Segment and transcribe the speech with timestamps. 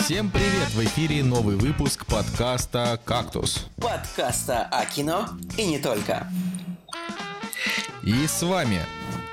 [0.00, 0.70] Всем привет!
[0.70, 3.66] В эфире новый выпуск подкаста «Кактус».
[3.76, 6.26] Подкаста о кино и не только.
[8.02, 8.80] И с вами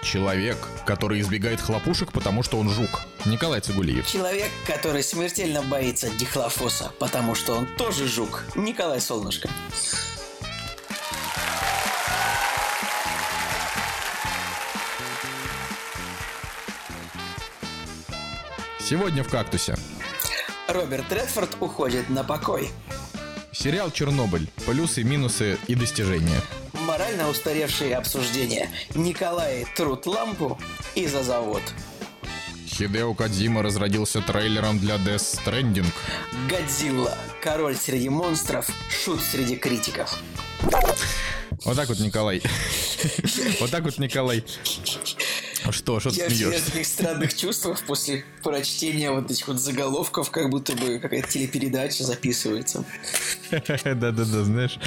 [0.03, 3.03] человек, который избегает хлопушек, потому что он жук.
[3.25, 4.05] Николай Цигулиев.
[4.07, 8.43] Человек, который смертельно боится дихлофоса, потому что он тоже жук.
[8.55, 9.49] Николай Солнышко.
[18.79, 19.75] Сегодня в «Кактусе».
[20.67, 22.69] Роберт Редфорд уходит на покой.
[23.51, 24.49] Сериал «Чернобыль.
[24.65, 26.41] Плюсы, минусы и достижения».
[26.85, 28.69] Морально устаревшие обсуждения.
[28.93, 30.59] Николай трут лампу
[30.95, 31.61] и за завод.
[32.67, 35.87] Хидео Кадзима разродился трейлером для Death Stranding.
[36.47, 37.17] Годзилла.
[37.41, 38.69] Король среди монстров.
[38.89, 40.19] Шут среди критиков.
[41.63, 42.41] Вот так вот, Николай.
[43.59, 44.43] Вот так вот, Николай.
[45.71, 46.71] Что, что ты Я всегда в смеешься?
[46.71, 52.85] таких странных чувствах после прочтения вот этих вот заголовков, как будто бы какая-то телепередача записывается.
[53.51, 54.77] Да-да-да, знаешь,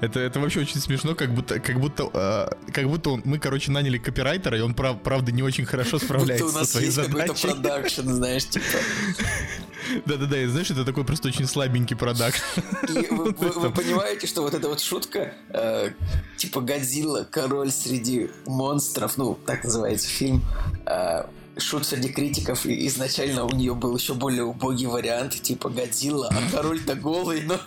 [0.00, 3.70] это, это вообще очень смешно, как будто, как будто, а, как будто он, мы, короче,
[3.70, 6.86] наняли копирайтера, и он, прав- правда, не очень хорошо справляется Будто у нас со своей
[6.86, 7.48] есть какой-то задачей.
[7.48, 8.64] продакшн, знаешь, типа.
[10.06, 12.42] Да-да-да, и знаешь, это такой просто очень слабенький продакт.
[12.88, 15.90] И вы, понимаете, что вот эта вот шутка, э,
[16.36, 20.42] типа Годзилла, король среди монстров, ну, так называется фильм,
[20.86, 21.24] э,
[21.58, 26.50] шут среди критиков, и изначально у нее был еще более убогий вариант, типа Годзилла, а
[26.50, 27.60] король-то голый, но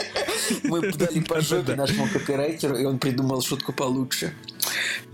[0.64, 4.32] мы дали по жопе нашему копирайтеру, и он придумал шутку получше.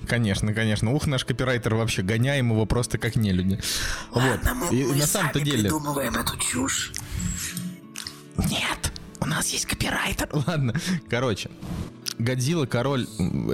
[0.07, 0.93] Конечно, конечно.
[0.93, 3.61] Ух, наш копирайтер вообще, гоняем его просто как нелюди.
[4.11, 4.41] Вот.
[4.71, 5.63] И, и на самом-то деле...
[5.63, 6.93] придумываем эту чушь.
[8.37, 8.93] Нет,
[9.25, 10.29] у нас есть копирайтер.
[10.47, 10.75] Ладно,
[11.11, 11.51] короче.
[12.19, 13.09] Годзилла, король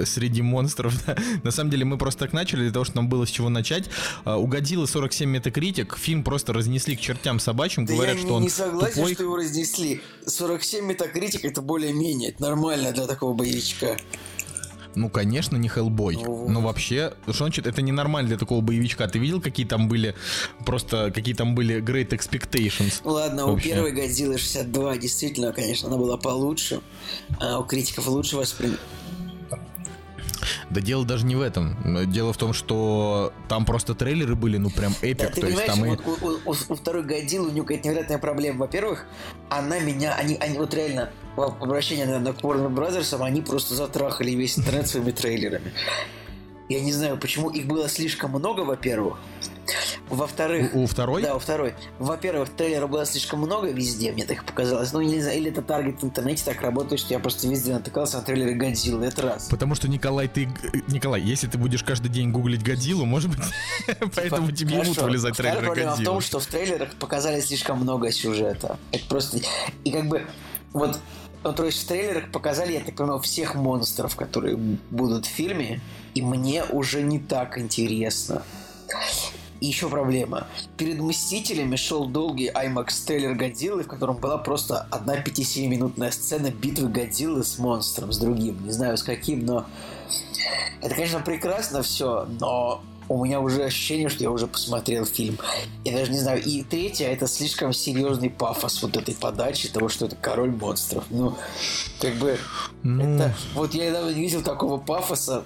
[0.05, 0.93] среди монстров.
[1.05, 1.17] да.
[1.43, 3.89] На самом деле мы просто так начали, для того, чтобы нам было с чего начать.
[4.23, 5.97] А, У Годзиллы 47 метакритик.
[5.97, 7.85] Фильм просто разнесли к чертям собачьим.
[7.85, 9.13] Да Говорят, я что не, он не согласен, тупой.
[9.15, 10.01] что его разнесли.
[10.27, 13.97] 47 метакритик это более-менее, это нормально для такого боевичка.
[14.95, 16.15] Ну, конечно, не Хеллбой.
[16.15, 16.49] Ну.
[16.49, 19.07] Но вообще, что значит, это ненормально для такого боевичка.
[19.07, 20.15] Ты видел, какие там были,
[20.65, 23.01] просто, какие там были Great Expectations?
[23.03, 23.69] Ну ладно, у Вообще.
[23.69, 26.81] первой Годзиллы 62 действительно, конечно, она была получше,
[27.39, 28.79] а у критиков лучше восприняли.
[30.69, 31.75] Да дело даже не в этом.
[32.11, 35.27] Дело в том, что там просто трейлеры были, ну, прям эпик.
[35.27, 35.89] Да, ты то есть там и...
[35.89, 38.59] вот у, у- у- у второй Годзиллы у нее какая-то невероятная проблема.
[38.61, 39.05] Во-первых,
[39.49, 44.31] она меня, они, они вот реально, в обращении на, на Warner Brothers, они просто затрахали
[44.31, 45.73] весь интернет своими трейлерами.
[46.69, 49.17] Я не знаю, почему их было слишком много, во-первых.
[50.09, 51.21] Во-вторых, У, у второй?
[51.21, 51.73] Да, у второй.
[51.99, 54.91] Во-первых, трейлеров было слишком много везде, мне так показалось.
[54.91, 58.17] Ну, не знаю, или это таргет в интернете так работает, что я просто везде натыкался
[58.17, 59.05] на трейлеры Годзиллы.
[59.05, 59.47] Это раз.
[59.49, 60.49] Потому что, Николай, ты...
[60.87, 63.39] Николай, если ты будешь каждый день гуглить Годзиллу, может быть,
[64.15, 66.21] поэтому тебе будут вылезать трейлеры проблема в том, Годзиллы.
[66.21, 68.77] что в трейлерах показали слишком много сюжета.
[68.91, 69.39] Это просто...
[69.83, 70.25] И как бы...
[70.73, 70.99] Вот
[71.43, 75.81] ну, то есть в трейлерах показали, я так понимаю, всех монстров, которые будут в фильме,
[76.13, 78.43] и мне уже не так интересно.
[79.61, 80.47] И еще проблема.
[80.75, 86.89] Перед «Мстителями» шел долгий IMAX трейлер Годзиллы, в котором была просто одна 5-7-минутная сцена битвы
[86.89, 88.65] Годзиллы с монстром, с другим.
[88.65, 89.67] Не знаю с каким, но...
[90.81, 95.37] Это, конечно, прекрасно все, но у меня уже ощущение, что я уже посмотрел фильм.
[95.85, 96.41] Я даже не знаю.
[96.41, 101.03] И третье, это слишком серьезный пафос вот этой подачи, того, что это король монстров.
[101.11, 101.35] Ну,
[101.99, 102.39] как бы...
[102.81, 105.43] Ну, Это, вот я недавно не видел такого пафоса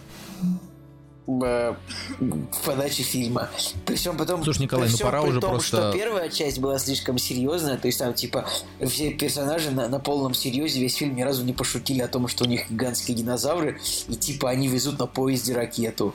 [1.27, 1.75] э,
[2.19, 3.49] в подаче фильма.
[3.85, 7.17] При всем потом, Слушай, Николай, ну пора уже том, просто- что первая часть была слишком
[7.17, 8.45] серьезная, то есть там типа
[8.85, 12.45] все персонажи на, на полном серьезе весь фильм ни разу не пошутили о том, что
[12.45, 16.13] у них гигантские динозавры, и типа они везут на поезде ракету.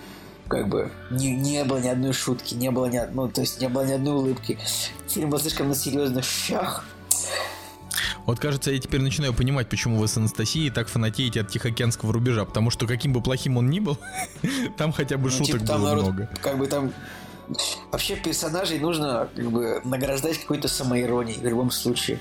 [0.49, 3.61] Как бы не, не было ни одной шутки, не было ни од- ну, то есть
[3.61, 4.59] не было ни одной улыбки.
[5.09, 6.85] Фильм был слишком на серьезных щах.
[8.27, 12.45] Вот кажется, я теперь начинаю понимать, почему вы с Анастасией так фанатеете от Тихоокеанского рубежа.
[12.45, 13.99] Потому что каким бы плохим он ни был,
[14.77, 16.31] там хотя бы Ну, шуток типа, там было народ, много.
[16.43, 16.93] Как бы там
[17.91, 22.19] вообще персонажей нужно как бы награждать какой-то самоиронией в любом случае.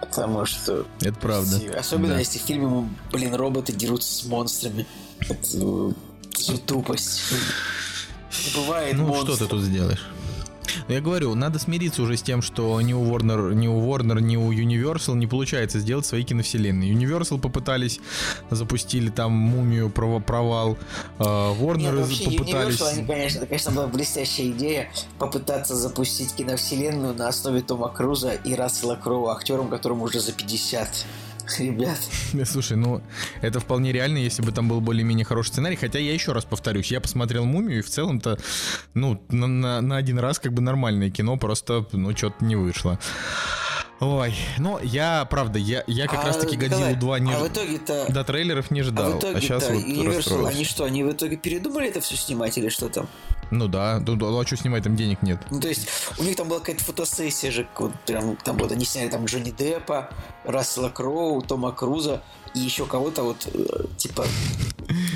[0.00, 1.60] Потому что Это правда.
[1.78, 2.18] особенно Да.
[2.18, 4.84] если в фильме, блин, роботы дерутся с монстрами.
[5.20, 5.92] Это э,
[6.40, 7.20] же тупость.
[8.46, 9.36] Не бывает Ну, монстров.
[9.36, 10.04] что ты тут сделаешь?
[10.88, 14.36] Я говорю, надо смириться уже с тем, что ни у Warner, ни у Warner, ни
[14.36, 16.92] у Universal не получается сделать свои киновселенные.
[16.92, 18.00] Universal попытались,
[18.50, 20.76] запустили там мумию, провал.
[21.18, 22.80] э, Warner Нет, вообще, попытались.
[22.80, 28.54] Universal, конечно, это, конечно, была блестящая идея попытаться запустить киновселенную на основе Тома Круза и
[28.54, 31.06] Рассела Кроу, актером, которому уже за 50.
[31.58, 31.98] Ребят,
[32.48, 33.02] Слушай, ну
[33.40, 35.76] это вполне реально, если бы там был более-менее хороший сценарий.
[35.76, 38.38] Хотя я еще раз повторюсь, я посмотрел мумию и в целом-то,
[38.94, 42.98] ну, на, на- на один раз как бы нормальное кино, просто, ну, что-то не вышло.
[44.02, 47.46] Ой, ну я, правда, я, я как А, раз таки Годзиллу 2 не а в
[47.46, 48.12] итоге-то...
[48.12, 51.12] до трейлеров не А ждал, в а, итоге-то сейчас вот Universal, они что, они в
[51.12, 53.06] итоге передумали это все снимать или что там?
[53.52, 55.38] Ну да, ну, да, ну а что снимать, там денег нет.
[55.50, 55.88] Ну, то есть,
[56.18, 59.52] у них там была какая-то фотосессия же, вот, прям, там вот они сняли там Джонни
[59.52, 60.10] Деппа,
[60.42, 62.22] Рассела Кроу, Тома Круза
[62.54, 64.26] и еще кого-то вот, э, типа,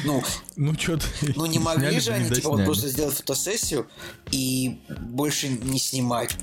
[0.04, 0.22] ну,
[0.56, 1.04] Ну что-то...
[1.34, 3.86] ну не могли же они, типа, вот просто сделать фотосессию
[4.30, 6.36] и больше не снимать,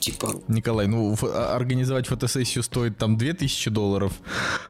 [0.00, 4.12] типа, Николай, ну а- организовать фотосессию стоит там 2000 долларов,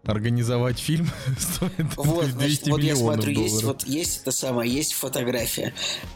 [0.05, 1.09] организовать фильм
[1.39, 3.53] стоит Вот, 200 значит, вот я смотрю, долларов.
[3.53, 5.75] есть вот есть это самое, есть фотография.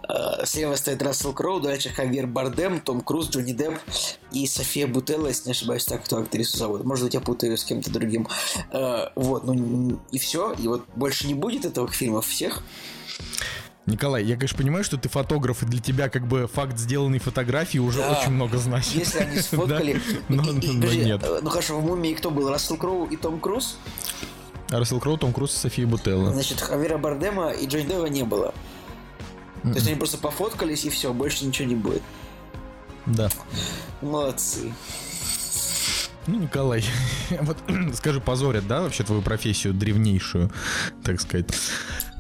[0.08, 3.78] Э, Слева стоит Рассел Кроу, дальше Хавьер Бардем, Том Круз, Джонни Депп
[4.32, 6.84] и София Бутелла, если не ошибаюсь, так кто актрису зовут.
[6.84, 8.26] Может быть, я путаю с кем-то другим.
[8.72, 10.52] Э, Вот, ну н- и все.
[10.54, 12.62] И вот больше не будет этого фильмов всех.
[13.84, 17.78] Николай, я, конечно, понимаю, что ты фотограф, и для тебя как бы факт сделанной фотографии
[17.78, 18.12] уже Да.
[18.12, 18.94] очень много значит.
[18.94, 20.00] Если они сфоткали...
[20.28, 21.22] Но- нет.
[21.25, 22.49] э, Ну хорошо, в мумии кто был?
[22.49, 23.76] Рассел Кроу и Том Круз?
[24.69, 26.32] Рассел Кроу, Том Круз и София Бутелла.
[26.32, 28.55] Значит, Хавьера Бардема и Джонни Деппа не было.
[29.64, 32.02] То есть они просто пофоткались и все, больше ничего не будет.
[33.06, 33.28] Да.
[34.00, 34.72] Молодцы.
[36.26, 36.84] Ну, Николай,
[37.40, 37.56] вот
[37.94, 40.52] скажи, позорят, да, вообще твою профессию древнейшую,
[41.02, 41.46] так сказать?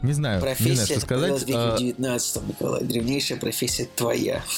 [0.02, 1.44] Не знаю, не знаю, Профессия что сказать.
[1.54, 2.82] А, в 19 Николай.
[2.82, 4.42] Древнейшая профессия твоя.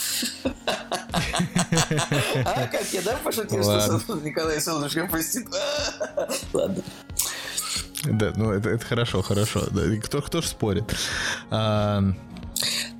[2.44, 5.46] А, как я, да, пошутил, что Николай Солнышко пустит?
[6.52, 6.82] Ладно.
[8.04, 9.64] Да, ну это, это хорошо, хорошо.
[9.70, 10.84] Да, кто, кто ж спорит?
[11.50, 12.02] А,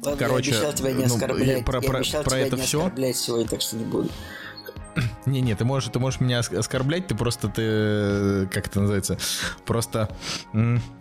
[0.03, 1.65] Ладно, Короче, я обещал тебя не ну, оскорблять.
[1.65, 2.79] про- я про- обещал про тебя это не всё?
[2.81, 4.11] оскорблять сегодня, так что не буду.
[5.27, 9.19] Не-не, ты можешь, ты можешь меня ос- оскорблять, ты просто, ты, э, как это называется,
[9.67, 10.09] просто,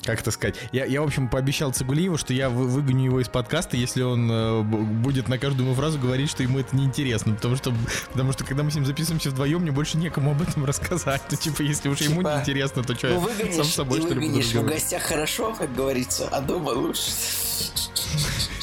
[0.03, 3.27] как это сказать, я, я, в общем, пообещал Цигулиеву, что я вы- выгоню его из
[3.27, 7.55] подкаста, если он э, будет на каждую мою фразу говорить, что ему это неинтересно, потому
[7.55, 7.73] что,
[8.11, 11.37] потому что, когда мы с ним записываемся вдвоем, мне больше некому об этом рассказать, ну,
[11.37, 14.53] типа, если уж ему Типа, неинтересно, то что, Ну, выгонишь, сам собой, что ли, выгонишь.
[14.53, 17.01] В гостях хорошо, как говорится, а дома лучше.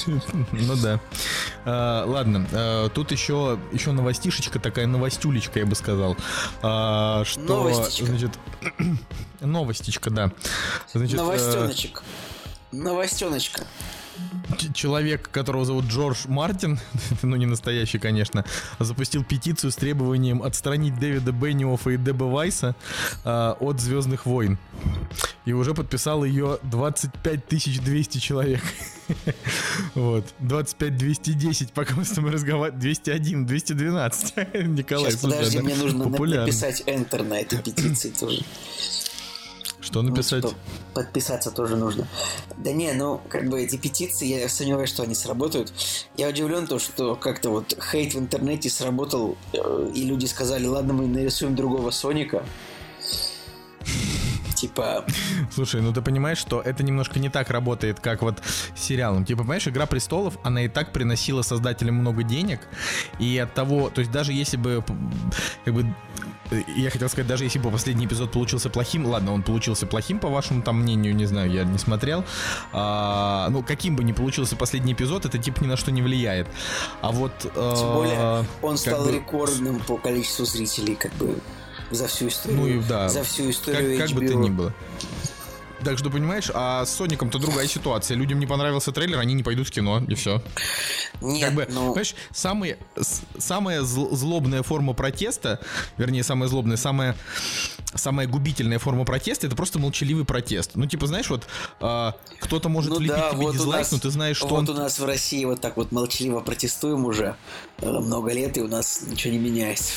[0.07, 0.99] Ну да.
[1.65, 4.87] А, ладно, а, тут еще, еще новостишечка, такая
[5.21, 6.17] новостюлечка, я бы сказал.
[6.63, 8.07] А, что, Новостичка.
[8.07, 8.31] значит,
[9.41, 10.33] новостичка, да.
[10.93, 12.03] Значит, э, Новостеночек.
[12.73, 13.67] Новостеночка.
[14.75, 16.79] Человек, которого зовут Джордж Мартин,
[17.23, 18.45] ну не настоящий, конечно,
[18.79, 22.75] запустил петицию с требованием отстранить Дэвида Бенниофа и Деба Вайса
[23.25, 24.59] а, от Звездных войн.
[25.47, 28.63] И уже подписал ее 25 200 человек.
[29.95, 30.25] Вот.
[30.39, 32.79] 25 210, пока мы с тобой разговариваем.
[32.81, 34.37] 201, 212.
[34.69, 36.47] Николай, Сейчас, слушай, подожди, мне нужно популярно.
[36.47, 38.45] написать Enter на этой петиции тоже.
[39.91, 40.47] Что Ну, написать?
[40.47, 40.55] что,
[40.95, 42.07] подписаться тоже нужно.
[42.57, 45.73] Да не, ну, как бы эти петиции, я сомневаюсь, что они сработают.
[46.17, 50.93] Я удивлен то, что как-то вот хейт в интернете сработал, э, и люди сказали, ладно,
[50.93, 52.45] мы нарисуем другого Соника.
[54.61, 55.07] Типа,
[55.51, 58.43] Слушай, ну ты понимаешь, что это немножко не так работает, как вот
[58.77, 59.25] с сериалом.
[59.25, 62.61] Типа, понимаешь, Игра престолов, она и так приносила создателям много денег,
[63.19, 64.85] и от того, то есть даже если бы,
[65.65, 65.87] как бы,
[66.51, 70.19] э, я хотел сказать, даже если бы последний эпизод получился плохим, ладно, он получился плохим,
[70.19, 72.23] по вашему там мнению, не знаю, я не смотрел,
[72.75, 76.49] а, ну, каким бы ни получился последний эпизод, это типа ни на что не влияет.
[77.01, 77.33] А вот...
[77.45, 81.39] э, тем более, он стал бы- рекордным по количеству зрителей, как бы,
[81.91, 82.59] за всю историю.
[82.61, 83.09] Ну и да.
[83.09, 84.29] За всю Как, историю как бы HBO.
[84.29, 84.75] то ни было.
[85.83, 88.15] Так что, понимаешь, а с Соником-то другая ситуация.
[88.15, 90.43] Людям не понравился трейлер, они не пойдут в кино, и все.
[91.23, 92.77] Нет, Как бы, ну, понимаешь, самые,
[93.39, 95.59] самая зл- злобная форма протеста,
[95.97, 97.17] вернее, самая злобная, самая,
[97.95, 100.73] самая губительная форма протеста, это просто молчаливый протест.
[100.75, 101.47] Ну, типа, знаешь, вот
[101.81, 104.69] а, кто-то может ну влепить да, тебе вот дизлайк, нас, но ты знаешь, что вот
[104.69, 104.77] он...
[104.77, 107.37] у нас в России вот так вот молчаливо протестуем уже
[107.79, 109.93] э, много лет, и у нас ничего не меняется.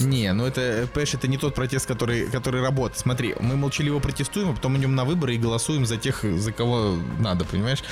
[0.00, 2.98] Не, ну это, э, понимаешь, это не тот протест, который, который работает.
[2.98, 6.96] Смотри, мы молчаливо протестуем, а потом идем на выборы и голосуем за тех, за кого
[7.18, 7.82] надо, понимаешь?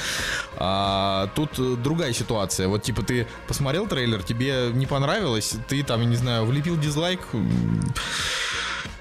[0.57, 2.69] А тут э, другая ситуация.
[2.69, 7.21] Вот типа ты посмотрел трейлер, тебе не понравилось, ты там, я не знаю, влепил дизлайк,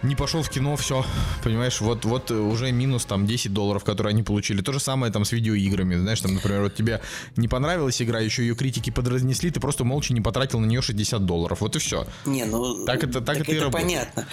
[0.06, 1.06] не пошел в кино, все,
[1.44, 4.62] понимаешь, вот, вот уже минус там 10 долларов, которые они получили.
[4.62, 7.02] То же самое там с видеоиграми, знаешь, там, например, вот тебе
[7.36, 11.26] не понравилась игра, еще ее критики подразнесли, ты просто молча не потратил на нее 60
[11.26, 12.06] долларов, вот и все.
[12.26, 13.84] Не, ну Так это- так это и работает.
[13.86, 14.28] понятно.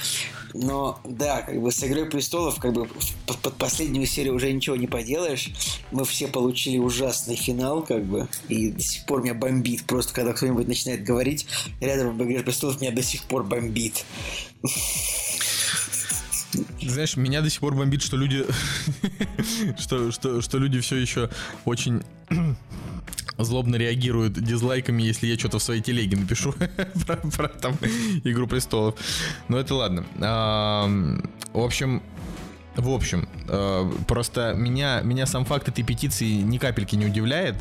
[0.54, 2.86] Но да, как бы с Игрой престолов, как бы
[3.26, 5.48] под, под последнюю серию уже ничего не поделаешь.
[5.92, 9.84] Мы все получили ужасный финал, как бы, и до сих пор меня бомбит.
[9.84, 11.46] Просто когда кто-нибудь начинает говорить
[11.80, 14.04] рядом об Игре престолов, меня до сих пор бомбит.
[16.82, 18.44] Знаешь, меня до сих пор бомбит, что люди,
[19.78, 21.30] что, что, что люди все еще
[21.64, 22.02] очень
[23.38, 26.52] злобно реагируют дизлайками, если я что-то в своей телеге напишу
[27.06, 27.74] про, про там
[28.24, 28.96] Игру престолов.
[29.48, 30.04] Но это ладно.
[30.20, 30.86] А,
[31.52, 32.02] в общем,
[32.76, 37.56] в общем, э, просто меня, меня сам факт этой петиции ни капельки не удивляет.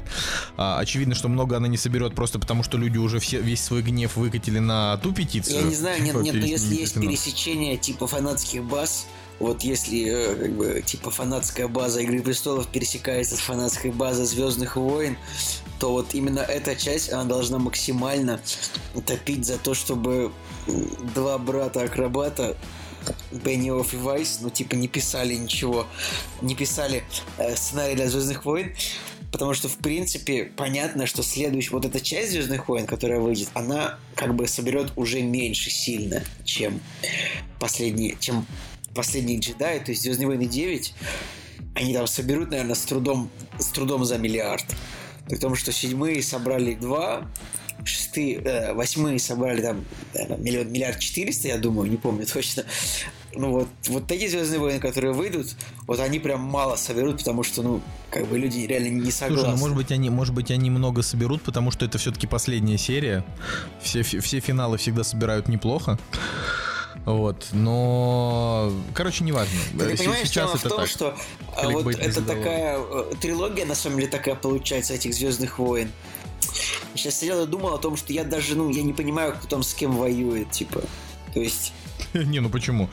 [0.58, 3.82] А, очевидно, что много она не соберет просто потому, что люди уже все, весь свой
[3.82, 5.62] гнев выкатили на ту петицию.
[5.62, 9.08] Я не знаю, нет, нет, но если есть пересечение типа фанатских баз,
[9.40, 14.76] вот если э, как бы типа фанатская база Игры престолов пересекается с фанатской базой Звездных
[14.76, 15.18] войн,
[15.80, 18.40] то вот именно эта часть она должна максимально
[19.08, 20.32] топить за то, чтобы
[21.16, 22.56] два брата акробата
[23.32, 25.88] Бенниофф и Вайс, ну, типа, не писали ничего,
[26.42, 27.04] не писали
[27.38, 28.74] э, сценарий для Звездных войн,
[29.32, 33.98] потому что, в принципе, понятно, что следующая, вот эта часть Звездных войн, которая выйдет, она
[34.16, 36.82] как бы соберет уже меньше сильно, чем
[37.60, 38.46] последние, чем
[38.94, 40.94] последние джедаи, то есть Звездные войны 9,
[41.76, 44.66] они там соберут, наверное, с трудом, с трудом за миллиард.
[45.28, 47.26] При том, что седьмые собрали два,
[47.86, 52.64] шестые, э, восьмые собрали там наверное, миллион, миллиард четыреста, я думаю, не помню точно.
[53.34, 55.56] Ну вот, вот такие Звездные войны, которые выйдут,
[55.88, 59.46] вот они прям мало соберут, потому что, ну, как бы люди реально не согласны.
[59.46, 62.78] Слушай, ну, может быть, они, может быть, они много соберут, потому что это все-таки последняя
[62.78, 63.24] серия.
[63.82, 65.98] Все, все финалы всегда собирают неплохо.
[67.06, 69.58] Вот, но, короче, неважно.
[69.72, 70.88] Ты понимаешь, Сейчас это в том, так.
[70.88, 71.18] что
[71.56, 75.90] а, вот это такая э, трилогия, на самом деле, такая получается этих Звездных войн.
[76.96, 79.64] Сейчас сидел и думал о том, что я даже, ну, я не понимаю, кто там
[79.64, 80.82] с кем воюет, типа.
[81.34, 81.74] То есть...
[82.14, 82.90] Не, ну почему?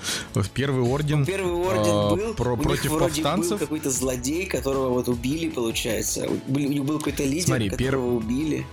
[0.54, 1.20] Первый орден.
[1.20, 2.34] Ну, первый орден а, был.
[2.34, 3.50] Про, у против них вроде повстанцев.
[3.50, 6.28] был какой-то злодей, которого вот убили, получается.
[6.46, 8.26] У них был какой-то лидер, Смотри, которого пер...
[8.26, 8.66] убили.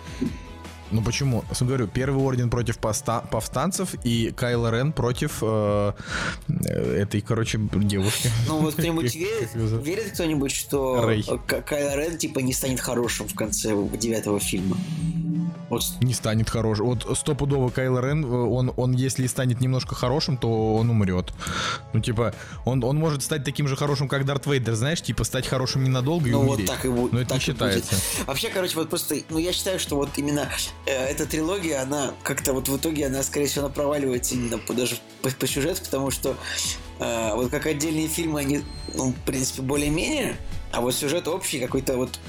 [0.91, 1.43] Ну почему?
[1.59, 5.93] Я говорю, первый орден против поста- повстанцев и Кайло Рен против э,
[6.47, 8.29] этой, короче, девушки.
[8.47, 11.25] Ну вот кто-нибудь верит, верит кто-нибудь, что Рэй.
[11.47, 14.77] Кайло Рен типа не станет хорошим в конце девятого фильма?
[15.69, 15.83] Вот.
[16.01, 16.85] Не станет хорошим.
[16.85, 21.33] Вот стопудово Кайло Рен, э, он, он если и станет немножко хорошим, то он умрет.
[21.93, 22.33] Ну, типа,
[22.65, 26.29] он, он может стать таким же хорошим, как Дарт Вейдер, знаешь, типа, стать хорошим ненадолго
[26.29, 26.69] и ну, умереть.
[26.69, 27.13] Вот так и будет.
[27.13, 27.95] Но это не считается.
[27.95, 28.27] Будет.
[28.27, 30.47] Вообще, короче, вот просто, ну, я считаю, что вот именно
[30.84, 34.73] э, эта трилогия, она как-то вот в итоге, она, скорее всего, она проваливается именно по,
[34.73, 36.37] даже по, по сюжету, потому что
[36.99, 38.61] э, вот как отдельные фильмы, они,
[38.93, 40.37] ну, в принципе, более-менее,
[40.71, 42.19] а вот сюжет общий какой-то вот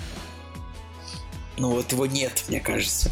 [1.58, 3.10] ну вот его нет, мне кажется.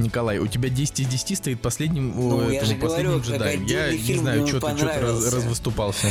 [0.00, 3.64] Николай, у тебя 10 из 10 стоит последним, ну, этому, я же говорю, джедаем.
[3.66, 6.10] Я не знаю, что ты, что раз, развыступался.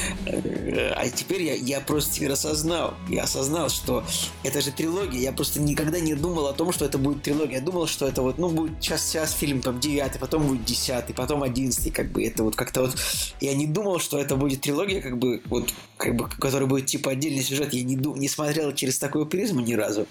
[0.96, 2.94] А теперь я, я просто теперь осознал.
[3.08, 4.04] Я осознал, что
[4.44, 5.20] это же трилогия.
[5.20, 7.58] Я просто никогда не думал о том, что это будет трилогия.
[7.58, 11.16] Я думал, что это вот, ну, будет сейчас, сейчас фильм там 9, потом будет 10,
[11.16, 12.96] потом 11, как бы это вот как-то вот...
[13.42, 17.12] Я не думал, что это будет трилогия, как бы, вот, как бы, который будет типа
[17.12, 17.74] отдельный сюжет.
[17.74, 20.08] Я не, дум, не смотрел через такую призму ни разу.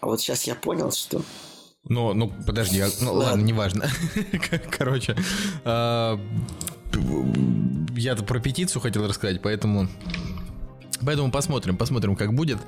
[0.00, 1.22] А вот сейчас я понял, что
[1.88, 3.88] ну, ну, подожди, а, ну ладно, неважно.
[4.70, 5.16] Короче,
[5.64, 6.20] а,
[7.96, 9.88] я-то про петицию хотел рассказать, поэтому
[11.04, 12.58] Поэтому посмотрим, посмотрим, как будет.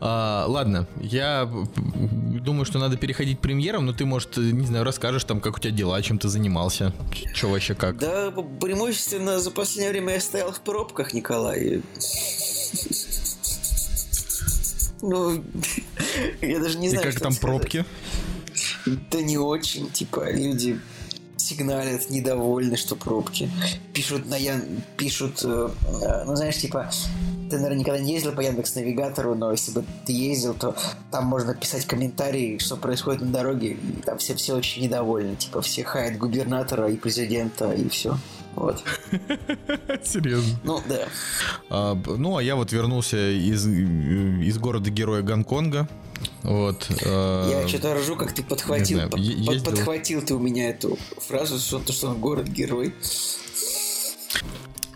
[0.00, 5.24] А, ладно, я думаю, что надо переходить к премьерам, но ты, может, не знаю, расскажешь
[5.24, 6.92] там, как у тебя дела, чем ты занимался,
[7.32, 7.96] что вообще как.
[7.96, 11.82] Да, преимущественно за последнее время я стоял в пробках, Николай.
[15.00, 15.42] Ну,
[16.42, 17.84] я даже не знаю, И как там пробки?
[18.86, 20.80] Да не очень, типа, люди
[21.36, 23.50] сигналят, недовольны, что пробки.
[23.92, 24.62] Пишут на Ян...
[24.96, 25.68] пишут, э,
[26.02, 26.90] э, ну знаешь, типа,
[27.50, 30.74] ты, наверное, никогда не ездил по Яндекс Навигатору, но если бы ты ездил, то
[31.10, 35.60] там можно писать комментарии, что происходит на дороге, и там все, все очень недовольны, типа,
[35.60, 38.16] все хаят губернатора и президента, и все.
[38.54, 38.82] Вот.
[40.04, 40.58] Серьезно?
[40.62, 41.08] Ну, да.
[41.70, 45.88] А, ну, а я вот вернулся из, из города-героя Гонконга.
[46.42, 46.86] Вот.
[47.04, 48.96] Э, я что-то ржу, как ты подхватил.
[48.96, 49.64] Знаю, под, ездил...
[49.64, 52.94] Подхватил ты у меня эту фразу, что, то, что он город-герой.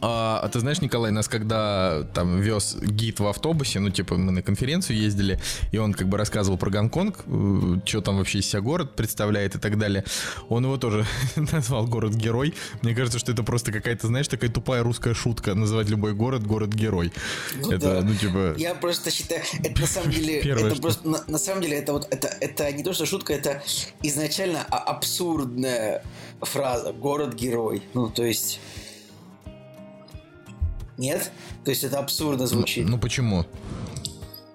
[0.01, 4.33] А, а ты знаешь, Николай, нас когда там вез гид в автобусе, ну, типа, мы
[4.33, 5.41] на конференцию ездили,
[5.73, 9.57] и он как бы рассказывал про Гонконг, э, что там вообще из себя город представляет
[9.57, 10.05] и так далее.
[10.49, 11.05] Он его тоже
[11.37, 12.55] назвал город-герой.
[12.83, 17.13] Мне кажется, что это просто какая-то, знаешь, такая тупая русская шутка, называть любой город город-герой.
[17.57, 18.01] Ну, это, да.
[18.03, 18.55] ну, типа...
[18.57, 21.93] Я просто считаю, это на самом деле, Первое, это просто, на, на самом деле, это
[21.93, 23.63] вот, это, это не то, что шутка, это
[24.03, 26.05] изначально абсурдная
[26.41, 27.83] фраза «город-герой».
[27.95, 28.61] Ну, то есть...
[30.99, 31.31] Нет?
[31.65, 32.85] То есть это абсурдно звучит.
[32.85, 33.47] Ну, ну почему?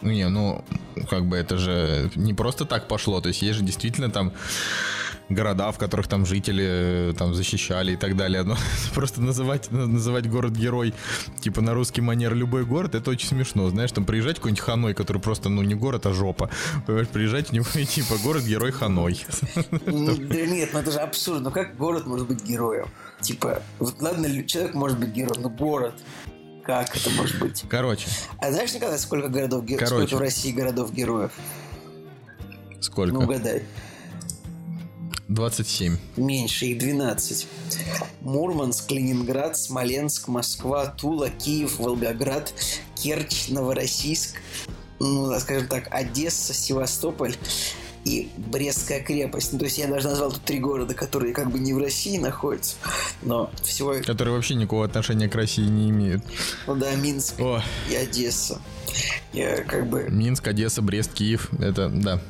[0.02, 0.64] Не, ну,
[1.10, 4.34] как бы это же не просто так пошло, то есть есть же действительно там
[5.30, 6.66] города, в которых там жители
[7.10, 8.44] э, там защищали и так далее.
[8.44, 8.58] Но
[8.94, 10.94] просто называть, называть город-герой
[11.42, 13.70] типа на русский манер любой город, это очень смешно.
[13.70, 16.50] Знаешь, там приезжать какой-нибудь Ханой, который просто, ну, не город, а жопа.
[16.86, 19.26] Понимаешь, приезжать в него и типа город-герой Ханой.
[20.34, 21.46] Да нет, ну это же абсурдно.
[21.46, 22.88] Ну как город может быть героем?
[23.22, 25.96] Типа, вот ладно, человек может быть героем, но город
[26.66, 27.64] как это может быть?
[27.70, 28.08] Короче.
[28.40, 29.88] А знаешь, Николай, сколько городов героев?
[29.88, 31.32] Сколько в России городов-героев?
[32.80, 33.14] Сколько?
[33.14, 33.64] Ну, угадай.
[35.28, 35.98] 27.
[36.18, 37.48] Меньше, их 12.
[38.22, 42.54] Мурманск, Ленинград, Смоленск, Москва, Тула, Киев, Волгоград,
[42.96, 44.36] Керчь, Новороссийск,
[45.00, 47.36] ну, скажем так, Одесса, Севастополь
[48.06, 49.54] и Брестская крепость.
[49.54, 52.18] Ну, то есть я даже назвал тут три города, которые как бы не в России
[52.18, 52.76] находятся,
[53.22, 53.96] но всего...
[54.06, 56.24] Которые вообще никакого отношения к России не имеют.
[56.68, 57.64] Ну да, Минск О.
[57.90, 58.62] и Одесса.
[59.32, 60.08] Я как бы...
[60.10, 61.50] Минск, Одесса, Брест, Киев.
[61.60, 62.22] Это, да.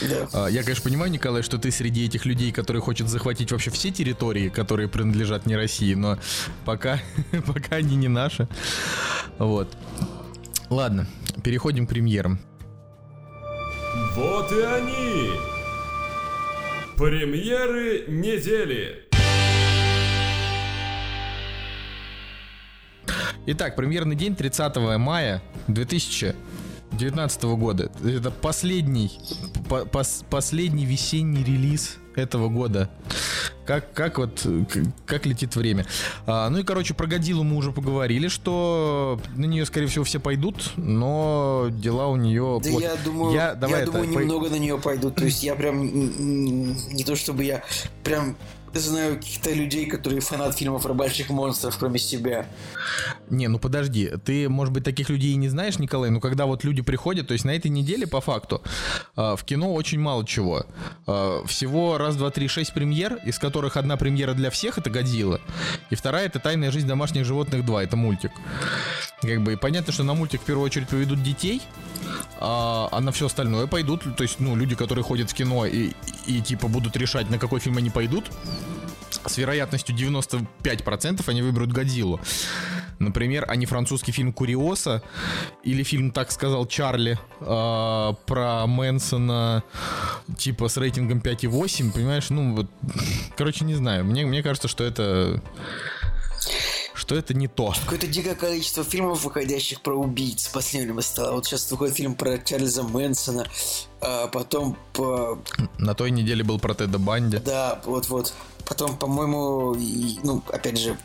[0.00, 0.28] Да.
[0.32, 3.90] А, я, конечно, понимаю, Николай, что ты среди этих людей, которые хотят захватить вообще все
[3.90, 6.18] территории, которые принадлежат не России, но
[6.64, 7.00] пока,
[7.46, 8.48] пока они не наши.
[9.38, 9.68] Вот.
[10.70, 11.06] Ладно,
[11.42, 12.40] переходим к премьерам.
[14.18, 15.30] Вот и они!
[16.96, 19.06] Премьеры недели!
[23.46, 27.92] Итак, премьерный день 30 мая 2019 года.
[28.04, 29.12] Это последний,
[29.68, 32.90] по, пос, последний весенний релиз этого года.
[33.64, 34.46] Как, как вот,
[35.04, 35.84] как летит время.
[36.26, 40.18] А, ну и, короче, про Годилу мы уже поговорили, что на нее, скорее всего, все
[40.20, 42.60] пойдут, но дела у нее...
[42.64, 44.52] Да я думаю, я, давай я это, думаю, немного по...
[44.52, 45.16] на нее пойдут.
[45.16, 47.62] То есть я прям, не то чтобы я
[48.04, 48.36] прям
[48.74, 52.46] знаю каких-то людей, которые фанат фильмов про больших монстров, кроме себя.
[53.30, 56.64] Не, ну подожди, ты, может быть, таких людей и не знаешь, Николай, но когда вот
[56.64, 58.62] люди приходят, то есть на этой неделе, по факту,
[59.16, 60.64] а, в кино очень мало чего.
[61.06, 65.40] А, всего раз, два, три, шесть премьер, из которых одна премьера для всех, это «Годзилла»,
[65.90, 68.32] и вторая— это «Тайная жизнь домашних животных 2», это мультик.
[69.20, 71.60] Как бы, и понятно, что на мультик в первую очередь поведут детей,
[72.40, 75.92] а, а на все остальное пойдут, то есть, ну, люди, которые ходят в кино и,
[76.26, 78.26] и, и типа будут решать, на какой фильм они пойдут,
[79.26, 82.20] с вероятностью 95% они выберут Годзиллу.
[82.98, 85.02] Например, а не французский фильм Куриоса
[85.62, 89.62] или фильм «Так сказал Чарли» э, про Мэнсона
[90.36, 92.30] типа с рейтингом 5,8, понимаешь?
[92.30, 92.66] Ну, вот,
[93.36, 94.04] короче, не знаю.
[94.04, 95.40] Мне, мне кажется, что это
[96.94, 97.72] что это не то.
[97.84, 101.36] Какое-то дикое количество фильмов, выходящих про убийц последнего стало.
[101.36, 103.46] Вот сейчас выходит фильм про Чарльза Мэнсона,
[104.00, 105.38] а потом по...
[105.78, 107.38] На той неделе был про Теда Банди.
[107.38, 108.32] Да, вот-вот.
[108.66, 109.74] Потом, по-моему,
[110.22, 110.96] ну, опять же,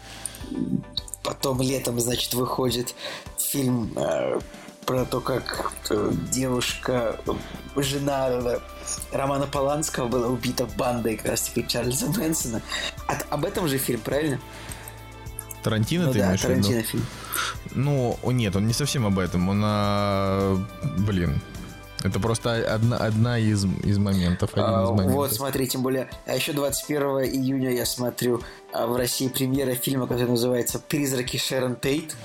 [1.23, 2.93] потом летом, значит, выходит
[3.37, 4.39] фильм э,
[4.85, 7.19] про то, как э, девушка,
[7.75, 8.59] жена э,
[9.11, 12.61] Романа Поланского была убита бандой как раз-таки Чарльза Мэнсона.
[13.07, 14.39] От, об этом же фильм, правильно?
[15.63, 16.87] Тарантино ну, ты да, имеешь Тарантино в виду?
[16.87, 17.05] фильм.
[17.71, 19.47] Ну, нет, он не совсем об этом.
[19.47, 20.61] Он, а,
[20.97, 21.41] блин,
[22.03, 24.51] это просто одна, одна из, из моментов.
[24.53, 25.13] Один а, из моментов.
[25.13, 28.41] Вот, смотри, тем более, а еще 21 июня я смотрю
[28.73, 32.15] а, в России премьера фильма, который называется «Призраки Шерон Тейт».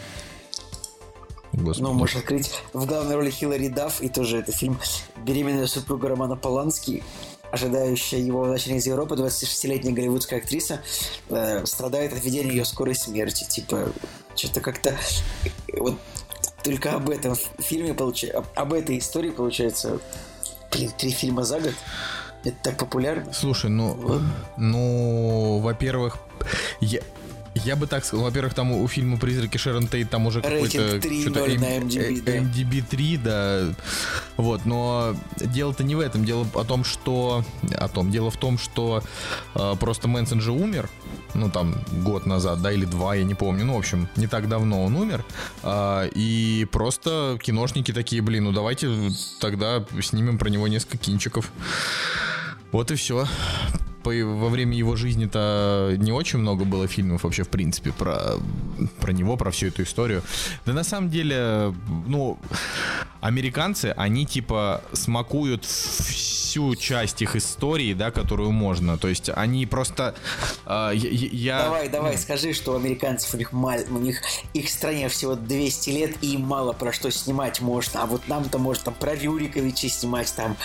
[1.53, 1.83] Господи.
[1.83, 2.53] Ну, можешь открыть.
[2.73, 4.79] В главной роли Хиллари Дафф, и тоже это фильм
[5.25, 7.03] «Беременная супруга Романа Полански»,
[7.51, 10.83] ожидающая его возвращения из Европы, 26-летняя голливудская актриса,
[11.29, 13.45] э, страдает от видения ее скорой смерти.
[13.45, 13.93] Типа,
[14.35, 14.97] что-то как-то...
[15.73, 15.97] Вот
[16.63, 20.01] только об этом фильме получается, об этой истории получается,
[20.71, 21.75] блин, три фильма за год.
[22.45, 23.33] Это так популярно.
[23.33, 24.23] Слушай, ну, вот.
[24.57, 26.19] ну, во-первых,
[26.81, 27.01] я,
[27.65, 31.01] я бы так сказал, во-первых, там у фильма «Призраки Шерон Тейт» там уже какой-то...
[31.01, 32.37] что-то М- на MDB, да.
[32.37, 33.75] MDB 3, да.
[34.37, 36.25] Вот, но дело-то не в этом.
[36.25, 37.45] Дело о том, что...
[37.77, 38.11] О том.
[38.11, 39.03] Дело в том, что
[39.55, 40.89] э, просто Мэнсон же умер,
[41.35, 43.65] ну, там, год назад, да, или два, я не помню.
[43.65, 45.25] Ну, в общем, не так давно он умер.
[45.63, 51.51] Э, и просто киношники такие, блин, ну, давайте тогда снимем про него несколько кинчиков.
[52.73, 53.27] Вот и все
[54.03, 58.35] по, во время его жизни-то не очень много было фильмов вообще, в принципе, про,
[59.01, 60.23] про него, про всю эту историю.
[60.67, 61.75] Да на самом деле,
[62.07, 62.39] ну,
[63.21, 68.99] американцы, они типа смакуют всю часть их истории, да, которую можно.
[68.99, 70.15] То есть они просто...
[70.67, 71.65] Э, я...
[71.65, 73.79] Давай, давай, скажи, что у американцев у них мал...
[73.91, 74.23] у них
[74.55, 78.03] их стране всего 200 лет и мало про что снимать можно.
[78.03, 80.57] А вот нам-то может там про Рюриковича снимать, там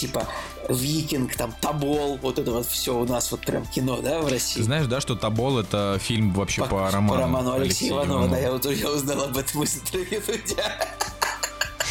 [0.00, 0.26] типа
[0.68, 4.60] Викинг, там Табол, вот это вот все у нас вот прям кино, да, в России.
[4.60, 7.14] Ты знаешь, да, что Табол это фильм вообще по, по роману.
[7.14, 10.20] По роману Алексея, Алексея Иванова, Иванова, да, я вот я узнал об этом из интервью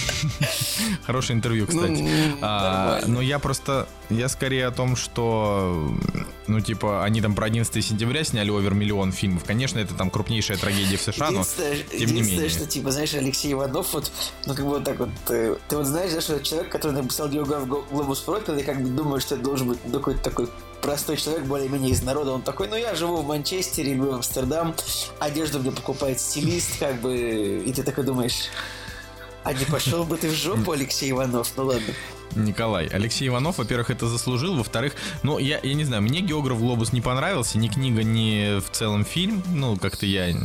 [1.06, 2.02] Хорошее интервью, кстати.
[2.02, 3.08] Ну, А, нормально.
[3.08, 5.92] но я просто, я скорее о том, что,
[6.48, 9.44] ну, типа, они там про 11 сентября сняли овер миллион фильмов.
[9.46, 12.50] Конечно, это там крупнейшая трагедия в США, но тем не менее.
[12.50, 14.12] что, типа, знаешь, Алексей Иванов, вот,
[14.46, 17.30] ну, как бы вот так вот, э, ты вот знаешь, да, что человек, который написал
[17.30, 20.50] Глобус пропил, и как бы думаешь, что это должен быть какой-то такой
[20.82, 24.76] простой человек, более-менее из народа, он такой, ну, я живу в Манчестере, люблю Амстердам,
[25.20, 28.50] одежду мне покупает стилист, как бы, и ты такой думаешь,
[29.44, 31.94] а не пошел бы ты в жопу, Алексей Иванов, ну ладно.
[32.36, 32.88] Николай.
[32.88, 37.02] Алексей Иванов, во-первых, это заслужил, во-вторых, ну, я, я не знаю, мне «Географ Глобус» не
[37.02, 40.36] понравился, ни книга, ни в целом фильм, ну, как-то я...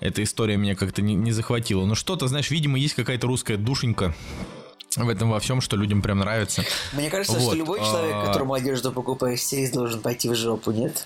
[0.00, 1.86] Эта история меня как-то не, не захватила.
[1.86, 4.14] Но что-то, знаешь, видимо, есть какая-то русская душенька
[4.96, 6.64] в этом во всем, что людям прям нравится.
[6.92, 10.70] Мне кажется, Вот, что любой человек, а- которому одежду покупает стилист, должен пойти в жопу,
[10.70, 11.04] нет?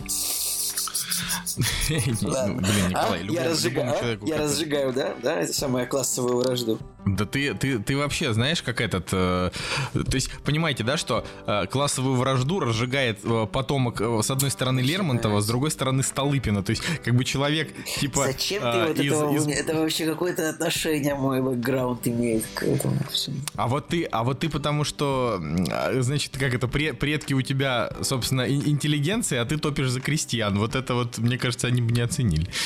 [1.88, 2.88] Блин, А?
[2.88, 4.38] Николай, я разжигаю, а?
[4.38, 5.14] разжигаю, да?
[5.22, 6.78] Да, это самая классовую вражду.
[7.06, 9.08] Да ты, ты, ты вообще знаешь, как этот...
[9.12, 9.50] э,
[9.94, 14.80] то есть, понимаете, да, что э, классовую вражду разжигает э, потомок, э, с одной стороны,
[14.80, 16.62] Лермонтова, с другой стороны, Столыпина.
[16.62, 18.26] То есть, как бы человек, типа...
[18.26, 19.34] Зачем э, ты вот из- этого...
[19.34, 23.36] из- Это вообще какое-то отношение мой бэкграунд имеет к этому всему.
[23.56, 27.40] А вот ты, а вот ты потому что, а, значит, как это, пре- предки у
[27.40, 30.58] тебя, собственно, ин- интеллигенция, а ты топишь за крестьян.
[30.58, 32.48] Вот это вот, мне кажется, они бы не оценили.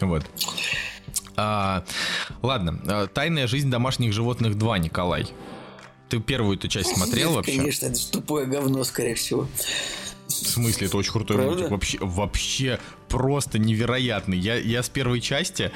[0.00, 0.24] Вот.
[1.36, 1.84] А,
[2.42, 5.28] Ладно, а, тайная жизнь домашних животных 2, Николай.
[6.08, 7.56] Ты первую эту часть смотрел Нет, вообще?
[7.58, 9.46] Конечно, это тупое говно, скорее всего.
[10.26, 11.52] В смысле, это очень крутой Правда?
[11.52, 11.70] мультик.
[11.70, 14.38] Вообще, вообще просто невероятный.
[14.38, 15.70] Я, я с первой части,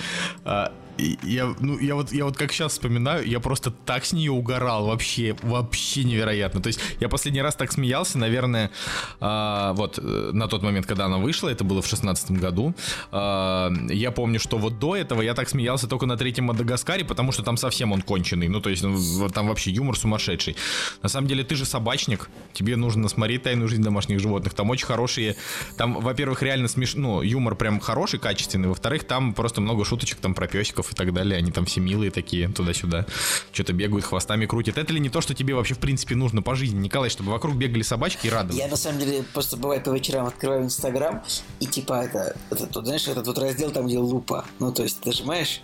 [0.44, 4.32] а, я, ну, я вот, я вот как сейчас вспоминаю, я просто так с нее
[4.32, 4.86] угорал.
[4.86, 6.60] Вообще, вообще невероятно.
[6.60, 8.70] То есть, я последний раз так смеялся, наверное,
[9.20, 12.74] а, вот, э, на тот момент, когда она вышла, это было в шестнадцатом году.
[13.12, 17.32] А, я помню, что вот до этого я так смеялся только на третьем Мадагаскаре, потому
[17.32, 18.48] что там совсем он конченый.
[18.48, 20.56] Ну, то есть, ну, вот там вообще юмор сумасшедший.
[21.02, 24.54] На самом деле, ты же собачник, тебе нужно смотреть «Тайную жизнь домашних животных».
[24.54, 25.36] Там очень хорошие,
[25.76, 30.34] там, во-первых, реально смешно, ну, юмор прям хороший, качественный, во-вторых, там просто много шуточек там
[30.34, 33.06] про песиков и так далее, они там все милые такие, туда-сюда,
[33.52, 34.78] что-то бегают, хвостами крутят.
[34.78, 37.56] Это ли не то, что тебе вообще, в принципе, нужно по жизни, Николай, чтобы вокруг
[37.56, 38.58] бегали собачки и радовались?
[38.58, 41.22] Я на самом деле просто бывает по вечерам открываю Инстаграм
[41.60, 44.44] и типа это, это знаешь, этот вот раздел там, где лупа.
[44.58, 45.60] Ну, то есть, нажимаешь,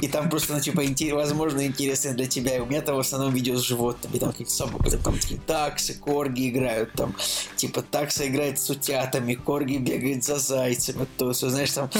[0.00, 0.82] и там просто, ну, типа,
[1.14, 2.56] возможно, интересно для тебя.
[2.56, 4.18] И у меня там в основном видео с животными.
[4.18, 6.92] Там какие-то собаки, там, такие таксы, корги играют.
[6.92, 7.14] Там,
[7.56, 11.06] типа, такса играет с утятами, корги бегает за зайцами.
[11.16, 11.90] То, все, знаешь, там,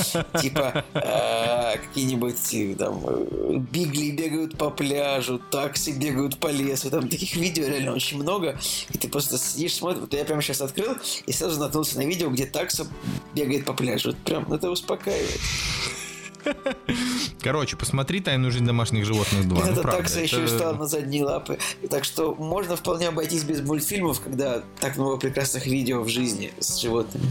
[0.40, 3.02] типа, э, какие-нибудь, там,
[3.72, 6.90] бигли бегают по пляжу, таксы бегают по лесу.
[6.90, 8.58] Там таких видео реально очень много.
[8.90, 10.00] И ты просто сидишь, смотришь.
[10.02, 12.86] Вот я прямо сейчас открыл и сразу наткнулся на видео, где такса
[13.34, 14.10] бегает по пляжу.
[14.10, 15.40] Вот прям это успокаивает.
[17.40, 19.68] Короче, посмотри «Тайную жизнь домашних животных 2».
[19.68, 21.58] И Ну, такса еще и это- встала на задние лапы.
[21.90, 26.76] Так что можно вполне обойтись без мультфильмов, когда так много прекрасных видео в жизни с
[26.78, 27.26] животными.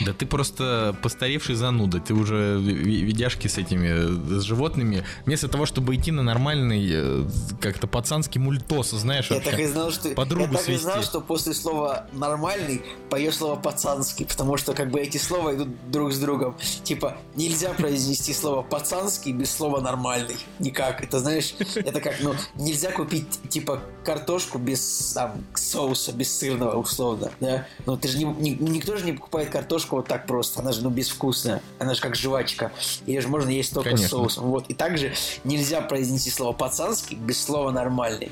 [0.00, 2.00] Да ты просто постаревший зануда.
[2.00, 5.04] Ты уже ви- видяшки с этими, э, с животными.
[5.26, 7.24] Вместо того, чтобы идти на нормальный, э,
[7.60, 9.50] как-то пацанский мультос, знаешь, Я вообще.
[9.50, 11.08] так и знал, что Подругу я так и знал, свести.
[11.10, 16.12] что после слова нормальный поешь слово пацанский, потому что как бы эти слова идут друг
[16.12, 16.56] с другом.
[16.84, 20.36] Типа нельзя произнести слово пацанский без слова нормальный.
[20.58, 21.02] Никак.
[21.02, 27.30] Это знаешь, это как, ну, нельзя купить типа картошку без там соуса, без сырного, условно.
[27.40, 27.66] Да?
[27.86, 30.60] Ну ты же не, не- никто же не покупает картошку вот так просто.
[30.60, 31.62] Она же ну безвкусная.
[31.78, 32.72] Она же как жвачка.
[33.06, 34.08] Ее же можно есть только Конечно.
[34.08, 34.44] с соусом.
[34.44, 34.66] Вот.
[34.68, 35.12] И также
[35.44, 38.30] нельзя произнести слово пацанский без слова нормальный.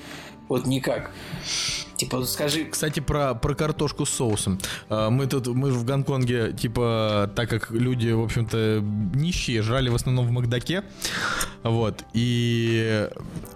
[0.48, 1.10] Вот никак.
[2.00, 4.58] Типа, скажи, Кстати, про, про картошку с соусом.
[4.88, 8.82] А, Мы тут, мы в Гонконге, типа, так как люди, в общем-то,
[9.14, 10.82] нищие, жрали в основном в Макдаке.
[11.62, 12.04] Вот.
[12.14, 13.06] И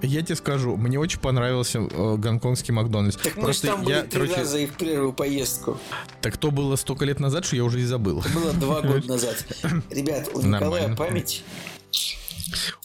[0.02, 3.16] я тебе скажу, мне очень понравился э, гонконгский Макдональдс.
[3.16, 5.78] так мы же там были я, три раза и в первую поездку.
[6.20, 8.22] Так то было столько лет назад, что я уже и забыл.
[8.34, 9.46] Было два года назад.
[9.90, 11.42] Ребят, у Николая память.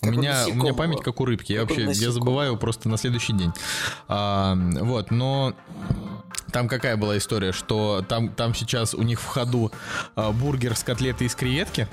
[0.02, 1.54] У Как меня, у меня память как у рыбки.
[1.54, 3.52] Я Как вообще я забываю просто на следующий день.
[4.08, 5.54] А, вот, но
[6.52, 9.72] там какая была история, что там, там сейчас у них в ходу
[10.16, 11.88] а, бургер с котлетой из креветки.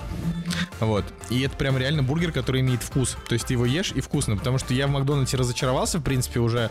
[0.80, 1.04] Вот.
[1.30, 3.16] И это прям реально бургер, который имеет вкус.
[3.28, 4.36] То есть ты его ешь и вкусно.
[4.36, 6.70] Потому что я в Макдональдсе разочаровался, в принципе, уже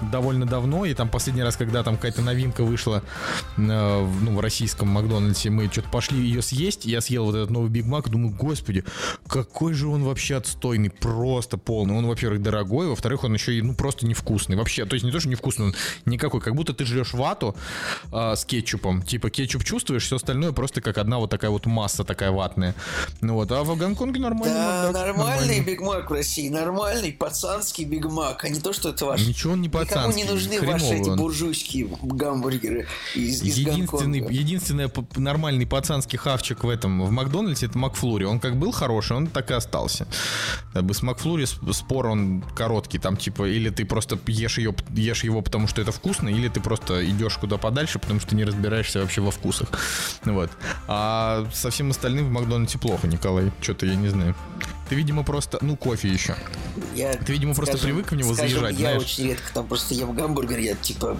[0.00, 0.84] довольно давно.
[0.84, 3.02] И там последний раз, когда там какая-то новинка вышла
[3.56, 6.84] э, ну, в российском Макдональдсе, мы что-то пошли ее съесть.
[6.84, 8.84] Я съел вот этот новый Биг Мак, думаю, господи,
[9.28, 11.94] какой же он вообще отстойный, просто полный.
[11.94, 14.56] Он, во-первых, дорогой, во-вторых, он еще и, ну, просто невкусный.
[14.56, 15.74] Вообще, то есть не то, что невкусный, он
[16.06, 17.56] никакой, как будто ты жрешь вату
[18.12, 19.02] а, с кетчупом.
[19.02, 22.74] Типа кетчуп чувствуешь, все остальное просто как одна вот такая вот масса такая ватная.
[23.20, 25.60] Ну вот, а в Гонконге нормальный Да, Макдак, нормальный.
[25.60, 29.26] Биг Мак в России, нормальный пацанский Биг Мак, а не то, что это ваш.
[29.26, 34.20] Ничего он не Никому пацанский, не нужны хреновый ваши эти буржуйские гамбургеры из, из Единственный,
[34.20, 34.40] Гонконга.
[34.40, 38.24] единственный нормальный пацанский хавчик в этом, в Макдональдсе, это Макфлури.
[38.24, 40.06] Он как был хороший, он так и остался.
[40.72, 42.98] Как бы с Макфлури спор, он короткий.
[42.98, 46.60] Там типа, или ты просто ешь, ее, ешь его, потому что это вкусно, или ты
[46.60, 49.68] просто идешь куда подальше, потому что не разбираешься вообще во вкусах.
[50.24, 50.50] Вот.
[50.88, 53.50] А со всем остальным в Макдональдсе плохо, Николай.
[53.60, 54.34] Что-то я не знаю.
[54.88, 55.58] Ты, видимо, просто...
[55.62, 56.36] Ну, кофе еще.
[56.94, 59.02] Я, Ты, видимо, просто привык в него скажем, заезжать, Я знаешь.
[59.02, 61.16] очень редко там просто ем гамбургер, я типа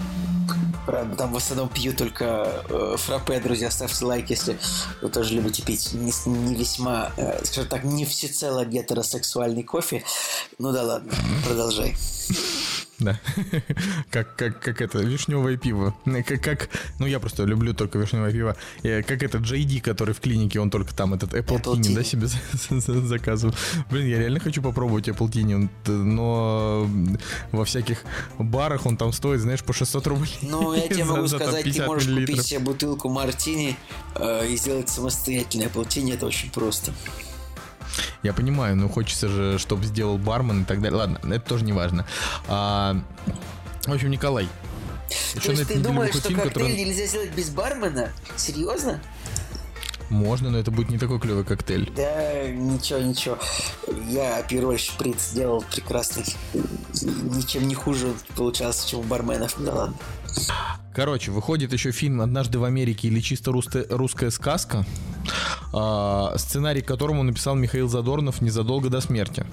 [0.86, 4.58] правда, там в основном пью только э, фраппе, друзья, ставьте лайк, если
[5.00, 10.04] вы тоже любите пить не, не весьма, э, скажем так, не всецело гетеросексуальный кофе.
[10.58, 11.12] Ну да ладно,
[11.44, 11.94] продолжай.
[13.00, 13.18] Да.
[14.10, 15.94] как, как, как это, вишневое пиво.
[16.26, 18.56] Как, как, ну, я просто люблю только вишневое пиво.
[18.82, 21.94] Э, Как этот Ди, который в клинике, он только там этот Apple, Apple Tini, Tini.
[21.96, 22.26] да, себе
[22.70, 23.54] за- за- заказывал.
[23.90, 26.88] Блин, я реально хочу попробовать Apple Tini, но
[27.52, 27.98] во всяких
[28.38, 30.38] барах он там стоит, знаешь, по 600 рублей.
[30.42, 33.76] Ну, я тебе могу сказать, ты 50 можешь купить себе бутылку мартини
[34.14, 36.92] э, и сделать самостоятельное полтини, это очень просто.
[38.22, 40.98] Я понимаю, но хочется же, чтобы сделал бармен и так далее.
[40.98, 42.06] Ладно, это тоже не важно.
[42.48, 42.96] А,
[43.86, 44.48] в общем, Николай.
[45.42, 46.76] То есть ты думаешь, что фильм, коктейль который...
[46.76, 48.10] нельзя сделать без бармена?
[48.36, 49.00] Серьезно?
[50.10, 51.90] Можно, но это будет не такой клевый коктейль.
[51.96, 53.38] Да, ничего, ничего.
[54.08, 56.24] Я первый шприц сделал прекрасный.
[57.02, 59.54] Ничем не хуже получался, чем у барменов.
[59.58, 59.96] Да ладно.
[60.94, 64.86] Короче, выходит еще фильм «Однажды в Америке» или «Чисто русская, сказка»,
[65.72, 69.44] а, сценарий к которому написал Михаил Задорнов незадолго до смерти.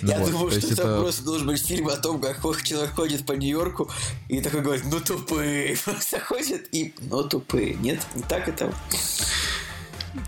[0.00, 2.40] Ну Я вот, думал, то что это это- просто должен быть фильм о том, как
[2.62, 3.90] человек ходит по Нью-Йорку
[4.28, 5.76] и такой говорит, ну тупые.
[5.84, 7.74] Просто ходит и, ну тупые.
[7.74, 8.72] Нет, не так это.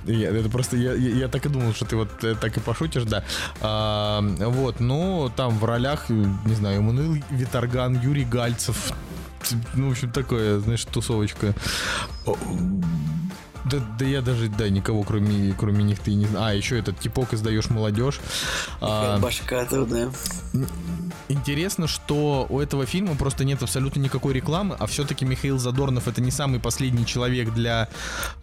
[0.06, 2.60] Я, это просто я, я, я так и думал, что ты вот э, так и
[2.60, 3.24] пошутишь, да.
[3.60, 8.92] А, вот, ну там в ролях, не знаю, Эммануил Виторган, Юрий Гальцев.
[9.74, 11.55] Ну, в общем, такое, знаешь, тусовочка.
[13.70, 16.46] Да, да я даже, да, никого кроме, кроме них ты не знаю.
[16.46, 18.20] А, еще этот типок издаешь молодежь.
[18.81, 20.11] А, Башка тут, да.
[21.31, 26.21] Интересно, что у этого фильма просто нет абсолютно никакой рекламы, а все-таки Михаил Задорнов это
[26.21, 27.88] не самый последний человек для,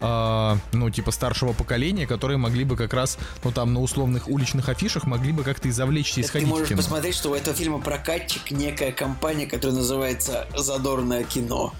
[0.00, 4.70] э, ну, типа, старшего поколения, которые могли бы как раз, ну, там, на условных уличных
[4.70, 7.54] афишах могли бы как-то и завлечься и Ты сходить в можешь посмотреть, что у этого
[7.54, 11.74] фильма прокатчик некая компания, которая называется «Задорное кино».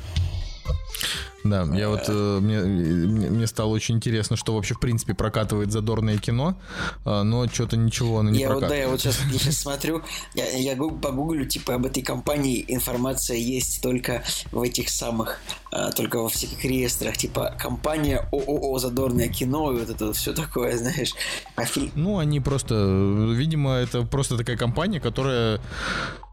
[1.45, 6.19] Да, я вот, э, мне, мне, стало очень интересно, что вообще, в принципе, прокатывает задорное
[6.19, 6.57] кино,
[7.05, 8.85] э, но что-то ничего оно не я вот, да, прокатывает.
[8.85, 10.03] я вот сейчас, я сейчас смотрю,
[10.35, 15.39] я, я гу- погуглю, типа, об этой компании информация есть только в этих самых,
[15.71, 20.77] а, только во всяких реестрах, типа, компания ООО «Задорное кино» и вот это все такое,
[20.77, 21.15] знаешь.
[21.57, 21.65] А.
[21.95, 25.61] Ну, они просто, э, видимо, это просто такая компания, которая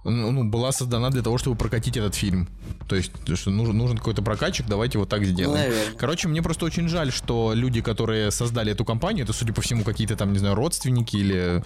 [0.06, 2.48] ну, ну, была создана для того, чтобы прокатить этот фильм.
[2.88, 5.70] То есть, что нужен, нужен какой-то прокатчик, давайте вот так сделаем.
[5.70, 5.96] Наверное.
[5.98, 9.84] Короче, мне просто очень жаль, что люди, которые создали эту компанию, это, судя по всему,
[9.84, 11.64] какие-то там, не знаю, родственники или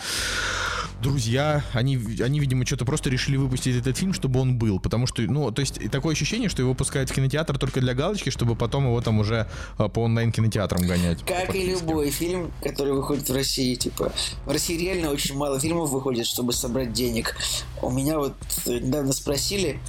[1.01, 4.79] друзья, они, они, видимо, что-то просто решили выпустить этот фильм, чтобы он был.
[4.79, 8.29] Потому что, ну, то есть, такое ощущение, что его пускают в кинотеатр только для галочки,
[8.29, 11.23] чтобы потом его там уже а, по онлайн-кинотеатрам гонять.
[11.25, 14.11] Как и любой фильм, который выходит в России, типа,
[14.45, 17.35] в России реально очень мало фильмов выходит, чтобы собрать денег.
[17.81, 19.79] У меня вот недавно спросили,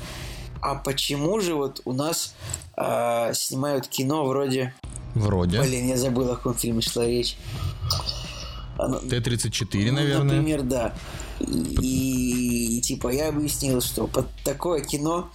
[0.62, 2.35] а почему же вот у нас
[2.81, 4.73] а, снимают кино вроде...
[5.14, 5.61] Вроде.
[5.61, 7.37] Блин, я забыл, о каком фильме шла речь.
[8.79, 10.37] Оно- Т-34, ну, наверное.
[10.37, 10.95] Например, да.
[11.40, 15.29] И, и, типа я объяснил, что под такое кино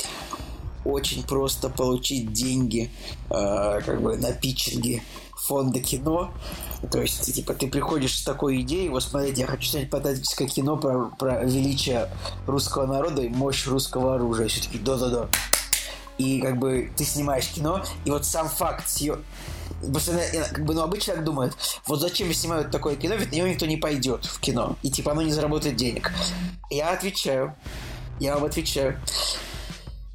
[0.85, 2.89] очень просто получить деньги
[3.29, 5.03] э, как бы на питчинге
[5.35, 6.31] фонда кино.
[6.91, 10.77] То есть, типа, ты приходишь с такой идеей, вот смотрите, я хочу снять патриотическое кино
[10.77, 12.09] про, про величие
[12.47, 14.47] русского народа и мощь русского оружия.
[14.47, 15.27] Все таки да-да-да.
[16.17, 19.19] И как бы ты снимаешь кино, и вот сам факт съё-
[19.91, 20.19] Просто,
[20.51, 23.65] как бы, ну, обычно так думают, вот зачем снимают такое кино, ведь на него никто
[23.65, 26.11] не пойдет в кино, и типа оно не заработает денег.
[26.69, 27.55] Я отвечаю,
[28.19, 28.99] я вам отвечаю.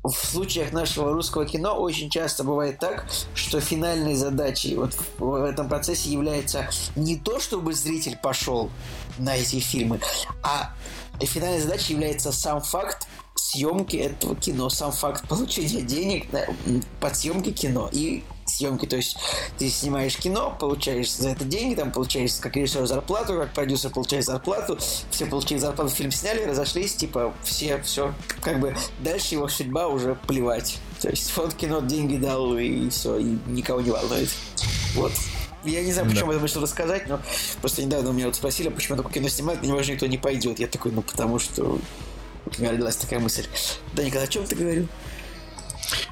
[0.03, 5.69] В случаях нашего русского кино очень часто бывает так, что финальной задачей вот в этом
[5.69, 8.71] процессе является не то, чтобы зритель пошел
[9.19, 10.01] на эти фильмы,
[10.43, 10.73] а
[11.21, 13.07] финальной задачей является сам факт
[13.51, 17.89] съемки этого кино, сам факт получения денег на, м, под съемки кино.
[17.93, 18.87] И съемки.
[18.87, 19.17] То есть
[19.59, 24.25] ты снимаешь кино, получаешь за это деньги, там получаешь как режиссер зарплату, как продюсер получаешь
[24.25, 24.79] зарплату,
[25.11, 30.17] все получили зарплату, фильм сняли, разошлись, типа все, все, как бы дальше его судьба уже
[30.27, 30.79] плевать.
[31.01, 34.31] То есть фонд кино деньги дал и все, и никого не волнует.
[34.95, 35.13] Вот.
[35.63, 36.39] Я не знаю, почему да.
[36.39, 37.21] я решил рассказать, но
[37.61, 40.59] просто недавно у меня вот спросили, почему такое кино снимают, мне важно, никто не пойдет.
[40.59, 41.79] Я такой, ну потому что
[42.47, 43.47] у родилась такая мысль.
[43.95, 44.89] Да, Николай, о чем ты говорил?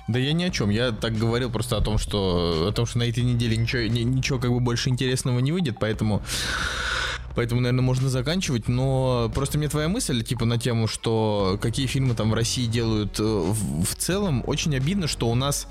[0.09, 0.71] Да я ни о чем.
[0.71, 4.39] Я так говорил просто о том, что о том, что на этой неделе ничего, ничего
[4.39, 6.23] как бы больше интересного не выйдет, поэтому
[7.39, 8.67] Поэтому, наверное, можно заканчивать.
[8.67, 13.21] Но просто мне твоя мысль, типа, на тему, что какие фильмы там в России делают
[13.21, 15.69] э, в, в целом, очень обидно, что у нас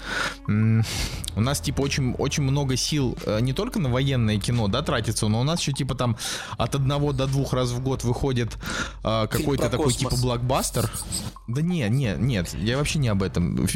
[0.48, 5.28] у нас, типа, очень, очень много сил э, не только на военное кино, да, тратится,
[5.28, 6.18] но у нас еще, типа, там
[6.58, 8.58] от одного до двух раз в год выходит
[9.04, 10.90] э, какой-то такой, типа, блокбастер.
[11.48, 13.68] Да не, не, нет, я вообще не об этом.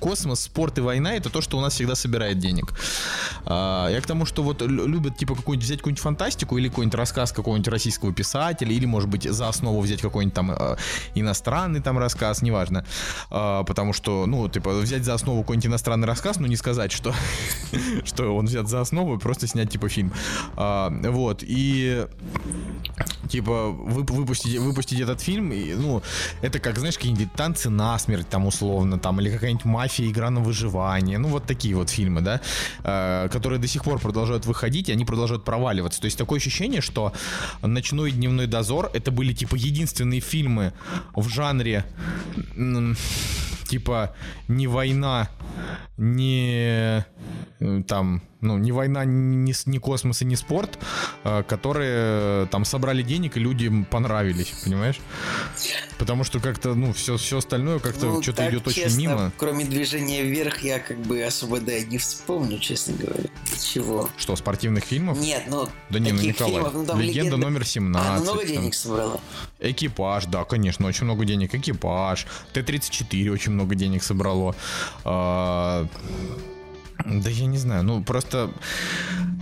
[0.00, 2.74] Космос, спорт и война это то, что у нас всегда собирает денег.
[3.44, 7.32] А, я к тому, что вот любят, типа, какую-нибудь взять какую-нибудь фантастику или какой-нибудь рассказ
[7.38, 10.76] какого-нибудь российского писателя, или, может быть, за основу взять какой-нибудь там э,
[11.14, 12.84] иностранный там рассказ, неважно.
[13.30, 17.14] Э, потому что, ну, типа, взять за основу какой-нибудь иностранный рассказ, ну, не сказать, что,
[18.04, 20.12] что он взят за основу, и просто снять, типа, фильм.
[20.56, 22.06] Э, вот, и,
[23.28, 26.02] типа, вып выпустить, выпустить этот фильм, и, ну,
[26.42, 31.18] это как, знаешь, какие-нибудь танцы насмерть, там, условно, там, или какая-нибудь мафия, игра на выживание,
[31.18, 32.40] ну, вот такие вот фильмы, да,
[32.84, 36.00] э, которые до сих пор продолжают выходить, и они продолжают проваливаться.
[36.00, 37.12] То есть такое ощущение, что
[37.62, 40.72] Ночной и дневной дозор это были типа единственные фильмы
[41.14, 41.84] в жанре
[43.68, 44.14] типа
[44.48, 45.28] не война,
[45.96, 47.04] не
[47.60, 50.78] э, там ну, не война, не, не космос и не спорт,
[51.24, 55.00] а, которые там собрали денег и людям понравились, понимаешь?
[55.98, 59.32] Потому что как-то, ну, все, все остальное как-то ну, что-то идет честно, очень мимо.
[59.36, 63.28] Кроме движения вверх, я как бы особо, да, не вспомню, честно говоря.
[63.60, 64.08] Чего?
[64.16, 65.18] Что, спортивных фильмов?
[65.18, 68.08] Нет, ну, Да не, ну, Николай, фильмов, ну, там легенда, легенда номер 17.
[68.08, 68.72] А, много денег там.
[68.72, 69.20] собрала?
[69.58, 71.54] Экипаж, да, конечно, очень много денег.
[71.54, 72.26] Экипаж.
[72.52, 74.54] Т-34 очень много денег собрало.
[75.04, 75.86] А,
[77.04, 78.50] да я не знаю, ну просто...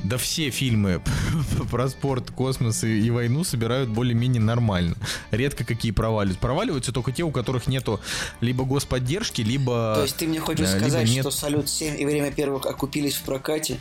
[0.04, 1.02] Да все фильмы
[1.70, 4.94] про спорт, космос и, и войну собирают более-менее нормально.
[5.32, 6.40] Редко какие проваливаются.
[6.40, 8.00] Проваливаются только те, у которых нету
[8.40, 9.94] либо господдержки, либо...
[9.96, 11.22] То есть ты мне хочешь да, сказать, нет...
[11.22, 13.80] что «Салют-7» и «Время первых» окупились в прокате?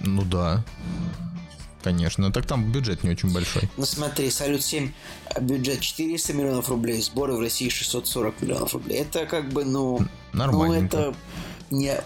[0.00, 0.62] Ну да.
[1.82, 3.70] Конечно, так там бюджет не очень большой.
[3.78, 4.90] Ну смотри, «Салют-7»
[5.40, 8.98] бюджет 400 миллионов рублей, сборы в России 640 миллионов рублей.
[8.98, 10.00] Это как бы, ну...
[10.32, 10.80] Нормально.
[10.80, 11.14] Ну это
[11.70, 11.96] не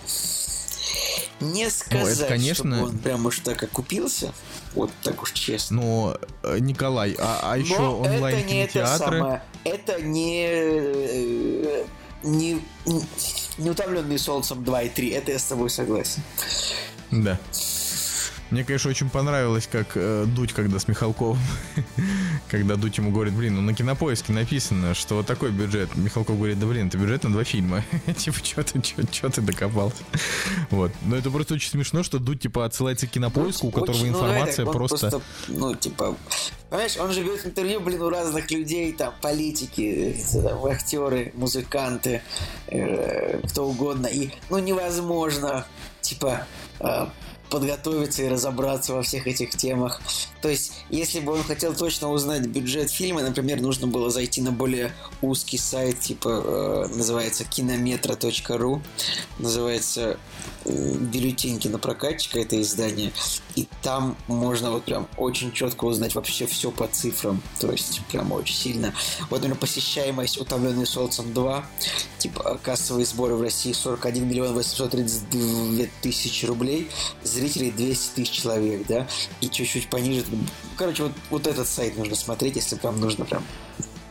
[1.40, 2.76] не сказать, ну, это, конечно...
[2.76, 4.32] чтобы он прям уж так окупился.
[4.74, 5.76] Вот так уж честно.
[5.76, 9.42] Но, э, Николай, а, а еще онлайн это не это самое.
[9.64, 11.84] Это не, э,
[12.22, 12.60] не,
[13.58, 15.10] не утомленные солнцем 2 и 3.
[15.10, 16.22] Это я с тобой согласен.
[17.10, 17.38] Да.
[18.50, 21.38] Мне, конечно, очень понравилось, как э, Дудь, когда с Михалковым,
[22.50, 25.94] когда Дудь ему говорит, блин, ну на кинопоиске написано, что вот такой бюджет.
[25.96, 27.84] Михалков говорит, да блин, это бюджет на два фильма.
[28.16, 30.02] типа, что ты, чё, ты докопался?
[30.70, 30.90] вот.
[31.02, 34.18] Но это просто очень смешно, что Дудь, типа, отсылается к кинопоиску, у которого очень, ну,
[34.18, 35.10] информация ну, просто...
[35.10, 35.22] просто...
[35.48, 36.16] Ну, типа,
[36.70, 42.22] Понимаешь, он же берет интервью, блин, у разных людей, там, политики, там, актеры, музыканты,
[42.68, 44.06] э, кто угодно.
[44.06, 45.66] И, ну, невозможно,
[46.00, 46.46] типа,
[46.78, 47.06] э,
[47.50, 50.00] подготовиться и разобраться во всех этих темах.
[50.40, 54.52] То есть, если бы он хотел точно узнать бюджет фильма, например, нужно было зайти на
[54.52, 58.82] более узкий сайт, типа, э, называется кинометра.ру,
[59.38, 60.18] называется
[60.64, 63.12] э, бюллетень кинопрокатчика, это издание,
[63.56, 68.32] и там можно вот прям очень четко узнать вообще все по цифрам, то есть прям
[68.32, 68.94] очень сильно.
[69.28, 71.64] Вот, например, посещаемость «Утомленный солнцем 2»,
[72.18, 76.90] типа кассовые сборы в России 41 миллион 832 тысячи рублей,
[77.22, 79.06] зрителей 200 тысяч человек, да,
[79.40, 80.24] и чуть-чуть пониже.
[80.76, 83.44] Короче, вот, вот этот сайт нужно смотреть, если прям нужно прям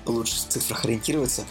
[0.06, 1.46] лучше в цифрах ориентироваться.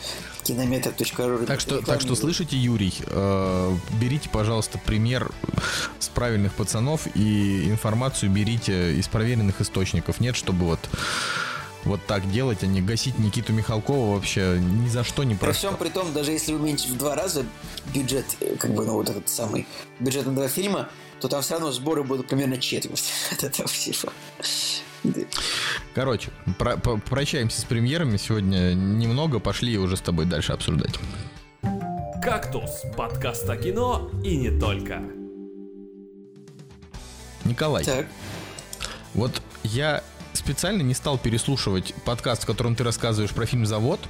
[0.48, 1.44] Кинометр.ру.
[1.44, 5.30] Так что, так что слышите, Юрий, э, берите, пожалуйста, пример
[5.98, 10.20] с правильных пацанов и информацию берите из проверенных источников.
[10.20, 10.80] Нет, чтобы вот
[11.84, 15.52] вот так делать, а не гасить Никиту Михалкова вообще ни за что не про При
[15.52, 17.44] всем при том, даже если уменьшить в два раза
[17.94, 19.66] бюджет, э, как бы, ну, вот этот самый
[20.00, 20.88] бюджет на два фильма,
[21.20, 24.12] то там все равно сборы будут примерно четверть от этого всего.
[25.94, 28.16] Короче, про прощаемся с премьерами.
[28.16, 30.94] Сегодня немного, пошли уже с тобой дальше обсуждать.
[32.22, 35.02] «Кактус»— подкаст о кино и не только.
[37.44, 37.84] Николай.
[37.84, 38.06] Так.
[39.14, 40.02] Вот я
[40.34, 44.00] специально не стал переслушивать подкаст, в котором ты рассказываешь про фильм «Завод».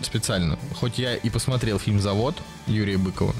[0.00, 0.58] Специально.
[0.74, 2.34] Хоть я и посмотрел фильм «Завод»
[2.66, 3.34] Юрия Быкова.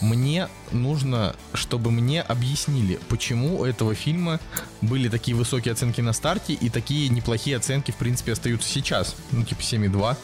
[0.00, 4.40] Мне нужно, чтобы мне объяснили, почему у этого фильма
[4.80, 9.14] были такие высокие оценки на старте и такие неплохие оценки, в принципе, остаются сейчас.
[9.32, 10.16] Ну, типа 7,2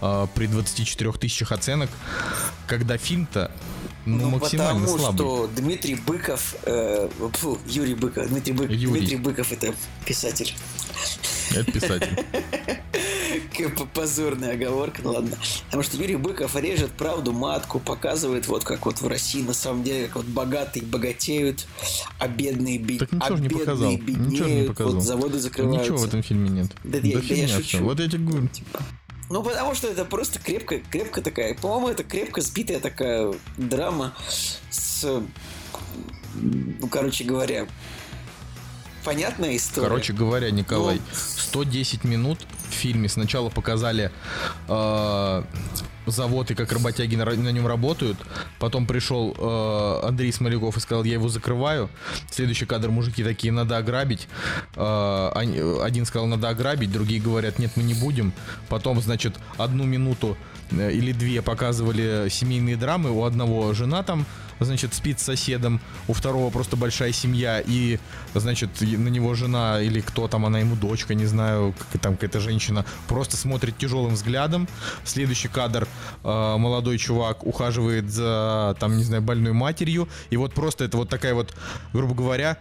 [0.00, 1.90] э, при 24 тысячах оценок,
[2.66, 3.50] когда фильм-то
[4.04, 5.18] ну, ну максимально потому слабый.
[5.18, 9.00] что Дмитрий Быков, э, фу, Юрий Быков, Дмитрий, Бык, Юрий.
[9.00, 9.74] Дмитрий Быков это
[10.04, 10.54] писатель.
[11.54, 12.24] Это писатель.
[13.94, 15.36] Позорная оговорка, ну ладно.
[15.66, 19.82] Потому что Юрий Быков режет правду матку, показывает вот как вот в России на самом
[19.82, 21.66] деле, как вот богатые богатеют,
[22.18, 23.00] а бедные, бед...
[23.00, 23.92] Так ничего а не показал.
[23.96, 24.92] беднеют, Ничего не показал.
[24.94, 25.82] вот заводы закрываются.
[25.82, 26.70] Ничего в этом фильме нет.
[26.84, 27.78] Да я- да я шучу.
[27.78, 28.48] Вот я тебе говорю.
[28.48, 28.80] Типа.
[29.30, 34.14] Ну, потому что это просто крепко, крепко такая, по-моему, это крепко сбитая такая драма
[34.70, 35.04] с,
[36.34, 37.66] ну, короче говоря,
[39.08, 39.88] понятная история.
[39.88, 41.02] Короче говоря, Николай, Ну.
[41.12, 42.38] 110 минут
[42.68, 44.10] в фильме сначала показали
[44.68, 45.42] э,
[46.06, 48.18] завод и как работяги на, на нем работают.
[48.58, 51.88] Потом пришел э, Андрей Смоляков и сказал, я его закрываю.
[52.30, 54.28] Следующий кадр, мужики такие, надо ограбить.
[54.76, 58.32] Э, они- один сказал, надо ограбить, другие говорят, нет, мы не будем.
[58.68, 60.36] Потом, значит, одну минуту
[60.70, 63.10] или две показывали семейные драмы.
[63.10, 64.26] У одного жена там,
[64.60, 67.98] значит, спит с соседом, у второго просто большая семья, и,
[68.34, 72.40] значит, на него жена или кто там, она ему дочка, не знаю, как там какая-то
[72.40, 74.68] женщина, просто смотрит тяжелым взглядом.
[75.04, 75.86] Следующий кадр,
[76.24, 81.08] э, молодой чувак ухаживает за, там, не знаю, больной матерью, и вот просто это вот
[81.08, 81.54] такая вот,
[81.92, 82.58] грубо говоря,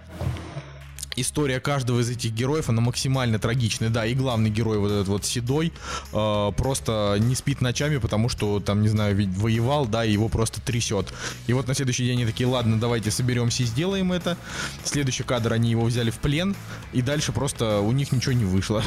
[1.17, 5.25] история каждого из этих героев, она максимально трагичная, да, и главный герой вот этот вот
[5.25, 5.73] Седой
[6.13, 10.29] э, просто не спит ночами, потому что там, не знаю, ведь воевал, да, и его
[10.29, 11.07] просто трясет.
[11.47, 14.37] И вот на следующий день они такие, ладно, давайте соберемся и сделаем это.
[14.85, 16.55] Следующий кадр, они его взяли в плен,
[16.93, 18.83] и дальше просто у них ничего не вышло.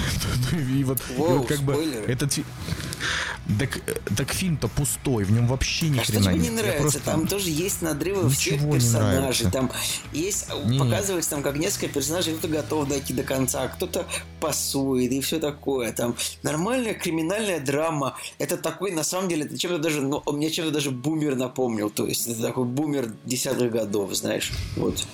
[0.81, 1.75] И вот, и вот как бы
[2.07, 2.33] этот
[3.59, 6.81] так, э, так фильм-то пустой, в нем вообще ни А что хрена тебе не нравится?
[6.81, 9.51] просто- Там тоже есть надрывы всех не персонажей.
[9.51, 9.71] Там
[10.13, 10.79] есть, Не-не.
[10.79, 14.07] показывается там, как несколько персонажей, кто-то готов дойти до конца, кто-то
[14.41, 15.93] пасует и все такое.
[15.93, 18.17] Там нормальная криминальная драма.
[18.39, 21.91] Это такой, на самом деле, это чем-то даже, ну, мне чем-то даже бумер напомнил.
[21.91, 24.53] То есть это такой бумер десятых годов, знаешь.
[24.77, 25.07] Вот.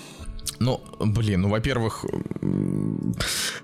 [0.58, 2.04] Ну, блин, ну, во-первых,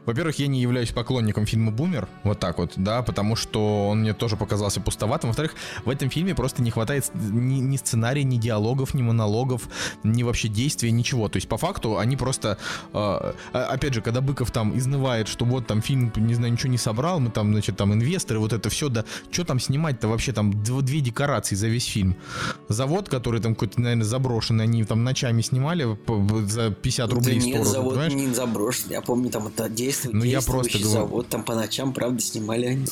[0.04, 4.12] во-первых, я не являюсь поклонником фильма «Бумер», вот так вот, да, потому что он мне
[4.12, 5.30] тоже показался пустоватым.
[5.30, 9.68] Во-вторых, в этом фильме просто не хватает ни, ни сценария, ни диалогов, ни монологов,
[10.02, 11.28] ни вообще действия, ничего.
[11.28, 12.58] То есть, по факту, они просто,
[12.92, 16.70] э, а- опять же, когда Быков там изнывает, что вот там фильм, не знаю, ничего
[16.70, 20.32] не собрал, мы там, значит, там инвесторы, вот это все, да, что там снимать-то вообще,
[20.32, 22.16] там дв- две декорации за весь фильм.
[22.68, 25.96] Завод, который там какой-то, наверное, заброшенный, они там ночами снимали
[26.46, 28.12] за 50 рублей да нет, завод понимаешь?
[28.14, 28.90] не заброшен.
[28.90, 30.88] Я помню, там это действует, Ну, я просто говорю.
[30.92, 31.28] завод.
[31.28, 32.86] Там по ночам, правда, снимали они.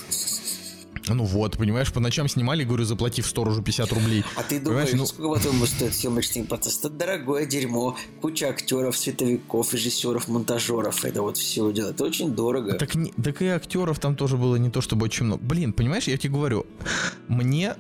[1.09, 4.23] Ну вот, понимаешь, по ночам снимали, говорю, заплатив сторожу 50 рублей.
[4.37, 6.79] А ты думаешь, ну- сколько по-твоему стоит съемочный процесс?
[6.79, 11.05] Это дорогое дерьмо, куча актеров, световиков, режиссеров, монтажеров.
[11.05, 11.91] Это вот все дело.
[11.91, 12.75] Это очень дорого.
[12.75, 15.43] Так, не- так и актеров там тоже было не то чтобы очень много.
[15.43, 16.67] Блин, понимаешь, я тебе говорю,
[17.29, 17.75] мне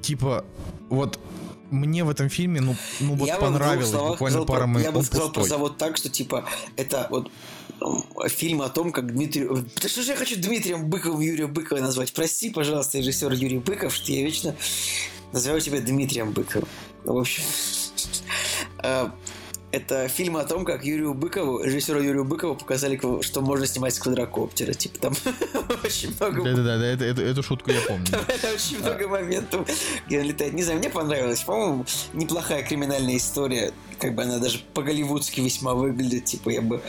[0.00, 0.44] типа
[0.88, 1.20] вот
[1.72, 5.28] мне в этом фильме, ну, ну вот я понравилось буквально пара про- Я бы сказал
[5.30, 5.48] про пустой.
[5.48, 6.44] завод так, что типа
[6.76, 7.30] это вот
[7.80, 9.48] м, фильм о том, как Дмитрий...
[9.82, 12.12] Да что же я хочу Дмитрием Быковым Юрия Быкова назвать?
[12.12, 14.54] Прости, пожалуйста, режиссер Юрий Быков, что я вечно
[15.32, 16.68] называю тебя Дмитрием Быковым.
[17.04, 17.42] В общем,
[18.82, 19.08] э,
[19.72, 23.98] это фильм о том, как Юрию Быкову, режиссеру Юрию Быкову показали, что можно снимать с
[23.98, 24.72] квадрокоптера.
[24.74, 25.14] Типа там
[25.84, 28.06] очень много Да-да-да, да, это- это- эту шутку я помню.
[28.28, 29.66] это очень много моментов,
[30.06, 30.52] где он летает.
[30.52, 31.40] Не знаю, мне понравилось.
[31.42, 33.72] По-моему, неплохая криминальная история.
[33.98, 36.26] Как бы она даже по-голливудски весьма выглядит.
[36.26, 36.80] Типа я бы...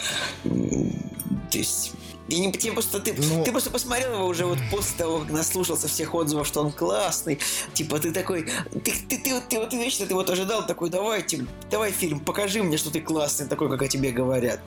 [0.44, 1.92] То есть...
[2.30, 5.30] Я не, тебе просто, ты, Ну- ты просто посмотрел его уже вот после того, как
[5.32, 7.40] наслушался всех отзывов, что он классный.
[7.74, 11.46] Типа ты такой, ты, ты, ты, вот- ты вот вечно ты вот ожидал такой, давайте,
[11.70, 14.62] давай фильм, покажи мне, что ты классный, такой, как о тебе говорят.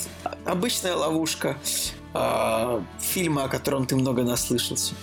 [0.44, 1.56] Обычная ловушка
[2.12, 4.94] а, фильма, о котором ты много наслышался,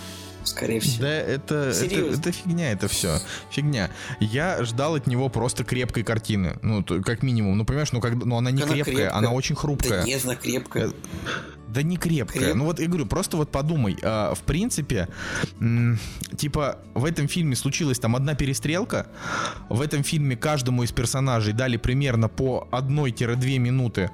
[0.46, 1.04] скорее всего.
[1.04, 2.20] Да, это, это, Серьезно.
[2.20, 3.20] это фигня, это все.
[3.52, 3.89] Фигня.
[4.20, 6.58] Я ждал от него просто крепкой картины.
[6.62, 7.58] Ну, то- как минимум.
[7.58, 9.18] Ну, понимаешь, ну, когда, ну она не Она крепкая, крепкая.
[9.18, 10.02] она очень хрупкая.
[10.02, 10.88] Да нет, она крепкая.
[10.88, 10.91] Э,
[11.70, 12.44] Да не крепкая.
[12.52, 13.98] Креп- Ну вот я говорю, просто вот подумай.
[14.04, 15.08] а, в принципе,
[15.60, 15.98] м,
[16.38, 19.08] типа в этом фильме случилась там одна перестрелка.
[19.70, 24.12] В этом фильме каждому из персонажей дали примерно по 1-2 минуты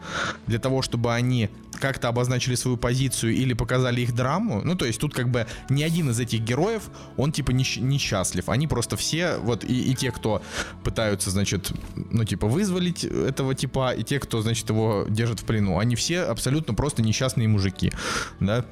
[0.47, 4.61] для того, чтобы они как-то обозначили свою позицию или показали их драму.
[4.63, 6.83] Ну, то есть тут как бы ни один из этих героев,
[7.17, 8.49] он типа несч- несчастлив.
[8.49, 10.41] Они просто все, вот и, и те, кто
[10.83, 15.77] пытаются, значит, ну, типа, вызволить этого типа, и те, кто, значит, его держит в плену,
[15.79, 17.91] они все абсолютно просто несчастные мужики,
[18.39, 18.65] да.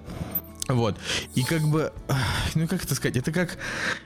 [0.68, 0.98] Вот.
[1.36, 1.94] И как бы,
[2.56, 3.58] ну как это сказать, это как,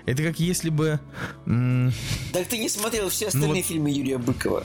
[0.05, 0.99] это как если бы...
[1.47, 1.91] м,
[2.33, 4.63] Так ты не смотрел все остальные Ну вот- фильмы Юрия Быкова.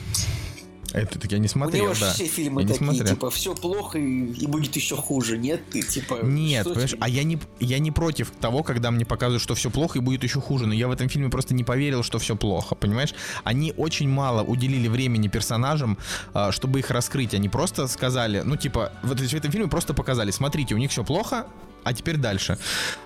[0.93, 2.13] Это так я не У смотрел, него же да.
[2.13, 3.15] все фильмы Я не такие, смотрел.
[3.15, 5.37] типа, все плохо и, и будет еще хуже.
[5.37, 6.21] Нет, ты типа.
[6.23, 7.01] Нет, понимаешь, тебе?
[7.03, 10.23] а я не, я не против того, когда мне показывают, что все плохо и будет
[10.23, 13.15] еще хуже, но я в этом фильме просто не поверил, что все плохо, понимаешь?
[13.45, 15.99] Они очень мало уделили времени персонажам,
[16.33, 17.35] а, чтобы их раскрыть.
[17.35, 21.05] Они просто сказали, ну типа, вот в этом фильме просто показали, смотрите, у них все
[21.05, 21.47] плохо,
[21.87, 22.59] а теперь дальше.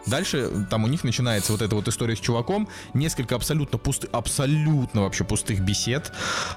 [0.07, 5.03] Дальше там у них начинается вот эта вот история с чуваком, несколько абсолютно пустых, абсолютно
[5.03, 6.11] вообще пустых бесед.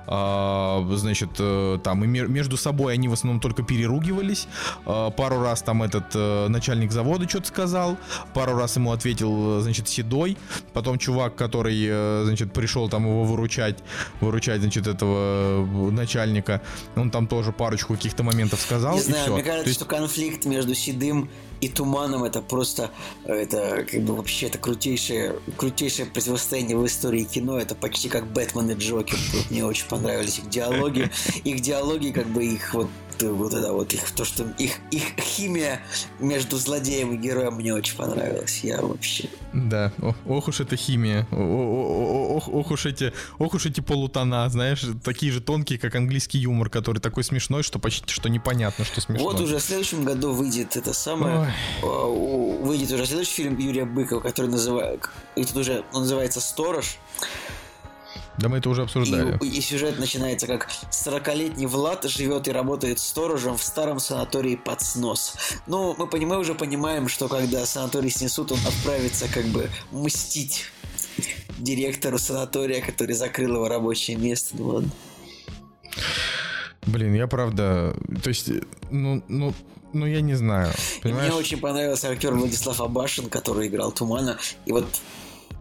[0.07, 4.47] А, значит, э, там и между собой они в основном только переругивались.
[4.85, 7.97] А, пару раз там этот э, начальник завода что-то сказал,
[8.33, 10.37] пару раз ему ответил, э, значит, Седой.
[10.71, 13.79] Потом чувак, который, э, значит, пришел там его выручать,
[14.21, 16.61] выручать, значит, этого э, начальника,
[16.95, 18.93] он там тоже парочку каких-то моментов сказал.
[18.93, 19.33] Не и знаю, всё.
[19.33, 21.29] мне кажется, То есть- что конфликт между Седым
[21.63, 22.91] и Туманом это просто,
[23.23, 27.57] это как бы вообще это крутейшее, крутейшее противостояние в истории кино.
[27.57, 29.17] Это почти как Бэтмен и Джокер.
[29.49, 31.09] Мне очень понравились их диалоги.
[31.45, 32.89] Их диалоги, как бы их вот
[33.21, 35.81] вот это вот их то, что их их химия
[36.19, 38.61] между злодеем и героем мне очень понравилась.
[38.63, 43.53] Я вообще Да, О- ох уж эта химия, О- о- ох, ох уж эти, ох
[43.53, 48.11] уж эти полутона, знаешь, такие же тонкие, как английский юмор, который такой смешной, что почти
[48.11, 49.23] что непонятно, что смешно.
[49.29, 51.53] Вот уже в следующем году выйдет это самое.
[51.83, 51.89] Ой.
[52.19, 55.09] у- Выйдет уже следующий фильм Юрия Быкова, который называется.
[55.35, 56.97] И тут уже он называется Сторож.
[58.37, 59.37] Да мы это уже обсуждали.
[59.41, 64.81] И, и сюжет начинается как 40-летний Влад живет и работает сторожем в старом санатории под
[64.81, 65.35] снос.
[65.67, 70.65] Ну, мы понимаем, уже понимаем, что когда санаторий снесут, он отправится как бы мстить
[71.59, 74.55] директору санатория, который закрыл его рабочее место.
[74.57, 74.91] Ну ладно.
[76.85, 78.49] Блин, я правда, то есть,
[78.91, 79.53] ну, ну,
[79.93, 80.73] ну я не знаю,
[81.03, 84.37] И мне очень понравился актер Владислав Абашин, который играл Тумана.
[84.65, 84.85] И вот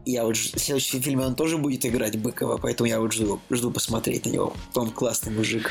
[0.04, 3.70] я вот в следующем фильме он тоже будет играть Быкова, поэтому я вот жду, жду
[3.70, 4.54] посмотреть на него.
[4.74, 5.70] Он классный мужик.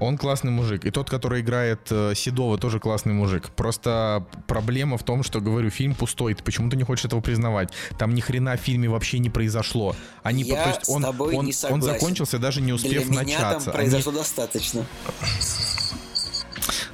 [0.00, 0.84] Он классный мужик.
[0.84, 3.50] И тот, который играет э, Седова, тоже классный мужик.
[3.50, 6.34] Просто проблема в том, что, говорю, фильм пустой.
[6.34, 7.70] Ты почему-то не хочешь этого признавать.
[7.98, 9.96] Там ни хрена в фильме вообще не произошло.
[10.22, 11.82] Они, Я то есть с он, тобой он, не он согласен.
[11.82, 13.70] закончился, даже не успев Для меня там начаться.
[13.72, 14.86] Они- произошло достаточно.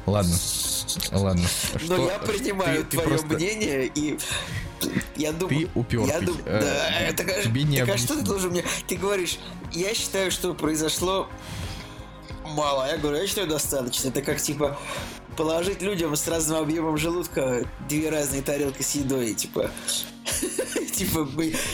[0.06, 0.34] Ладно.
[1.12, 1.46] Ладно.
[1.88, 4.18] Но я принимаю ты- ты твое просто- мнение и
[5.16, 6.08] я думаю, Ты упертый.
[6.12, 8.64] Я думаю, Э, да, так, а- тебе не так а что ты должен мне?
[8.86, 9.38] Ты говоришь,
[9.72, 11.28] я считаю, что произошло
[12.44, 12.86] мало.
[12.86, 14.08] Я говорю, я считаю достаточно.
[14.08, 14.78] Это как типа
[15.36, 19.70] положить людям с разным объемом желудка две разные тарелки с едой, типа.
[20.92, 21.28] Типа,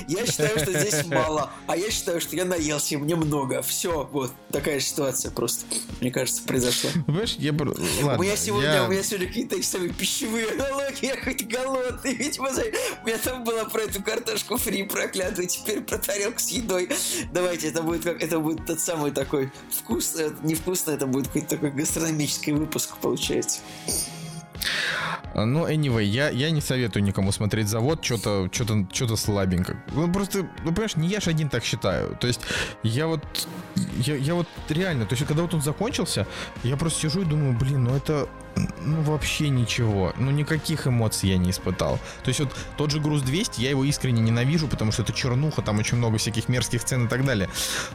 [0.08, 3.62] я считаю, что здесь мало, а я считаю, что я наелся, и мне много.
[3.62, 5.66] Все, вот такая ситуация просто,
[6.00, 6.90] мне кажется, произошла.
[7.06, 7.52] Понимаешь, я...
[7.52, 7.74] Ладно,
[8.18, 12.74] у меня сегодня, у меня сегодня какие-то самые пищевые аналогии, я хоть голодный, мозаик.
[13.02, 16.88] у меня там было про эту картошку фри проклятую, теперь про тарелку с едой.
[17.32, 21.70] Давайте, это будет как, это будет тот самый такой вкусный, невкусный, это будет какой-то такой
[21.70, 23.60] гастрономический выпуск получается.
[25.34, 29.76] А, Ну, anyway, я, я не советую никому смотреть завод, что-то что-то что-то слабенько.
[29.92, 32.16] Ну, просто, ну, понимаешь, не я ж один так считаю.
[32.16, 32.40] То есть,
[32.82, 33.48] я вот,
[33.98, 36.26] я, я вот реально, то есть, когда вот он закончился,
[36.62, 38.28] я просто сижу и думаю, блин, ну это,
[38.80, 40.12] ну вообще ничего.
[40.16, 41.98] Ну, никаких эмоций я не испытал.
[42.22, 45.62] То есть, вот тот же груз 200, я его искренне ненавижу, потому что это чернуха,
[45.62, 47.48] там очень много всяких мерзких сцен и так далее.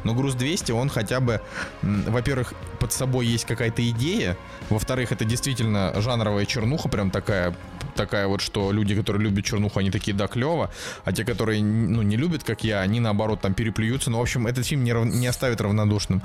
[0.03, 1.41] Но груз 200, он хотя бы,
[1.82, 4.38] во-первых, под собой есть какая-то идея,
[4.70, 7.56] во-вторых, это действительно жанровая чернуха, прям такая,
[7.96, 10.72] такая вот, что люди, которые любят чернуху, они такие, да, клево,
[11.04, 14.48] а те, которые, ну, не любят, как я, они, наоборот, там переплюются, но, в общем,
[14.48, 16.22] этот фильм не, рав- не оставит равнодушным.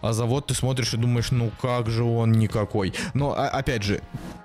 [0.00, 2.94] А завод ты смотришь и думаешь, ну, как же он никакой.
[3.14, 4.00] Но, а- опять же,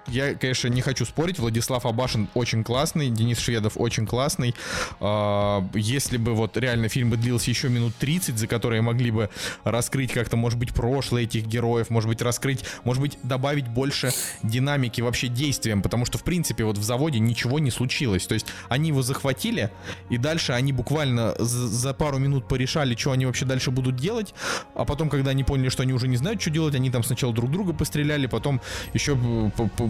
[0.08, 4.54] я, конечно, не хочу спорить, Владислав Абашин очень классный, Денис Шведов очень классный.
[5.00, 9.30] А, Если бы вот реально фильм бы длился еще минут 30, за которые могли бы
[9.64, 14.12] раскрыть как-то, может быть, прошлое этих героев, может быть, раскрыть, может быть, добавить больше
[14.44, 18.26] динамики вообще действиям, потому что, в принципе, вот в заводе ничего не случилось.
[18.28, 19.72] То есть они его захватили,
[20.10, 24.34] и дальше они буквально за, пару минут порешали, что они вообще дальше будут делать,
[24.76, 27.34] а потом, когда они поняли, что они уже не знают, что делать, они там сначала
[27.34, 28.62] друг друга постреляли, потом
[28.94, 29.18] еще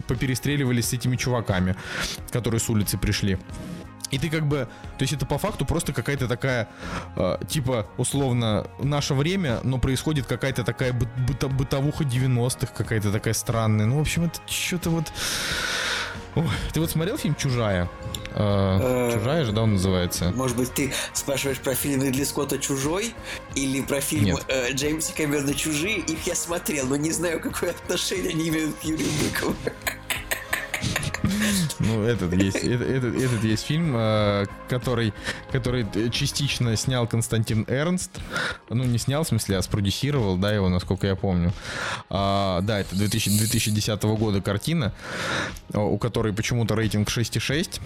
[0.07, 1.75] поперестреливались с этими чуваками,
[2.31, 3.37] которые с улицы пришли.
[4.13, 4.67] И ты как бы,
[4.99, 6.67] то есть это по факту просто какая-то такая,
[7.15, 13.33] э, типа, условно, наше время, но происходит какая-то такая бы- быто- бытовуха 90-х, какая-то такая
[13.33, 13.87] странная.
[13.87, 15.11] Ну, в общем, это что-то вот...
[16.35, 17.89] Ой, ты вот смотрел фильм «Чужая»?
[18.33, 20.31] Э, Э, «Чужая» же, да, он называется?
[20.35, 23.13] Может быть, ты спрашиваешь про фильм Ридли Скотта «Чужой»
[23.55, 25.99] или про фильм э, Джеймса Кэмерона «Чужие»?
[25.99, 29.55] Их я смотрел, но не знаю, какое отношение они имеют к Юрию Быкову.
[31.79, 35.13] Ну, этот есть, этот, этот, этот есть фильм, э, который,
[35.51, 38.11] который частично снял Константин Эрнст.
[38.69, 41.53] Ну, не снял, в смысле, а спродюсировал, да, его, насколько я помню.
[42.09, 44.93] А, да, это 2000, 2010 года картина,
[45.73, 47.81] у которой почему-то рейтинг 6,6.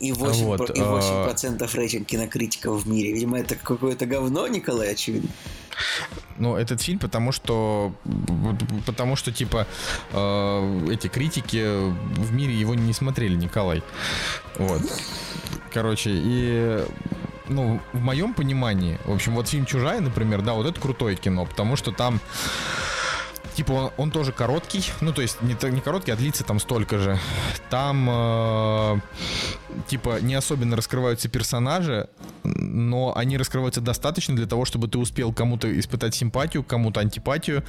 [0.00, 1.76] И 8%, вот, и 8% а...
[1.76, 3.12] рейтинг кинокритиков в мире.
[3.12, 5.30] Видимо, это какое-то говно, Николай, очевидно.
[6.38, 7.92] Ну, этот фильм, потому что,
[8.86, 9.66] потому что, типа,
[10.12, 13.82] э, эти критики в мире его не смотрели, Николай.
[14.58, 14.82] Вот.
[15.72, 16.84] Короче, и
[17.48, 21.44] ну, в моем понимании, в общем, вот фильм «Чужая», например, да, вот это крутое кино,
[21.44, 22.20] потому что там
[23.54, 26.98] Типа он, он тоже короткий, ну то есть не, не короткий, а длится там столько
[26.98, 27.18] же.
[27.68, 29.00] Там э,
[29.88, 32.08] типа не особенно раскрываются персонажи,
[32.44, 37.64] но они раскрываются достаточно для того, чтобы ты успел кому-то испытать симпатию, кому-то антипатию.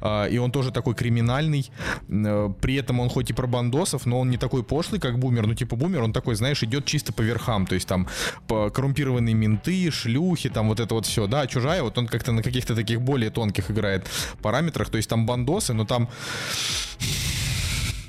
[0.00, 1.70] Э, и он тоже такой криминальный.
[2.08, 5.46] Э, при этом он хоть и про бандосов, но он не такой пошлый, как бумер.
[5.46, 7.66] Ну типа бумер, он такой, знаешь, идет чисто по верхам.
[7.66, 8.08] То есть там
[8.48, 11.26] коррумпированные менты, шлюхи, там вот это вот все.
[11.26, 14.06] Да, чужая, вот он как-то на каких-то таких более тонких играет
[14.42, 14.88] параметрах.
[14.90, 16.08] То есть там там бандосы, но там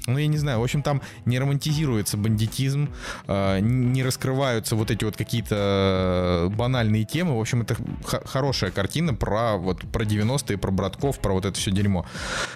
[0.07, 2.89] ну, я не знаю, в общем, там не романтизируется бандитизм,
[3.27, 7.37] э, не раскрываются вот эти вот какие-то банальные темы.
[7.37, 11.71] В общем, это хорошая картина про вот про 90-е, про братков, про вот это все
[11.71, 12.05] дерьмо.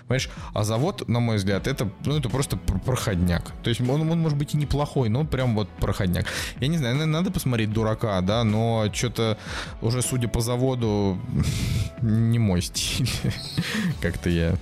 [0.07, 0.29] Понимаешь?
[0.53, 3.51] А завод, на мой взгляд, это, ну, это просто проходняк.
[3.63, 6.25] То есть он, он может быть и неплохой, но прям вот проходняк.
[6.61, 9.37] Я не знаю, надо посмотреть дурака, да, но что-то
[9.81, 11.19] уже, судя по заводу,
[12.01, 13.09] не мой стиль.
[14.01, 14.55] Как-то я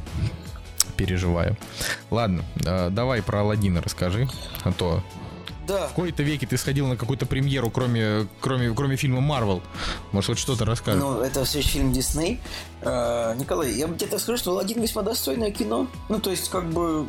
[1.00, 1.56] переживаю.
[2.12, 4.28] Ладно, э, давай про Алладина расскажи,
[4.64, 5.02] а то
[5.66, 5.88] да.
[5.88, 9.62] В кои-то веке ты сходил на какую-то премьеру, кроме, кроме, кроме фильма Марвел.
[10.12, 11.00] Может, вот что-то расскажешь?
[11.00, 12.42] Ну, это все фильм Дисней.
[12.82, 15.88] Э, Николай, я бы тебе так скажу, что Алладин весьма достойное кино.
[16.10, 17.06] Ну, то есть, как бы,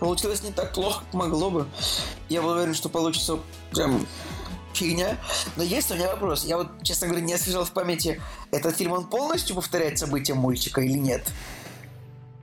[0.00, 1.66] получилось не так плохо, как могло бы.
[2.28, 3.38] Я был уверен, что получится
[3.70, 4.04] прям
[4.74, 5.16] фигня.
[5.54, 6.44] Но есть у меня вопрос.
[6.44, 10.80] Я вот, честно говоря, не освежал в памяти, этот фильм, он полностью повторяет события мультика
[10.80, 11.22] или нет?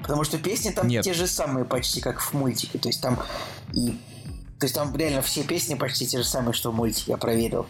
[0.04, 1.04] Потому что песни там Нет.
[1.04, 2.78] те же самые почти, как в мультике.
[2.78, 3.20] То есть там
[3.74, 3.98] и...
[4.60, 7.66] То есть там реально все песни почти те же самые, что в мультике, я проверил.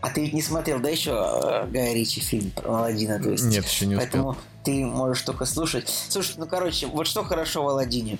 [0.00, 3.22] А ты ведь не смотрел, да, еще э, Гая Ричи фильм про Аладдина?
[3.22, 4.44] То есть, Нет, еще не Поэтому успел.
[4.64, 5.90] ты можешь только слушать.
[6.08, 8.18] Слушай, ну, короче, вот что хорошо в Аладдине.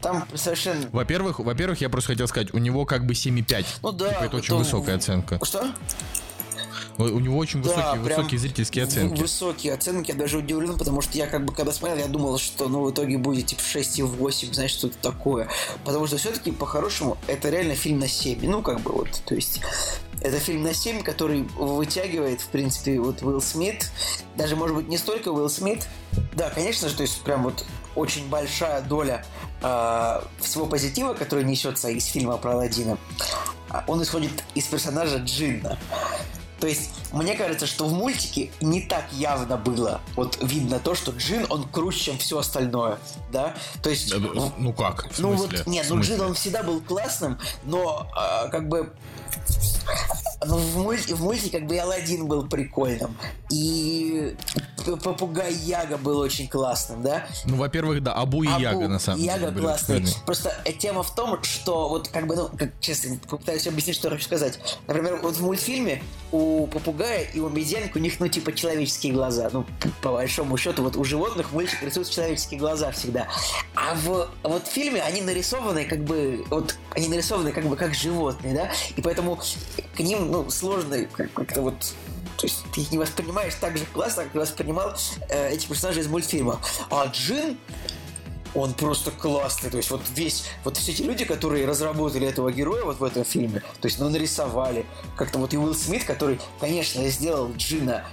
[0.00, 0.88] Там совершенно...
[0.90, 3.66] Во-первых, во-первых, я просто хотел сказать, у него как бы 7,5.
[3.82, 4.08] Ну да.
[4.08, 5.38] Типа, это очень высокая оценка.
[5.44, 5.64] Что?
[6.98, 9.20] У него очень высокие, да, высокие зрительские оценки.
[9.20, 12.68] Высокие оценки, я даже удивлен, потому что я как бы когда смотрел, я думал, что
[12.68, 15.48] ну в итоге будет типа 6 и 8, знаешь, что-то такое.
[15.84, 18.38] Потому что все-таки по-хорошему это реально фильм на 7.
[18.42, 19.60] Ну, как бы вот, то есть
[20.20, 23.90] это фильм на 7, который вытягивает, в принципе, вот Уилл Смит.
[24.36, 25.88] Даже, может быть, не столько Уилл Смит.
[26.34, 27.64] Да, конечно же, то есть прям вот
[27.94, 29.24] очень большая доля
[29.62, 32.98] э, всего позитива, который несется из фильма про Алладина,
[33.86, 35.78] он исходит из персонажа Джинна.
[36.62, 40.00] То есть, мне кажется, что в мультике не так явно было.
[40.14, 43.00] Вот видно то, что Джин, он круче, чем все остальное.
[43.32, 43.56] Да?
[43.82, 44.14] То есть...
[44.14, 45.08] Ну как?
[45.18, 48.92] Ну вот, нет, ну Джин, он всегда был классным, но э, как бы
[50.46, 53.16] ну, в, мульти, в мульти как бы и Алладин был прикольным.
[53.50, 54.36] И
[55.02, 57.26] попугай Яга был очень классным, да?
[57.44, 59.50] Ну, во-первых, да, Абу и Абу, Яга, на самом Яга деле.
[59.50, 60.04] Яга классный.
[60.24, 64.06] Просто э, тема в том, что вот как бы, ну, как, честно, попытаюсь объяснить, что
[64.06, 64.60] я хочу сказать.
[64.86, 66.02] Например, вот в мультфильме
[66.32, 69.50] у попугая и у обезьянки у них, ну, типа, человеческие глаза.
[69.52, 69.66] Ну,
[70.00, 73.28] по большому счету, вот у животных мультик рисуют человеческие глаза всегда.
[73.74, 77.94] А в вот в фильме они нарисованы как бы, вот, они нарисованы как бы как
[77.94, 78.72] животные, да?
[78.96, 79.36] И поэтому
[79.94, 80.96] к ним, ну, сложно
[81.34, 81.94] как-то вот
[82.36, 84.96] то есть ты их не воспринимаешь так же классно, как ты воспринимал
[85.28, 86.60] э, этих персонажей из мультфильма.
[86.90, 87.56] А Джин,
[88.54, 89.70] он просто классный.
[89.70, 93.24] То есть вот весь, вот все эти люди, которые разработали этого героя вот в этом
[93.24, 94.86] фильме, то есть, ну, нарисовали.
[95.16, 98.04] Как-то вот и Уилл Смит, который, конечно, сделал Джина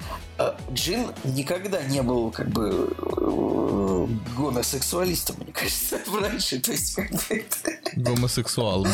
[0.71, 6.59] Джин никогда не был как бы э, гомосексуалистом, мне кажется, раньше.
[6.59, 7.71] То есть как бы это...
[7.95, 8.87] Гомосексуал.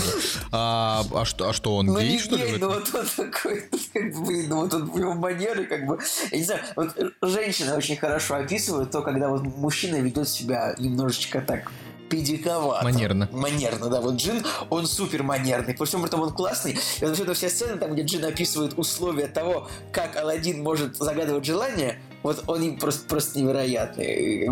[0.51, 2.57] А, а, что, а что, он ну, гей, что гей, ли?
[2.57, 5.99] Ну, вот он такой, как бы, ну, вот он, его манеры, как бы,
[6.31, 11.41] я не знаю, вот женщины очень хорошо описывают то, когда вот мужчина ведет себя немножечко
[11.41, 11.71] так
[12.15, 12.83] педиковато.
[12.83, 13.29] Манерно.
[13.31, 14.01] Манерно, да.
[14.01, 15.73] Вот Джин, он супер манерный.
[15.73, 16.73] По всем этом он классный.
[16.73, 21.45] И вот это все сцены, там, где Джин описывает условия того, как Алладин может загадывать
[21.45, 24.49] желание, вот он просто, просто невероятный.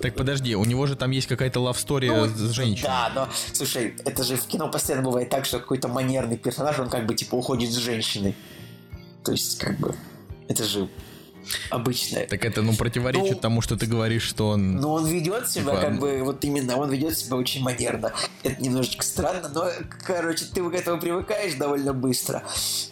[0.00, 2.88] Так подожди, у него же там есть какая-то лавстория ну, с женщиной.
[2.88, 6.88] Да, но, слушай, это же в кино постоянно бывает так, что какой-то манерный персонаж, он
[6.88, 8.34] как бы типа уходит с женщиной.
[9.24, 9.94] То есть, как бы,
[10.48, 10.88] это же
[11.70, 12.26] обычное.
[12.26, 14.76] Так это, ну, противоречит Ну, тому, что ты говоришь, что он...
[14.76, 18.12] Но он ведет себя Типа, как бы, вот именно, он ведет себя очень манерно.
[18.42, 19.68] Это немножечко странно, но,
[20.04, 22.42] короче, ты к этому привыкаешь довольно быстро.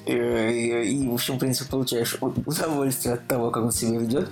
[0.07, 4.31] И, и- и, в общем, в принципе, получаешь удовольствие от того, как он себя ведет.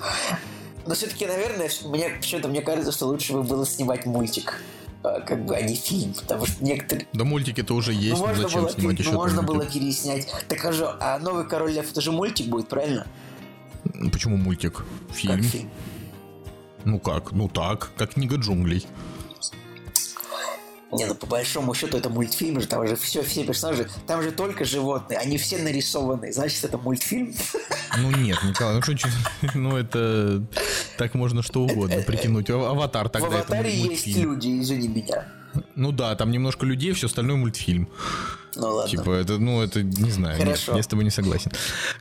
[0.87, 4.61] Но все-таки, наверное, мне почему-то мне кажется, что лучше бы было снимать мультик,
[5.05, 7.07] а, как бы, а не фильм, потому что некоторые...
[7.13, 10.27] Да мультики-то уже есть, ну, ну, можно, зачем было, снимать еще ну, можно было переснять.
[10.49, 13.07] Так скажу, а новый Король Лев это же мультик будет, правильно?
[14.13, 14.85] Почему мультик?
[15.13, 15.37] Фильм?
[15.43, 15.71] Как фильм.
[16.85, 17.33] Ну как?
[17.33, 18.87] Ну так, как книга джунглей.
[20.93, 24.31] Не, ну по большому счету это мультфильм же, там же все, все персонажи, там же
[24.31, 27.35] только животные, они все нарисованы, значит это мультфильм.
[27.99, 29.09] Ну нет, Николай, ну что, чё-
[29.55, 30.45] ну это
[30.99, 32.51] так можно что угодно прикинуть.
[32.51, 34.33] А- Аватар В тогда это аватаре есть мультфильм.
[34.33, 35.27] люди, извини меня.
[35.77, 37.89] Ну да, там немножко людей, все остальное мультфильм.
[38.57, 38.91] Ну ладно.
[38.91, 40.77] Типа это, ну это не знаю, нет, Хорошо.
[40.77, 41.51] я с тобой не согласен.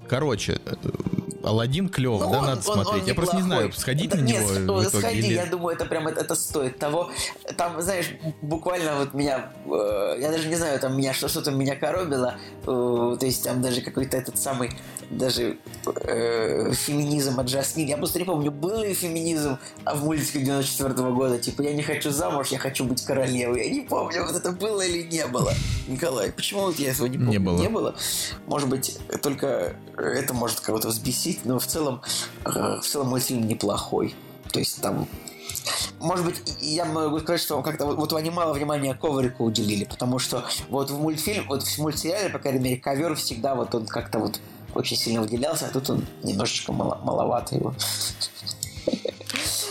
[0.08, 0.74] Короче, э,
[1.43, 3.08] Алладин клев, Ну, да, он- надо он- он смотреть.
[3.08, 5.86] я просто не знаю, сходить Да на нет, него итоге сходи, или- я думаю, это
[5.86, 7.10] прям это, это стоит того.
[7.58, 8.12] Там, знаешь,
[8.43, 12.66] буквально вот меня, э, я даже не знаю, там меня что- что-то меня коробило, э,
[12.66, 14.72] то есть там даже какой-то этот самый,
[15.10, 15.58] даже
[16.06, 17.88] э, феминизм от Жасмин.
[17.88, 21.82] Я просто не помню, был ли феминизм а в мультике 94 года, типа я не
[21.84, 23.66] хочу замуж, я хочу быть королевой.
[23.68, 25.54] Я не помню, вот это было или не было.
[25.88, 27.32] Николай, почему вот я этого не помню?
[27.32, 27.58] Не было.
[27.58, 27.96] Не было.
[28.48, 32.02] Может быть, только это может кого-то взбесить, но в целом,
[32.46, 34.16] э, в целом мультфильм неплохой.
[34.52, 35.08] То есть там
[36.00, 40.18] может быть, я могу сказать, что как-то вот, вот они мало внимания коврику уделили, потому
[40.18, 44.18] что вот в мультфильм, вот в мультсериале, по крайней мере, ковер всегда вот он как-то
[44.18, 44.39] вот
[44.74, 47.76] очень сильно выделялся, а тут он немножечко мало, маловато его.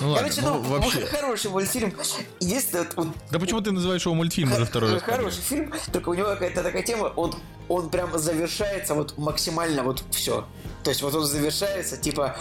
[0.01, 1.07] Ну ладно, Короче, ну, ну, вообще...
[1.07, 1.95] хороший мультфильм.
[2.41, 5.03] Единственное, вот, вот Да почему ты называешь его мультфильм уже второй раз?
[5.03, 7.35] Хороший фильм, только у него какая-то такая тема, он,
[7.69, 10.47] он прям завершается вот максимально вот все.
[10.83, 12.37] То есть вот он завершается типа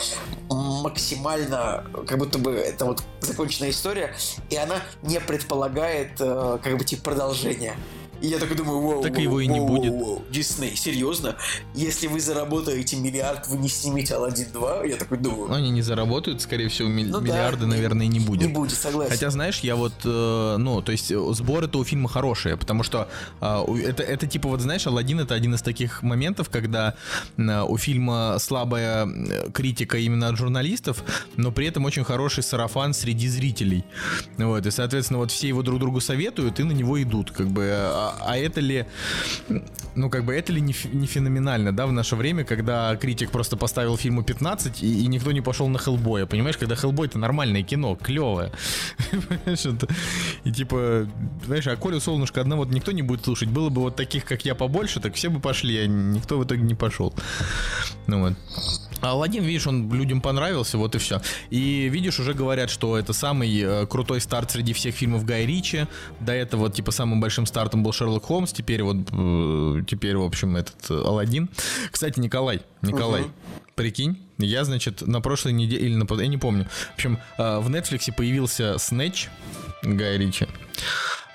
[0.50, 4.16] максимально, как будто бы это вот законченная история,
[4.50, 7.76] и она не предполагает э, как бы типа продолжения.
[8.22, 9.92] И я такой думаю, воу, Так воу, его и не воу, будет.
[9.92, 10.22] воу, воу.
[10.30, 11.36] Дисней, серьезно?
[11.74, 14.84] Если вы заработаете миллиард, вы не снимете Алладин 2?
[14.86, 18.06] Я такой думаю, Ну, Они не заработают, скорее всего, миль- Ну да, миллиарды, не- наверное,
[18.06, 18.48] и не будет.
[18.48, 19.12] не будет, согласен.
[19.12, 23.08] Хотя, знаешь, я вот, э, ну, то есть э, сборы-то у фильма хорошие, потому что
[23.40, 26.96] а, у- это, это типа вот, знаешь, Алладин это один из таких моментов, когда
[27.38, 31.04] э, у фильма слабая э, критика именно от журналистов,
[31.38, 33.84] но при этом очень хороший сарафан среди зрителей.
[34.38, 37.88] Вот, и, соответственно, вот все его друг другу советуют и на него идут, как бы,
[38.20, 38.86] а, это ли,
[39.96, 43.58] ну, как бы, это ли не, не феноменально, да, в наше время, когда критик просто
[43.58, 47.64] поставил фильму 15, и, и никто не пошел на Хеллбоя, понимаешь, когда Хеллбой это нормальное
[47.64, 48.52] кино, клевое.
[50.44, 51.08] И типа,
[51.46, 53.50] знаешь, а Колю Солнышко одного никто не будет слушать.
[53.50, 56.62] Было бы вот таких, как я, побольше, так все бы пошли, а никто в итоге
[56.62, 57.14] не пошел.
[58.08, 58.34] Ну вот.
[59.02, 61.22] А Алладин, видишь, он людям понравился, вот и все.
[61.50, 65.88] И видишь, уже говорят, что это самый э, крутой старт среди всех фильмов Гая Ричи.
[66.20, 70.58] До этого, типа, самым большим стартом был Шерлок Холмс, теперь вот, э, теперь, в общем,
[70.58, 71.50] этот э, Алладин.
[71.92, 73.32] Кстати, Николай, Николай, Мгм.
[73.76, 78.14] прикинь, я, значит, на прошлой неделе, или на, я не помню, в общем, в Netflix
[78.16, 79.30] появился Снэч
[79.84, 80.48] Гая Ричи.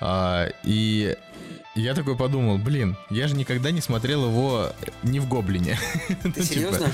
[0.07, 1.17] А, и
[1.73, 5.79] я такой подумал, блин, я же никогда не смотрел его не в Гоблине.
[6.23, 6.93] Ну, Ты типа, серьезно?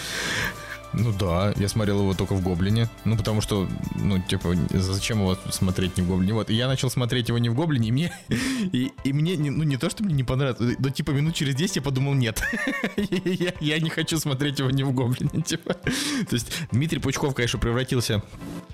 [0.94, 2.90] Ну да, я смотрел его только в Гоблине.
[3.06, 6.34] Ну, потому что, ну, типа, зачем его смотреть не в Гоблине?
[6.34, 9.50] Вот, и я начал смотреть его не в Гоблине, и мне, и, и мне, не-
[9.50, 12.42] ну, не то, что мне не понравилось, но, типа, минут через 10 я подумал, нет,
[12.98, 15.74] я, я не хочу смотреть его не в Гоблине, типа.
[15.74, 18.22] То есть Дмитрий Пучков, конечно, превратился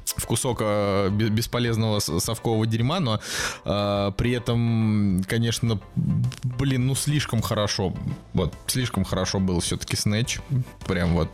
[0.05, 3.20] в кусок бе- бесполезного совкового дерьма, но
[3.65, 7.93] э, при этом, конечно, блин, ну слишком хорошо,
[8.34, 10.39] вот слишком хорошо был все-таки Снэч,
[10.88, 11.34] прям вот.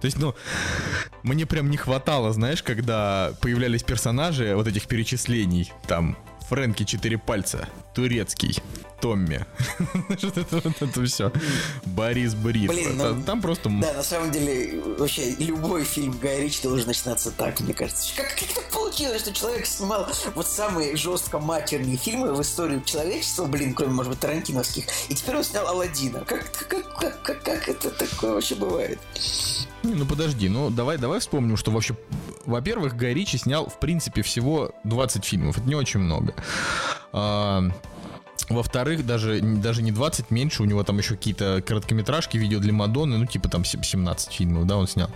[0.00, 0.34] То есть, ну,
[1.22, 6.16] мне прям не хватало, знаешь, когда появлялись персонажи вот этих перечислений, там
[6.48, 8.58] Фрэнки четыре пальца, турецкий,
[9.00, 9.44] Томми,
[10.08, 11.32] вот это вот это все,
[11.84, 16.62] Борис Брит, Блин, ну, там, просто Да, на самом деле, вообще, любой фильм Гая Ричи
[16.62, 18.14] должен начинаться так, мне кажется.
[18.16, 23.46] Как, как так получилось, что человек снимал вот самые жестко матерные фильмы в историю человечества,
[23.46, 26.20] блин, кроме, может быть, тарантиновских, и теперь он снял Алладина.
[26.20, 28.98] Как, как, как, как, как это такое вообще бывает?
[29.82, 31.94] Не, ну подожди, ну давай, давай вспомним, что вообще,
[32.46, 35.58] во-первых, Гай Ричи снял, в принципе, всего 20 фильмов.
[35.58, 36.34] Это не очень много.
[38.48, 43.16] Во-вторых, даже, даже не 20, меньше, у него там еще какие-то короткометражки, видео для Мадонны,
[43.16, 45.10] ну типа там 17 фильмов, да, он снял.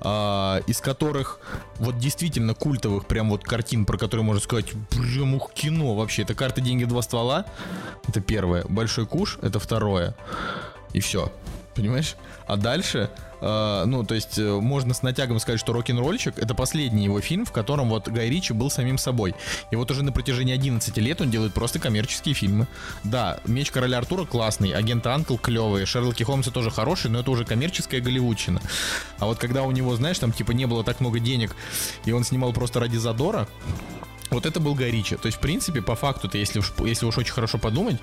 [0.00, 1.40] А, из которых
[1.76, 6.22] вот действительно культовых прям вот картин, про которые можно сказать, прям ух, кино вообще.
[6.22, 7.44] Это «Карты, деньги, два ствола»,
[8.08, 8.64] это первое.
[8.68, 10.14] «Большой куш»— это второе.
[10.92, 11.30] И все.
[11.74, 12.14] Понимаешь?
[12.46, 13.10] А дальше,
[13.40, 17.44] э, ну, то есть, э, можно с натягом сказать, что «Рок-н-ролльщик»— это последний его фильм,
[17.44, 19.34] в котором вот Гай Ричи был самим собой.
[19.72, 22.68] И вот уже на протяжении 11 лет он делает просто коммерческие фильмы.
[23.02, 27.44] Да, «Меч короля Артура» классный, «Агент Анкл» клевый, «Шерлоки Холмсы» тоже хороший, но это уже
[27.44, 28.60] коммерческая голливудчина.
[29.18, 31.56] А вот когда у него, знаешь, там типа не было так много денег,
[32.04, 33.48] и он снимал просто ради задора,
[34.30, 35.16] вот это был Гай Ричи.
[35.16, 38.00] То есть, в принципе, по факту-то, если уж, если уж очень хорошо подумать,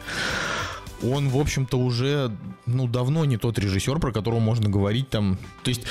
[1.03, 2.31] он, в общем-то, уже,
[2.65, 5.37] ну, давно не тот режиссер, про которого можно говорить там.
[5.63, 5.83] То есть,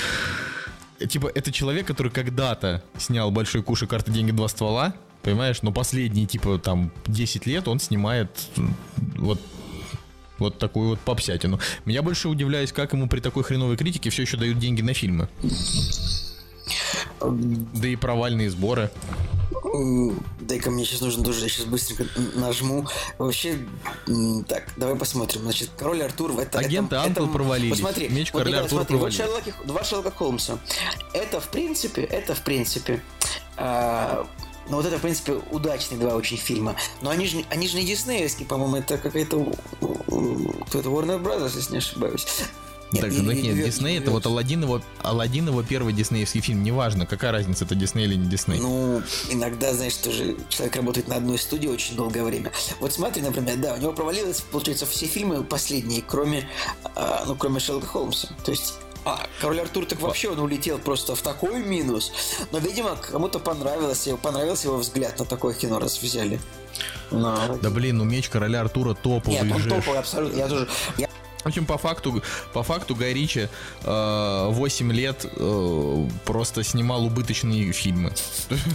[0.98, 5.62] типа, это человек, который когда-то снял «Большой куш» и «Карты, деньги, два ствола», понимаешь?
[5.62, 8.30] Но последние, типа, там, 10 лет он снимает
[9.16, 9.40] вот
[10.38, 11.60] вот такую вот попсятину.
[11.84, 15.28] Меня больше удивляюсь, как ему при такой хреновой критике все еще дают деньги на фильмы.
[17.20, 18.90] Да и провальные сборы.
[20.40, 22.86] Дай-ка мне сейчас нужно тоже, я сейчас быстренько нажму.
[23.18, 23.58] Вообще,
[24.48, 25.42] так, давай посмотрим.
[25.42, 26.32] Значит, Король Артур...
[26.38, 27.72] Это, Агенты это, Антл это, провалились.
[27.72, 30.58] Посмотри, Меч вот, Короля Артура смотри, вот Шерлоки, два Шерлока Холмса.
[31.12, 33.02] Это, в принципе, это, в принципе,
[33.56, 34.26] а,
[34.68, 36.74] ну, вот это, в принципе, удачные два очень фильма.
[37.02, 39.52] Но они же, они же не диснеевские, по-моему, это какая-то...
[39.80, 42.26] Кто-то Warner Brothers, если не ошибаюсь.
[42.92, 47.06] Нет, так, нет, нет, Дисней это вот Алладин его, Алладин его первый диснеевский фильм, неважно,
[47.06, 48.58] какая разница, это Дисней или не Дисней.
[48.58, 52.52] Ну, иногда, знаешь, тоже человек работает на одной студии очень долгое время.
[52.80, 56.48] Вот смотри, например, да, у него провалилось, получается, все фильмы последние, кроме,
[56.96, 58.28] а, ну, кроме Шерлока Холмса.
[58.44, 58.74] То есть
[59.04, 62.12] а, Король Артур так вообще он улетел просто в такой минус.
[62.52, 66.40] Но, видимо, кому-то понравилось, понравился его взгляд на такое кино, раз взяли.
[67.10, 67.58] Но...
[67.62, 69.68] Да блин, ну меч короля Артура топовый Нет, он же.
[69.68, 70.36] топовый, абсолютно.
[70.36, 70.68] Я тоже.
[70.96, 71.08] Я
[71.42, 72.22] в общем, по факту,
[72.52, 73.48] по факту Гай Ричи
[73.84, 78.12] э, 8 лет э, просто снимал убыточные фильмы.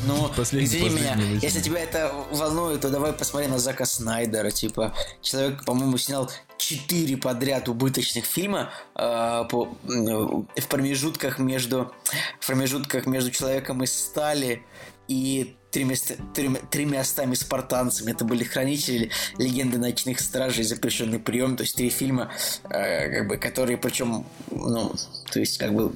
[0.08, 4.52] Ну, извини меня, если тебя это волнует, то давай посмотри на Зака Снайдера.
[4.52, 11.92] Типа, человек, по-моему, снял 4 подряд убыточных фильма э, по, э, в промежутках между
[12.40, 14.64] в промежутках между человеком из стали
[15.08, 18.12] и тремяста, трем, тремястами спартанцами.
[18.12, 21.58] Это были хранители легенды ночных стражей, запрещенный прием.
[21.58, 22.32] То есть три фильма,
[22.70, 24.96] э, как бы, которые причем, ну,
[25.32, 25.94] то есть как бы...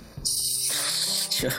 [1.29, 1.49] Чё?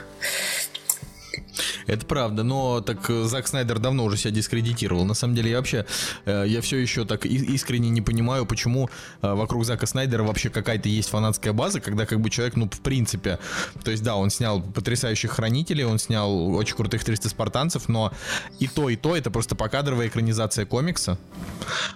[1.86, 5.04] Это правда, но так э, Зак Снайдер давно уже себя дискредитировал.
[5.04, 5.86] На самом деле я вообще,
[6.24, 8.90] э, я все еще так искренне не понимаю, почему
[9.22, 12.80] э, вокруг Зака Снайдера вообще какая-то есть фанатская база, когда как бы человек, ну, в
[12.80, 13.38] принципе,
[13.82, 18.12] то есть да, он снял потрясающих хранителей, он снял очень крутых 300 спартанцев, но
[18.58, 21.18] и то, и то это просто покадровая экранизация комикса,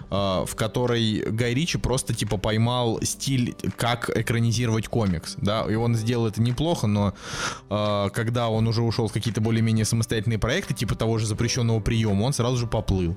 [0.09, 6.27] в которой Гай Ричи просто типа поймал стиль, как экранизировать комикс, да, и он сделал
[6.27, 7.13] это неплохо, но
[7.69, 12.33] когда он уже ушел в какие-то более-менее самостоятельные проекты, типа того же запрещенного приема, он
[12.33, 13.15] сразу же поплыл.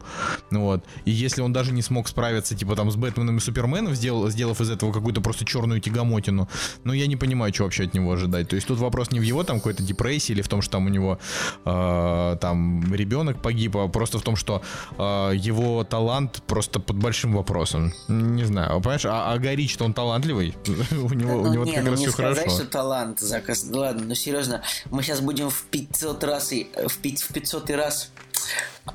[0.53, 0.85] Вот.
[1.05, 4.61] И если он даже не смог справиться, типа там с Бэтменом и Суперменом, сделал, сделав
[4.61, 6.49] из этого какую-то просто черную тягомотину,
[6.85, 8.49] ну я не понимаю, что вообще от него ожидать.
[8.49, 10.87] То есть тут вопрос не в его там какой-то депрессии или в том, что там
[10.87, 11.19] у него
[11.65, 14.63] э, там ребенок погиб, а просто в том, что
[14.97, 17.93] э, его талант просто под большим вопросом.
[18.07, 20.55] Не знаю, понимаешь, а, а Горич-то он талантливый,
[20.93, 22.57] у него, у него не, как ну, раз не все сказать, хорошо.
[22.57, 23.67] что талант, заказ.
[23.71, 28.11] Ладно, ну серьезно, мы сейчас будем в 500 раз, и- в 500 раз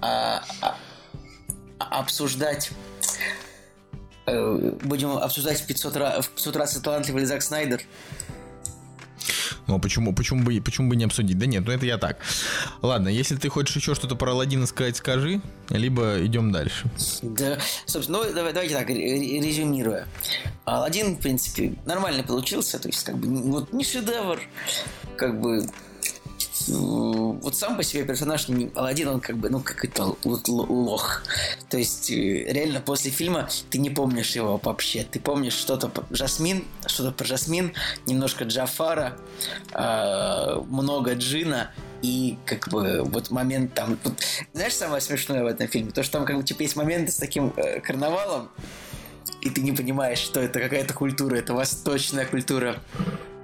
[0.01, 0.78] а, а,
[1.80, 2.71] а- обсуждать
[4.26, 7.82] э, будем обсуждать в 500 раз, в 500 раз талантливый ли Зак Снайдер.
[9.67, 11.38] Ну, а почему, почему, бы, почему бы не обсудить?
[11.38, 12.17] Да нет, ну это я так.
[12.82, 16.89] Ладно, если ты хочешь еще что-то про Алладина сказать, скажи, либо идем дальше.
[17.21, 20.05] Да, собственно, ну давай, давайте так, ре- резюмируя.
[20.65, 24.41] Алладин, в принципе, нормально получился, то есть, как бы, вот не шедевр,
[25.15, 25.65] как бы,
[26.67, 31.23] вот сам по себе персонаж не- Аладдин, он как бы, ну, какой-то лох.
[31.69, 35.03] То есть, э, реально, после фильма ты не помнишь его вообще.
[35.03, 37.73] Ты помнишь что-то про Жасмин, что-то про Жасмин,
[38.05, 39.17] немножко Джафара,
[39.73, 41.71] э, много Джина,
[42.01, 43.97] и как бы вот момент там...
[44.03, 44.13] вот,
[44.53, 45.91] знаешь, самое смешное в этом фильме?
[45.91, 48.49] То, что там как бы типа есть моменты с таким э, карнавалом,
[49.41, 52.77] и ты не понимаешь, что это какая-то культура, это восточная культура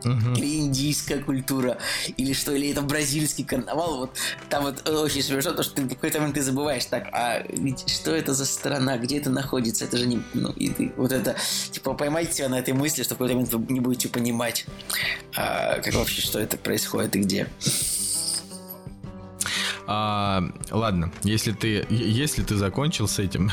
[0.03, 1.77] или индийская культура,
[2.17, 4.11] или что, или это бразильский карнавал, вот
[4.49, 7.89] там вот очень смешно, то, что ты в какой-то момент ты забываешь, так, а ведь
[7.89, 11.35] что это за страна, где это находится, это же не, ну, и ты, вот это,
[11.71, 14.65] типа, поймайте себя на этой мысли, что в какой-то момент вы не будете понимать,
[15.35, 17.47] а, как вообще, что это происходит и где.
[19.91, 23.49] А, ладно, если ты, если ты закончил с этим,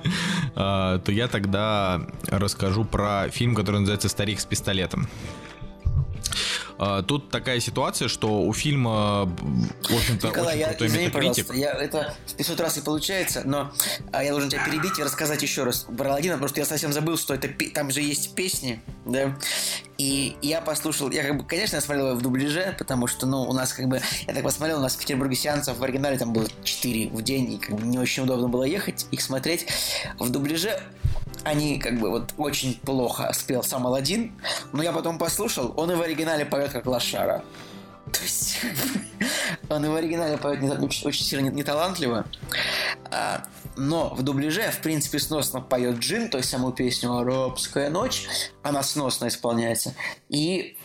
[0.54, 5.06] а, то я тогда расскажу про фильм, который называется «Старик с пистолетом».
[6.78, 11.54] А, Тут такая ситуация, что у фильма, в общем-то, Николай, очень я, крутой извини, метакритик.
[11.54, 13.72] я, это в 500 раз и получается, но
[14.12, 16.92] а, я должен тебя перебить и рассказать еще раз про Аладдина, потому что я совсем
[16.92, 19.36] забыл, что это там же есть песни, да,
[19.98, 23.42] И я послушал, я как бы, конечно, я смотрел его в дубляже, потому что, ну,
[23.42, 26.32] у нас как бы, я так посмотрел, у нас в Петербурге сеансов в оригинале там
[26.32, 29.66] было 4 в день, и как бы не очень удобно было ехать, их смотреть.
[30.18, 30.80] В дубляже
[31.44, 34.32] они как бы вот очень плохо спел сам Алладин,
[34.72, 37.44] но я потом послушал, он и в оригинале поет как лошара.
[38.12, 38.58] То есть
[39.68, 42.26] он и в оригинале поет не, очень, очень сильно неталантливо.
[43.10, 43.44] А,
[43.76, 48.26] но в дубляже, в принципе, сносно поет Джин, то есть саму песню «Арабская ночь»,
[48.62, 49.94] она сносно исполняется.
[50.28, 50.76] И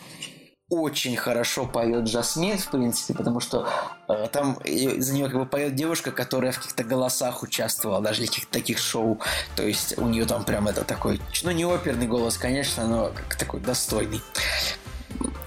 [0.70, 3.67] очень хорошо поет Жасмин, в принципе, потому что
[4.07, 8.28] э, там за нее как бы поет девушка, которая в каких-то голосах участвовала, даже в
[8.28, 9.20] каких-то таких шоу.
[9.55, 13.36] То есть у нее там прям это такой, ну не оперный голос, конечно, но как
[13.36, 14.22] такой достойный.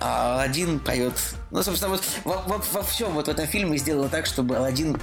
[0.01, 1.15] А Алладин поет...
[1.51, 4.99] Ну, собственно, вот во, во, во всем вот в этом фильме сделано так, чтобы Алладин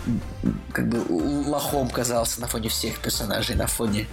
[0.73, 4.07] как бы лохом казался на фоне всех персонажей, на фоне...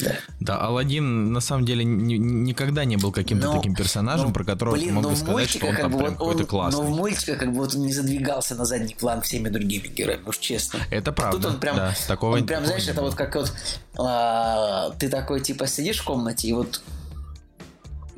[0.00, 4.44] Да, да Алладин на самом деле ни, никогда не был каким-то таким персонажем, но, про
[4.44, 6.82] которого блин, мог бы сказать, что он там бы, прям какой-то классный.
[6.82, 10.22] Но в мультиках как бы вот он не задвигался на задний план всеми другими героями,
[10.26, 10.80] уж честно.
[10.90, 11.38] Это правда.
[11.38, 13.52] А тут он прям, да, такого он прям, знаешь, это вот как вот
[13.98, 16.80] а, ты такой типа сидишь в комнате и вот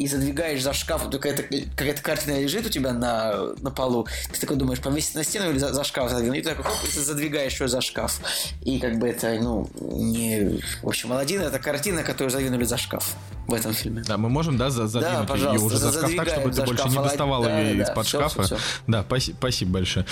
[0.00, 1.42] и задвигаешь за шкаф, какая-то
[1.76, 5.58] какая картина лежит у тебя на, на полу, ты такой думаешь, повесить на стену или
[5.58, 8.18] за, за шкаф задвинуть, и ты такой, хоп, и ты задвигаешь ее за шкаф.
[8.62, 10.62] И как бы это, ну, не...
[10.82, 13.14] В общем, Алладин это картина, которую задвинули за шкаф
[13.46, 14.02] в этом фильме.
[14.06, 16.96] Да, мы можем, да, задвинуть да, ее уже за шкаф так, чтобы ты больше не
[16.96, 18.42] доставал да, ее да, из-под все, шкафа.
[18.42, 18.64] Все, все.
[18.86, 20.06] Да, спасибо, спасибо большое.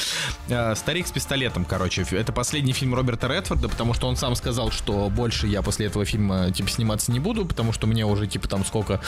[0.51, 4.70] А, Старик с пистолетом, короче, это последний фильм Роберта Редфорда, потому что он сам сказал,
[4.70, 8.49] что больше я после этого фильма, типа, сниматься не буду, потому что мне уже, типа,
[8.49, 9.01] там сколько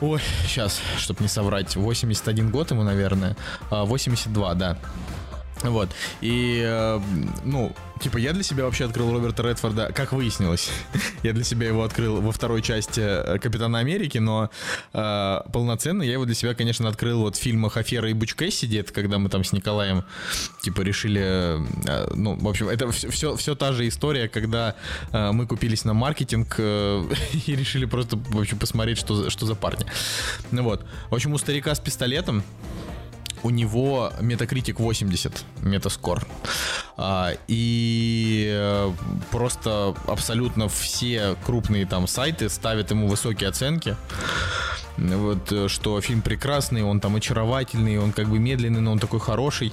[0.00, 3.36] Ой, сейчас, чтобы не соврать, 81 год ему, наверное.
[3.70, 4.78] 82, а, да.
[5.70, 5.90] Вот.
[6.20, 7.00] И, э,
[7.44, 10.70] ну, типа, я для себя вообще открыл Роберта Редфорда, как выяснилось,
[11.22, 14.50] я для себя его открыл во второй части э, Капитана Америки, но
[14.92, 18.78] э, полноценно я его для себя, конечно, открыл вот в фильмах «Афера» и «Буч Кэссиди»,
[18.78, 20.04] это когда мы там с Николаем,
[20.62, 21.58] типа, решили,
[21.88, 24.74] э, ну, в общем, это все, все, все та же история, когда
[25.12, 27.04] э, мы купились на маркетинг э,
[27.46, 29.86] и решили просто, в общем, посмотреть, что, что за парни.
[30.50, 30.86] Ну вот.
[31.10, 32.42] В общем, у старика с пистолетом
[33.46, 36.26] у него Metacritic 80, метаскор.
[37.46, 38.92] И э,
[39.30, 43.96] просто абсолютно все крупные там сайты ставят ему высокие оценки.
[44.96, 49.20] Вот, э, что фильм прекрасный, он там очаровательный, он как бы медленный, но он такой
[49.20, 49.72] хороший.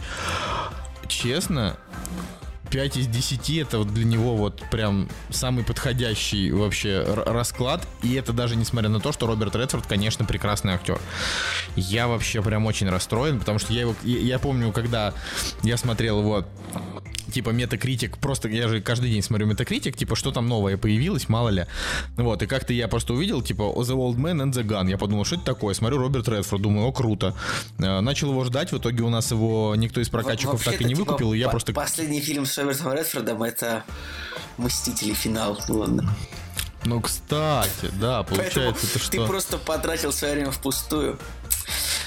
[1.07, 1.75] Честно,
[2.73, 7.87] 5 из 10 это вот для него вот прям самый подходящий вообще расклад.
[8.01, 10.99] И это даже несмотря на то, что Роберт Редфорд, конечно, прекрасный актер.
[11.75, 13.95] Я вообще прям очень расстроен, потому что я его...
[14.03, 15.13] Я, я помню, когда
[15.61, 16.47] я смотрел его
[17.33, 21.49] типа метакритик, просто я же каждый день смотрю метакритик, типа что там новое появилось, мало
[21.49, 21.65] ли.
[22.15, 24.89] Вот, и как-то я просто увидел, типа The Old Man and the Gun.
[24.89, 25.73] Я подумал, что это такое?
[25.73, 27.35] Смотрю Роберт Редфорд, думаю, о, круто.
[27.79, 30.93] Э, начал его ждать, в итоге у нас его никто из прокатчиков так и не
[30.93, 31.73] типа, выкупил, и я просто...
[31.73, 33.83] Последний фильм с Робертом Редфордом это
[34.57, 36.15] Мстители финал, ну ладно.
[36.85, 39.11] Ну, кстати, да, получается, Поэтому это что?
[39.11, 41.17] Ты просто потратил свое время впустую.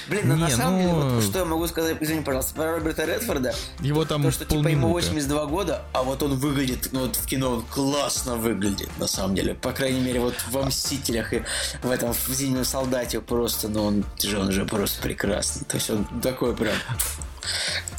[0.09, 0.79] Блин, ну на самом ну...
[0.79, 3.53] деле, вот, что я могу сказать, извини, пожалуйста, про Роберта Редфорда.
[3.79, 7.25] Его там То, что типа ему 82 года, а вот он выглядит, ну вот в
[7.25, 9.53] кино он классно выглядит, на самом деле.
[9.53, 11.43] По крайней мере, вот во Мстителях и
[11.83, 15.65] в этом в Зимнем солдате просто, ну он же, он же просто прекрасный.
[15.65, 16.75] То есть он такой прям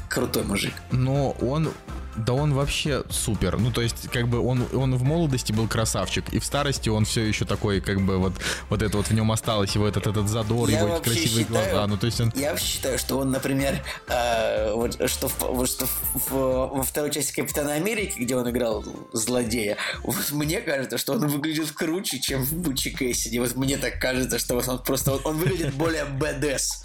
[0.09, 0.73] крутой мужик.
[0.91, 1.73] Но он
[2.19, 3.59] да он вообще супер.
[3.59, 7.05] Ну, то есть, как бы он, он в молодости был красавчик, и в старости он
[7.05, 8.33] все еще такой, как бы вот,
[8.69, 11.71] вот это вот в нем осталось, его этот, этот задор, я его эти красивые считаю,
[11.71, 11.87] глаза.
[11.87, 12.33] Ну, то есть он...
[12.35, 17.33] Я считаю, что он, например, э, вот, что, в, что в, в, во второй части
[17.41, 22.53] Капитана Америки, где он играл злодея, вот мне кажется, что он выглядит круче, чем в
[22.53, 23.39] Бучи Кэссиди.
[23.39, 26.83] Вот мне так кажется, что вот он просто он, он выглядит более бдс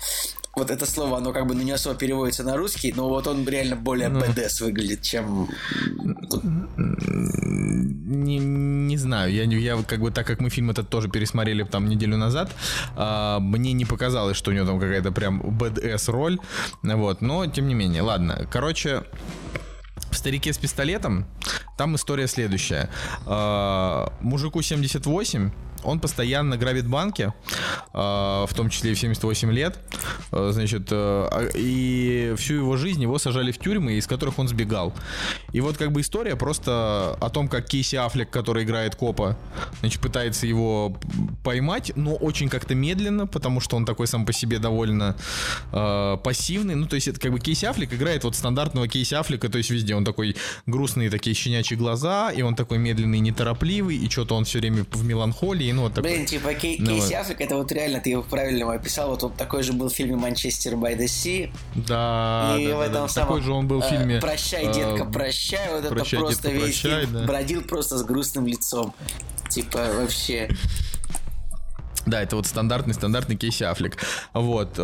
[0.56, 3.48] вот это слово, оно как бы ну, не особо переводится на русский, но вот он
[3.48, 5.50] реально более ну, BDS выглядит, чем...
[8.06, 11.90] Не, не знаю, я, я как бы, так как мы фильм этот тоже пересмотрели там
[11.90, 12.52] неделю назад,
[12.96, 16.40] а, мне не показалось, что у него там какая-то прям BDS роль,
[16.84, 19.04] вот, но тем не менее, ладно, короче...
[20.12, 21.26] В «Старике с пистолетом»
[21.76, 22.90] там история следующая.
[23.26, 25.50] А, мужику 78,
[25.84, 27.34] он постоянно грабит банки,
[27.94, 29.80] а, в том числе и в 78 лет.
[30.32, 34.48] А, значит, э, а, и всю его жизнь его сажали в тюрьмы, из которых он
[34.48, 34.94] сбегал.
[35.52, 39.38] И вот как бы история просто о том, как Кейси Аффлек, который играет копа,
[39.80, 40.98] значит, пытается его
[41.44, 45.16] поймать, но очень как-то медленно, потому что он такой сам по себе довольно
[45.72, 46.76] пассивный.
[46.76, 49.70] Ну, то есть это как бы Кейси Аффлек играет вот стандартного Кейси Аффлека, то есть
[49.70, 54.46] везде он такой грустные такие щенячьи глаза, и он такой медленный, неторопливый, и что-то он
[54.46, 56.12] все время в меланхолии, ну вот такой.
[56.12, 57.22] Блин, типа Кей- ну, Кейси вот.
[57.22, 59.10] Аффлек, это вот реально, ты его правильно описал.
[59.10, 61.52] Вот он такой же был в фильме «Манчестер by the Sea».
[61.76, 63.08] Да, и да, в этом да.
[63.08, 64.20] самом, такой же он был в э, фильме.
[64.20, 65.70] «Прощай, э, детка, прощай».
[65.72, 67.24] Вот «Прощай, это просто детка, весь прощай», да.
[67.26, 68.94] бродил просто с грустным лицом.
[69.50, 70.50] Типа, вообще...
[72.06, 73.98] Да, это вот стандартный, стандартный Кейси Аффлек.
[74.34, 74.74] Вот.
[74.78, 74.82] э,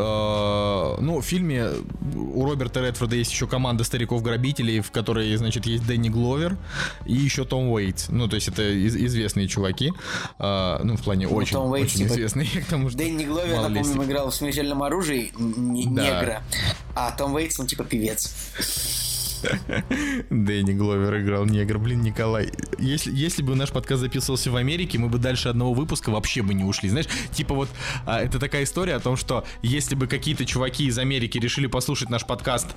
[1.02, 1.70] Ну, в фильме
[2.16, 6.58] у Роберта Редфорда есть еще команда стариков-грабителей, в которой, значит, есть Дэнни Гловер
[7.06, 8.10] и еще Том Уэйтс.
[8.10, 9.92] Ну, то есть это из- известные чуваки.
[10.40, 12.48] Э, Ну, в плане очень, Том Уэйтс, очень типа, известные.
[12.62, 16.04] к тому, что Дэнни Гловер, напомним, играл в «Смертельном оружии» н- Да.
[16.04, 16.44] негра.
[16.96, 18.34] А Том Уэйтс, ну, типа, певец.
[20.30, 21.78] Дэнни Гловер играл негр.
[21.78, 26.10] Блин, Николай, если, если бы наш подкаст записывался в Америке, мы бы дальше одного выпуска
[26.10, 26.90] вообще бы не ушли.
[26.90, 27.70] Знаешь, типа вот
[28.06, 32.10] а, это такая история о том, что если бы какие-то чуваки из Америки решили послушать
[32.10, 32.68] наш подкаст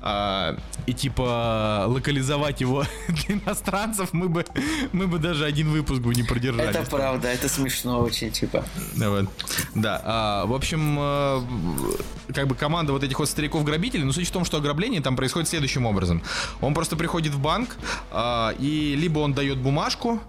[0.00, 0.56] а,
[0.86, 4.44] и типа локализовать его для иностранцев, мы бы,
[4.92, 6.74] мы бы даже один выпуск бы не продержались.
[6.74, 8.64] Это правда, это смешно очень, типа.
[8.96, 9.28] Да, вот.
[9.74, 11.42] Да, а, в общем, э,
[12.32, 15.48] как бы команда вот этих вот стариков-грабителей, но суть в том, что ограбление там происходит
[15.48, 16.09] следующим образом.
[16.60, 17.76] Он просто приходит в банк,
[18.10, 20.20] а, и либо он дает бумажку,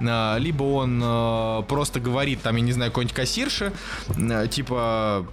[0.00, 3.72] а, либо он э, просто говорит, там, я не знаю, какой-нибудь кассирше,
[4.16, 5.26] э, типа...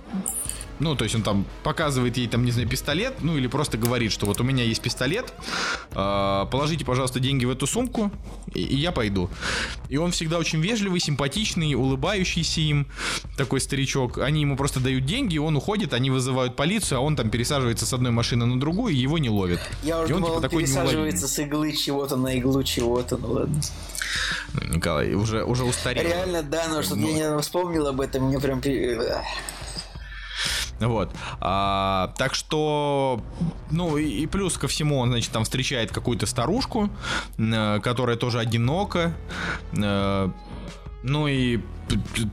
[0.80, 4.12] Ну, то есть он там показывает ей, там, не знаю, пистолет, ну, или просто говорит,
[4.12, 5.34] что вот у меня есть пистолет,
[5.92, 8.12] а, положите, пожалуйста, деньги в эту сумку,
[8.54, 9.30] и, и я пойду.
[9.90, 12.88] И он всегда очень вежливый, симпатичный, улыбающийся им,
[13.38, 14.20] такой старичок.
[14.20, 17.94] Они ему просто дают деньги, он уходит, они вызывают полицию, а он там пересаживается с
[17.94, 19.60] одной машины на другую, и его не ловят.
[19.84, 23.32] Я уже И он, думал, типа, такой пересаживается с иглы чего-то на иглу чего-то, ну
[23.32, 23.48] ладно.
[23.48, 24.76] неуловимый.
[24.76, 26.04] Николай, уже, уже устарел.
[26.04, 27.18] Реально, да, но что-то Ну.
[27.18, 28.62] я не вспомнил об этом, мне прям...
[30.80, 31.12] Вот.
[31.40, 33.22] А, так что,
[33.72, 36.90] ну и, и плюс ко всему, он, значит, там встречает какую-то старушку,
[37.38, 39.14] э, которая тоже одинока.
[39.74, 40.30] э,
[41.04, 41.60] ну и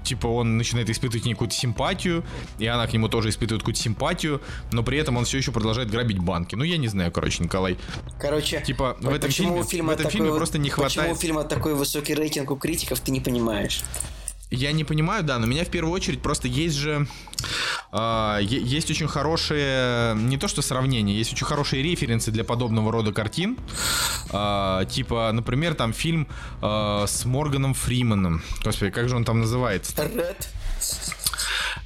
[0.02, 2.24] типа он начинает испытывать к ней какую-то симпатию,
[2.58, 4.40] и она к нему тоже испытывает какую-то симпатию,
[4.72, 6.56] но при этом он все еще продолжает грабить банки.
[6.56, 7.76] Ну я не знаю, короче, Николай.
[8.18, 11.12] Короче, Типа, в вот этом почему фильме- в этом фильме вот- просто не Почему хватает-
[11.12, 13.82] у фильма такой высокий рейтинг у критиков, ты не понимаешь.
[14.50, 17.08] Я не понимаю, да, но меня в первую очередь просто есть же...
[17.92, 20.14] е- есть очень хорошие...
[20.14, 23.58] Не то что сравнения, есть очень хорошие референсы для подобного рода картин.
[24.30, 26.28] А, типа, например, там фильм
[26.62, 28.42] а, с Морганом Фриманом.
[28.62, 29.92] Господи, как же он там называется?
[30.04, 30.48] Ред,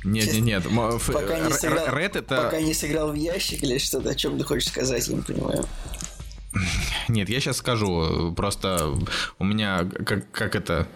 [0.05, 1.01] Нет, нет, нет.
[1.13, 2.43] Пока не сыграл, Ред это...
[2.43, 5.65] пока не сыграл в ящик или что-то, о чем ты хочешь сказать, я не понимаю.
[7.09, 8.33] Нет, я сейчас скажу.
[8.37, 8.95] Просто
[9.39, 10.87] у меня как, как это...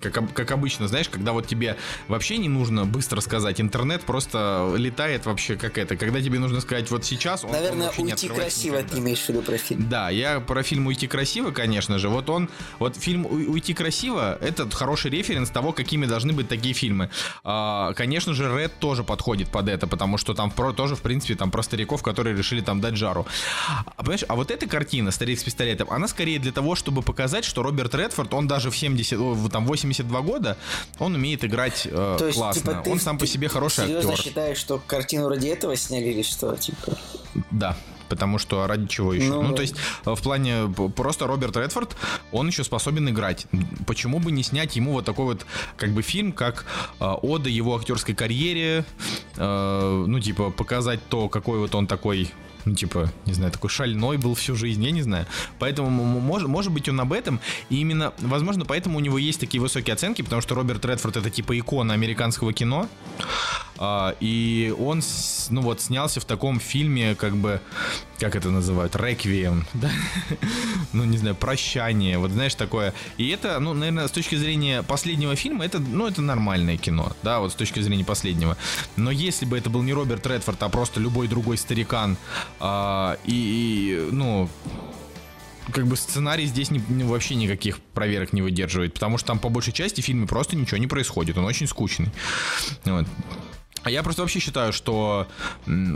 [0.00, 1.76] Как, как обычно, знаешь, когда вот тебе
[2.08, 5.96] вообще не нужно быстро сказать, интернет просто летает вообще как это.
[5.96, 8.94] Когда тебе нужно сказать вот сейчас, он, он Наверное, не уйти красиво никогда.
[8.94, 9.88] ты имеешь в виду про фильм.
[9.88, 12.08] Да, я про фильм «Уйти красиво», конечно же.
[12.08, 16.74] Вот он, вот фильм «У- «Уйти красиво»— это хороший референс того, какими должны быть такие
[16.74, 17.10] фильмы.
[17.42, 21.34] А, конечно же, «Ред» тоже подходит под это, потому что там про, тоже, в принципе,
[21.34, 23.26] там про стариков, которые решили там дать жару.
[23.68, 27.44] А, понимаешь, а вот эта картина «Старик с пистолетом», она скорее для того, чтобы показать,
[27.44, 30.56] что Роберт Редфорд, он даже в 70, о, в, там, 82 года,
[30.98, 32.60] он умеет играть э, То есть, классно.
[32.60, 34.24] типа, ты, он сам по ты себе хороший серьезно актер.
[34.24, 36.54] считаешь, что картину ради этого сняли или что?
[36.56, 36.96] Типа,
[37.50, 37.76] Да.
[38.14, 39.28] Потому что ради чего еще?
[39.28, 39.56] Ну, Ну, да.
[39.56, 39.74] то есть,
[40.06, 41.96] э, в плане просто Роберт Редфорд,
[42.30, 43.46] он еще способен играть.
[43.88, 45.46] Почему бы не снять ему вот такой вот,
[45.76, 46.64] как бы, фильм, как
[47.00, 48.84] э, ода его актерской карьере,
[49.36, 52.30] э, ну, типа, показать то, какой вот он такой
[52.64, 55.26] ну, типа, не знаю, такой шальной был всю жизнь, я не знаю.
[55.58, 59.60] Поэтому, может, может быть, он об этом, и именно, возможно, поэтому у него есть такие
[59.60, 62.88] высокие оценки, потому что Роберт Редфорд это, типа, икона американского кино,
[64.20, 65.02] и он,
[65.50, 67.60] ну вот, снялся в таком фильме, как бы,
[68.18, 69.90] как это называют, реквием, да?
[70.92, 72.94] ну, не знаю, прощание, вот, знаешь, такое.
[73.18, 77.40] И это, ну, наверное, с точки зрения последнего фильма, это, ну, это нормальное кино, да,
[77.40, 78.56] вот с точки зрения последнего.
[78.96, 82.16] Но если бы это был не Роберт Редфорд, а просто любой другой старикан,
[82.60, 84.48] а, и, и, ну,
[85.72, 89.48] как бы сценарий здесь не, ну, вообще никаких проверок не выдерживает, потому что там по
[89.48, 92.10] большей части в фильме просто ничего не происходит, он очень скучный.
[92.84, 93.06] Вот.
[93.84, 95.28] А я просто вообще считаю, что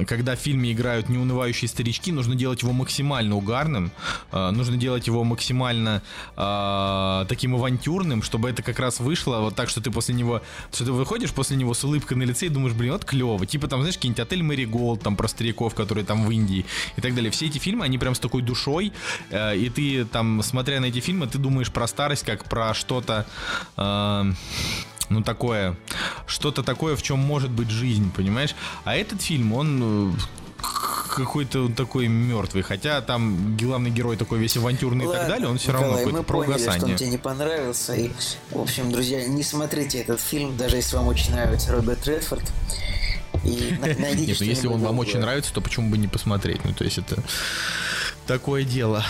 [0.07, 3.91] когда в фильме играют неунывающие старички, нужно делать его максимально угарным,
[4.31, 6.03] э, нужно делать его максимально
[6.37, 10.85] э, таким авантюрным, чтобы это как раз вышло вот так, что ты после него, что
[10.85, 13.47] ты выходишь после него с улыбкой на лице и думаешь, блин, вот клево.
[13.47, 16.67] Типа там, знаешь, какие-нибудь отель Мэри Голд, там про стариков, которые там в Индии
[16.97, 17.31] и так далее.
[17.31, 18.93] Все эти фильмы, они прям с такой душой,
[19.31, 23.27] э, и ты там, смотря на эти фильмы, ты думаешь про старость, как про что-то...
[23.79, 24.33] э,
[25.09, 25.77] ну, такое,
[26.27, 28.55] что-то такое, в чем может быть жизнь, понимаешь?
[28.85, 30.19] А этот фильм, он, э,
[31.17, 32.63] какой-то такой мертвый.
[32.63, 36.39] Хотя там главный герой такой весь авантюрный и так далее, он все равно какой-то про
[36.39, 36.97] поняли, что он угасание.
[36.99, 37.95] тебе не понравился.
[37.95, 38.11] И,
[38.51, 42.45] в общем, друзья, не смотрите этот фильм, даже если вам очень нравится Роберт Редфорд.
[43.45, 45.07] И на- найдите Нет, ну если он вам другое.
[45.07, 46.65] очень нравится, то почему бы не посмотреть?
[46.65, 47.23] Ну, то есть это
[48.27, 49.05] такое дело.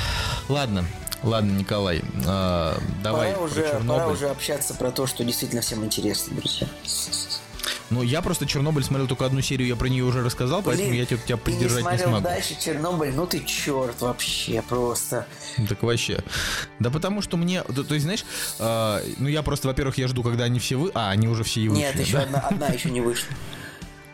[0.49, 0.85] Ладно,
[1.23, 6.37] ладно, Николай, а, давай Пора уже, пора уже общаться про то, что действительно всем интересно,
[6.37, 6.69] друзья.
[7.91, 11.01] Ну, я просто Чернобыль смотрел только одну серию, я про нее уже рассказал, поэтому Блин,
[11.01, 12.25] я тебя, тебя поддержать не, смотрел смогу.
[12.25, 15.27] дальше Чернобыль, ну ты черт вообще просто.
[15.69, 16.23] Так вообще.
[16.79, 18.27] Да потому что мне, то, то есть, знаешь,
[18.59, 21.63] а, ну я просто, во-первых, я жду, когда они все вы, а они уже все
[21.63, 21.83] и вышли.
[21.83, 22.23] Нет, еще да?
[22.25, 23.29] одна, одна еще не вышла.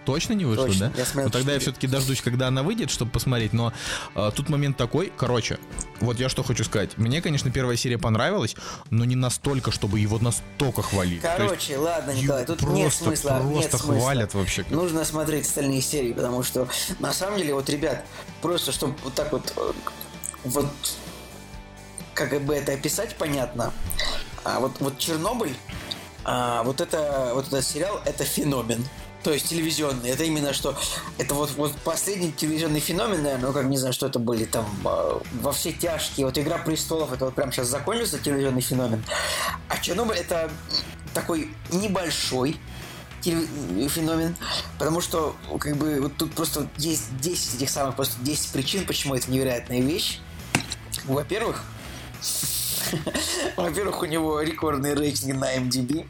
[0.04, 0.98] Точно не вышло, Точно, да?
[0.98, 3.52] я смотрел ну тогда я все-таки дождусь, когда она выйдет, чтобы посмотреть.
[3.52, 3.72] Но
[4.14, 5.58] а, тут момент такой, короче,
[6.00, 6.98] вот я что хочу сказать.
[6.98, 8.54] Мне, конечно, первая серия понравилась,
[8.90, 11.22] но не настолько, чтобы его настолько хвалить.
[11.22, 13.42] То есть, Короче, ладно, Николай, тут просто, нет смысла.
[13.42, 14.00] нет просто смысла.
[14.00, 14.64] хвалят вообще.
[14.70, 16.68] Нужно смотреть остальные серии, потому что
[16.98, 18.04] на самом деле, вот, ребят,
[18.42, 19.72] просто чтобы вот так вот, э,
[20.44, 20.66] вот,
[22.12, 23.72] как бы это описать, понятно.
[24.44, 25.56] А вот, вот Чернобыль,
[26.24, 28.84] а, вот это, вот этот сериал, это феномен.
[29.24, 30.10] То есть телевизионный.
[30.10, 30.76] Это именно что...
[31.16, 34.66] Это вот, вот последний телевизионный феномен, наверное, ну, как не знаю, что это были там
[34.84, 36.26] э, во все тяжкие.
[36.26, 39.02] Вот Игра престолов, это вот прям сейчас закончился телевизионный феномен.
[39.68, 40.50] А Чернобыль это
[41.14, 42.58] такой небольшой
[43.22, 43.48] теле-
[43.88, 44.36] феномен,
[44.78, 49.14] потому что как бы вот тут просто есть 10 этих самых, просто 10 причин, почему
[49.14, 50.20] это невероятная вещь.
[51.06, 51.62] Во-первых,
[53.56, 56.06] во-первых, у него рекордные рейтинги на MDB.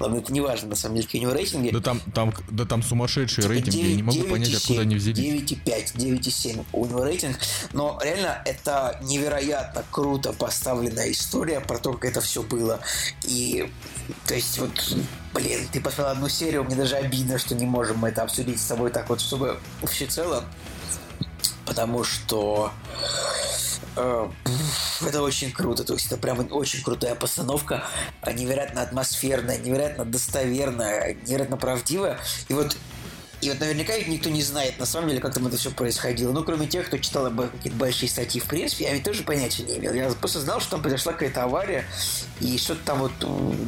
[0.00, 1.70] Ладно, это не важно, на самом деле, какие у него рейтинги.
[1.70, 5.18] Да там, там, да там сумасшедшие рейтинги, я не могу понять, откуда они взялись.
[5.18, 7.36] 9,5, 9,7 у него рейтинг.
[7.72, 12.78] Но реально это невероятно круто поставленная история про то, как это все было.
[13.24, 13.68] И,
[14.26, 14.96] то есть, вот,
[15.34, 18.66] блин, ты посмотрел одну серию, мне даже обидно, что не можем мы это обсудить с
[18.66, 20.44] тобой так вот, чтобы всецело.
[21.66, 22.72] Потому что
[25.00, 25.84] это очень круто.
[25.84, 27.84] То есть это прям очень крутая постановка,
[28.20, 32.18] а, невероятно атмосферная, невероятно достоверная, невероятно правдивая.
[32.48, 32.76] И вот
[33.40, 36.32] и вот наверняка ведь никто не знает, на самом деле, как там это все происходило.
[36.32, 38.40] Ну, кроме тех, кто читал какие-то большие статьи.
[38.40, 39.92] В принципе, я ведь тоже понятия не имел.
[39.92, 41.84] Я просто знал, что там произошла какая-то авария,
[42.40, 43.12] и что-то там вот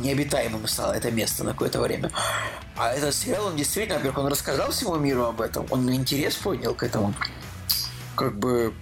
[0.02, 2.10] необитаемым стало это место на какое-то время.
[2.76, 6.74] А этот сериал, он действительно, во-первых, он рассказал всему миру об этом, он интерес поднял
[6.74, 7.14] к этому.
[8.16, 8.74] Как бы...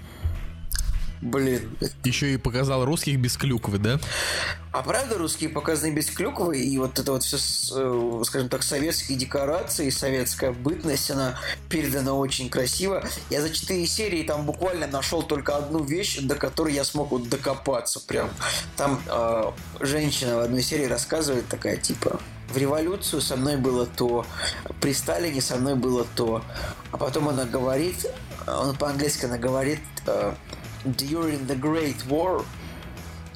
[1.20, 3.98] Блин, Еще и показал русских без клюквы, да?
[4.70, 7.38] А правда русские показаны без клюквы, и вот это вот все,
[8.24, 11.38] скажем так, советские декорации, советская бытность, она
[11.68, 13.04] передана очень красиво.
[13.30, 17.28] Я за четыре серии там буквально нашел только одну вещь, до которой я смог вот
[17.28, 18.30] докопаться прям.
[18.76, 19.50] Там э,
[19.80, 24.24] женщина в одной серии рассказывает такая, типа, в революцию со мной было то,
[24.80, 26.42] при Сталине со мной было то.
[26.92, 28.06] А потом она говорит,
[28.46, 30.34] он по-английски она говорит, э,
[30.84, 32.44] during the Great War,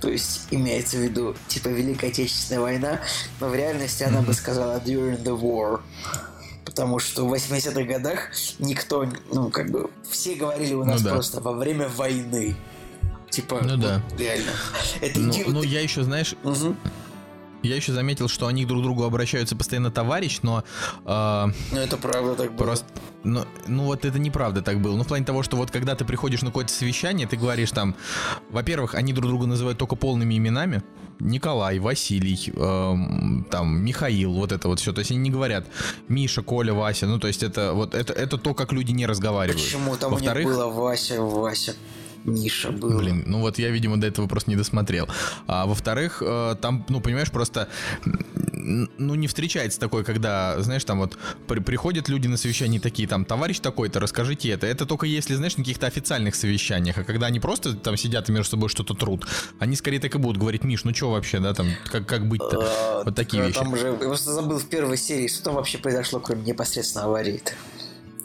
[0.01, 3.01] то есть имеется в виду типа Великая Отечественная война,
[3.41, 5.81] но в реальности она бы сказала during the war.
[6.65, 11.15] Потому что в 80-х годах никто, ну, как бы, все говорили у нас Ну да.
[11.15, 12.57] просто во время войны.
[13.31, 14.03] Типа, Ну вот да.
[14.19, 14.53] реально.
[15.01, 16.77] Это Ну, ну, я еще, знаешь, Мгм.
[17.63, 20.65] Я еще заметил, что они друг к другу обращаются постоянно товарищ, но
[21.05, 22.65] а, Ну, это правда так было.
[22.65, 22.87] Просто,
[23.25, 24.97] ну, ну вот это неправда так было.
[24.97, 27.95] Ну, в плане того, что вот когда ты приходишь на какое-то совещание, ты говоришь там,
[28.51, 30.83] во-первых, они друг друга называют только полными именами.
[31.21, 34.93] Николай, Василий, эм, там, Михаил, вот это вот все.
[34.93, 35.67] То есть они не говорят
[36.09, 37.07] Миша, Коля, Вася.
[37.07, 39.63] Ну, то есть это вот это, это то, как люди не разговаривают.
[39.63, 41.75] Почему там у них было Вася, Вася,
[42.25, 42.99] Миша был.
[42.99, 45.09] Блин, ну вот я, видимо, до этого просто не досмотрел.
[45.47, 47.69] А во-вторых, э, там, ну, понимаешь, просто,
[48.05, 51.19] ну, не встречается такое, когда, знаешь, там вот
[51.49, 54.67] при- приходят люди на совещание такие, там, товарищ такой-то, расскажите это.
[54.67, 58.33] Это только если, знаешь, на каких-то официальных совещаниях, а когда они просто там сидят и
[58.33, 59.27] между собой что-то трут,
[59.59, 62.61] они скорее так и будут говорить, Миш, ну что вообще, да, там, как, как быть-то?
[62.63, 63.59] А, Вот такие так, вещи.
[63.59, 67.53] Там уже, я просто забыл в первой серии, что там вообще произошло, кроме непосредственно аварии-то.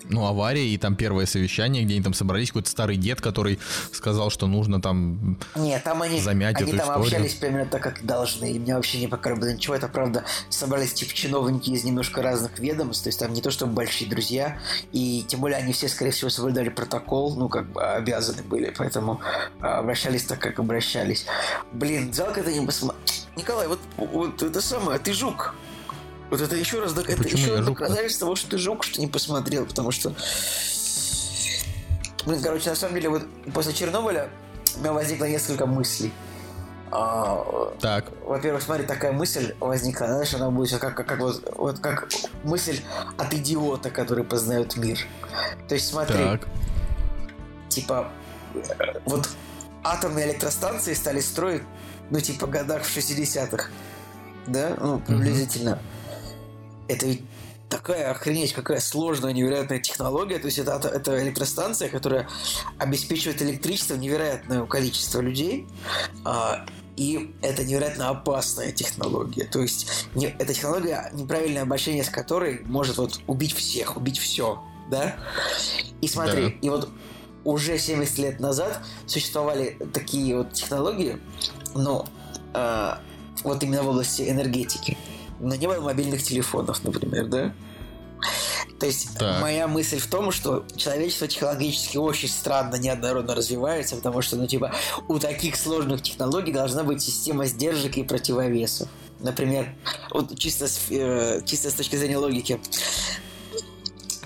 [0.09, 3.59] Ну, авария и там первое совещание, где они там собрались, какой-то старый дед, который
[3.91, 7.05] сказал, что нужно там Нет, там они, Замять они эту там историю.
[7.05, 8.51] общались примерно так, как должны.
[8.51, 9.75] И мне вообще не показалось ничего.
[9.75, 13.03] Это, правда, собрались типа чиновники из немножко разных ведомств.
[13.03, 14.59] То есть там не то, чтобы большие друзья.
[14.91, 17.35] И тем более они все, скорее всего, соблюдали протокол.
[17.35, 18.73] Ну, как бы обязаны были.
[18.77, 19.19] Поэтому
[19.61, 21.25] а, обращались так, как обращались.
[21.73, 23.27] Блин, жалко это не посмотреть.
[23.35, 25.53] Николай, вот, вот это самое, ты жук.
[26.29, 28.99] Вот это еще раз, док- это почему еще раз доказательство того, что ты жук, что
[28.99, 30.13] не посмотрел, потому что
[32.25, 33.23] Блин, короче, на самом деле, вот
[33.53, 34.27] после Чернобыля
[34.75, 36.11] у меня возникло несколько мыслей.
[36.91, 38.11] А, так.
[38.25, 42.09] во-первых, смотри, такая мысль возникла, знаешь, она будет как, как, как вот, вот как
[42.43, 42.81] мысль
[43.17, 44.99] от идиота, который познает мир.
[45.67, 46.47] То есть смотри, Так.
[47.69, 48.09] типа,
[48.55, 48.59] э,
[49.05, 49.29] вот
[49.83, 51.63] атомные электростанции стали строить,
[52.09, 53.69] ну, типа, годах в 60-х.
[54.47, 54.75] Да?
[54.79, 55.71] Ну, приблизительно.
[55.71, 55.96] Mm-hmm.
[56.87, 57.21] Это ведь
[57.69, 60.39] такая охренеть, какая сложная, невероятная технология.
[60.39, 62.27] То есть это, это электростанция, которая
[62.77, 65.67] обеспечивает электричество невероятное количество людей.
[66.25, 66.65] А,
[66.95, 69.45] и это невероятно опасная технология.
[69.45, 74.63] То есть не, эта технология, неправильное обращение с которой может вот убить всех, убить все.
[74.89, 75.15] Да?
[76.01, 76.53] И смотри, да.
[76.61, 76.89] и вот
[77.43, 81.19] уже 70 лет назад существовали такие вот технологии,
[81.75, 82.07] но
[82.53, 82.93] э,
[83.43, 84.97] вот именно в области энергетики.
[85.39, 87.53] Было мобильных телефонов, например, да?
[88.79, 89.41] То есть так.
[89.41, 94.71] моя мысль в том, что человечество технологически очень странно, неоднородно развивается, потому что, ну, типа,
[95.07, 98.87] у таких сложных технологий должна быть система сдержек и противовесов.
[99.19, 99.73] Например,
[100.11, 102.59] вот чисто с, э, чисто с точки зрения логики,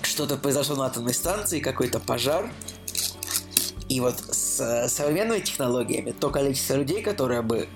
[0.02, 2.50] что-то произошло на атомной станции, какой-то пожар,
[3.88, 7.68] и вот с современными технологиями то количество людей, которое бы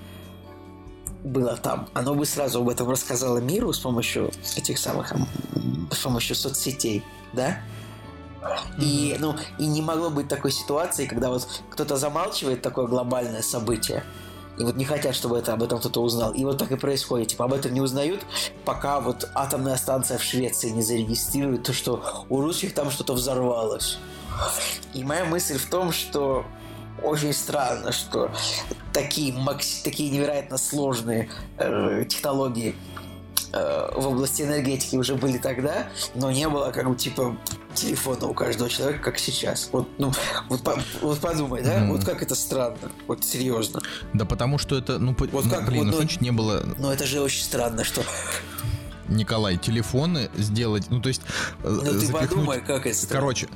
[1.23, 5.13] было там, оно бы сразу об этом рассказало миру с помощью этих самых,
[5.91, 7.03] с помощью соцсетей,
[7.33, 7.59] да?
[8.79, 14.03] И, ну, и не могло быть такой ситуации, когда вот кто-то замалчивает такое глобальное событие,
[14.57, 16.33] и вот не хотят, чтобы это, об этом кто-то узнал.
[16.33, 17.27] И вот так и происходит.
[17.27, 18.25] Типа об этом не узнают,
[18.65, 23.99] пока вот атомная станция в Швеции не зарегистрирует то, что у русских там что-то взорвалось.
[24.93, 26.45] И моя мысль в том, что
[27.03, 28.31] очень странно, что
[28.93, 29.81] такие, макс...
[29.81, 32.75] такие невероятно сложные э, технологии
[33.53, 37.37] э, в области энергетики уже были тогда, но не было как бы типа
[37.73, 39.69] телефона у каждого человека, как сейчас.
[39.71, 40.11] Вот, ну,
[40.49, 40.61] вот,
[41.01, 41.79] вот подумай, да?
[41.79, 41.91] Mm.
[41.91, 42.77] Вот как это странно.
[43.07, 43.81] Вот серьезно.
[44.13, 46.63] Да потому что это, ну, вот ну, как, блин, вот, ну, значит, не было...
[46.77, 48.01] Ну, это же очень странно, что
[49.07, 51.21] Николай, телефоны сделать, ну то есть...
[51.63, 52.29] Э, ну ты запихнуть...
[52.29, 53.07] подумай, как это...
[53.07, 53.47] Короче,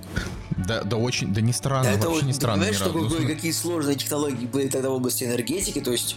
[0.58, 2.64] да, да очень, да не странно, да, вообще это, не странно.
[2.64, 6.16] Знаешь, что, какой, какие сложные технологии были тогда в области энергетики, то есть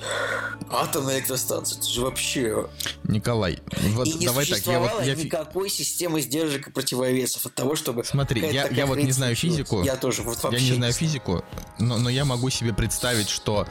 [0.71, 2.69] атомная электростанция, это же вообще...
[3.05, 3.59] Николай,
[3.91, 5.05] вот и не давай так, я вот...
[5.05, 5.15] Я...
[5.15, 8.05] никакой системы сдержек и противовесов от того, чтобы...
[8.05, 9.83] Смотри, я, я вот не знаю физику.
[9.83, 10.63] Я тоже, вот вообще.
[10.63, 11.45] Я не знаю физику,
[11.79, 13.67] но, но я могу себе представить, что,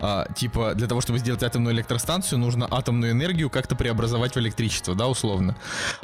[0.00, 4.94] а, типа, для того, чтобы сделать атомную электростанцию, нужно атомную энергию как-то преобразовать в электричество,
[4.94, 5.56] да, условно.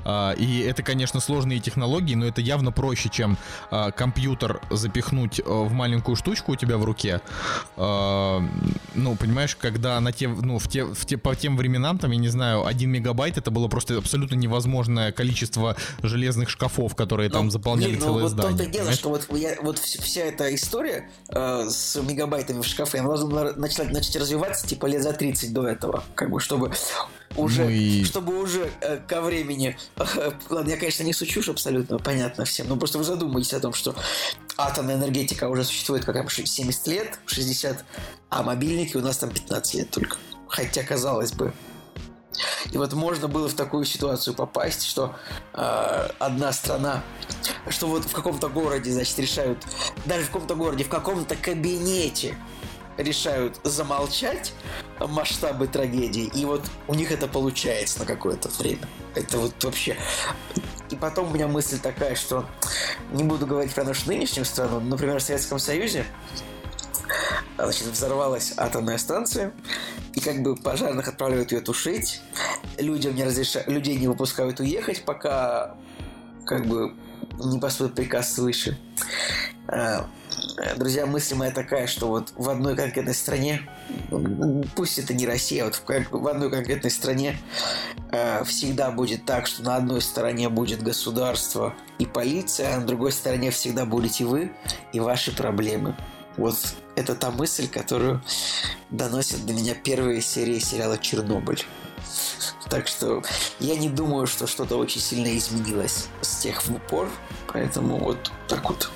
[0.05, 3.39] А, и это, конечно, сложные технологии, но это явно проще, чем
[3.71, 7.21] а, компьютер запихнуть э, в маленькую штучку у тебя в руке.
[7.77, 8.43] А,
[8.95, 12.19] ну, понимаешь, когда на те, ну, в те, в те, по тем временам, там, я
[12.19, 17.51] не знаю, 1 мегабайт это было просто абсолютно невозможное количество железных шкафов, которые ну, там
[17.51, 18.53] заполняли блин, ну, целое вот здание.
[18.53, 22.99] Вот то дело, что вот, я, вот вся эта история э, с мегабайтами в шкафе,
[22.99, 26.73] она должна начать, начать развиваться типа лет за 30 до этого, как бы, чтобы
[27.37, 28.05] уже, ну и...
[28.05, 29.77] чтобы уже э, ко времени...
[29.97, 33.73] Э, ладно, я, конечно, не сучу, абсолютно понятно всем, но просто вы задумайтесь о том,
[33.73, 33.95] что
[34.57, 37.85] атомная энергетика уже существует как 70 лет, 60,
[38.31, 40.17] а мобильники у нас там 15 лет только.
[40.49, 41.53] Хотя, казалось бы,
[42.71, 45.15] и вот можно было в такую ситуацию попасть, что
[45.55, 47.03] э, одна страна,
[47.69, 49.59] что вот в каком-то городе, значит, решают,
[50.05, 52.37] даже в каком-то городе, в каком-то кабинете
[53.03, 54.53] решают замолчать
[54.99, 58.89] масштабы трагедии, и вот у них это получается на какое-то время.
[59.15, 59.97] Это вот вообще...
[60.91, 62.47] И потом у меня мысль такая, что
[63.13, 66.05] не буду говорить про нашу нынешнюю страну, например, в Советском Союзе
[67.57, 69.53] значит, взорвалась атомная станция,
[70.15, 72.21] и как бы пожарных отправляют ее тушить,
[72.79, 75.77] людям не разрешают, людей не выпускают уехать, пока
[76.45, 76.95] как бы
[77.39, 78.79] не поступит приказ свыше.
[80.57, 83.63] А, друзья, мысль моя такая, что вот в одной конкретной стране,
[84.77, 87.37] пусть это не Россия, вот в, в одной конкретной стране
[88.11, 93.13] э, всегда будет так, что на одной стороне будет государство и полиция, а на другой
[93.13, 94.53] стороне всегда будете вы
[94.93, 95.97] и ваши проблемы.
[96.37, 96.57] Вот
[96.97, 98.23] это та мысль, которую
[98.91, 101.65] доносят до меня первые серии сериала «Чернобыль».
[102.71, 103.23] Так что
[103.61, 107.09] я не думаю, что что-то очень сильно изменилось с тех пор.
[107.53, 108.91] Поэтому вот так вот.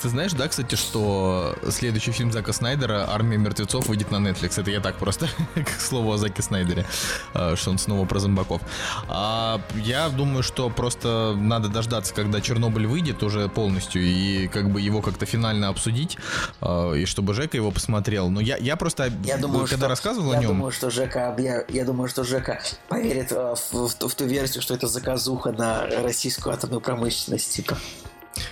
[0.00, 4.60] Ты знаешь, да, кстати, что следующий фильм Зака Снайдера «Армия мертвецов» выйдет на Netflix.
[4.60, 6.86] Это я так просто, к слову о Заке Снайдере,
[7.34, 8.62] а, что он снова про зомбаков.
[9.08, 14.80] А я думаю, что просто надо дождаться, когда Чернобыль выйдет уже полностью, и как бы
[14.80, 16.16] его как-то финально обсудить,
[16.60, 18.30] а, и чтобы Жека его посмотрел.
[18.30, 20.50] Но я, я просто, я думаю, когда что, рассказывал я о нем...
[20.50, 24.62] Думаю, что Жека, я, я думаю, что Жека поверит в, в, в, в ту версию,
[24.62, 27.76] что это заказуха на российскую атомную промышленность, типа.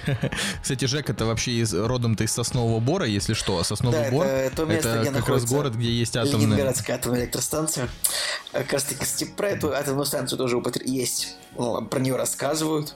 [0.62, 3.58] Кстати, Жек это вообще из родом-то из Соснового Бора, если что.
[3.58, 6.40] А Сосновый да, Бор это, то место, это как раз город, где есть атомная...
[6.40, 7.88] Ленинградская атомная электростанция.
[8.52, 11.36] Как раз таки, про эту атомную станцию тоже есть.
[11.56, 12.94] Ну, про нее рассказывают.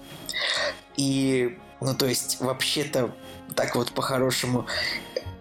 [0.97, 3.15] И, ну, то есть, вообще-то
[3.55, 4.67] так вот по-хорошему,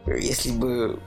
[0.05, 0.99] если бы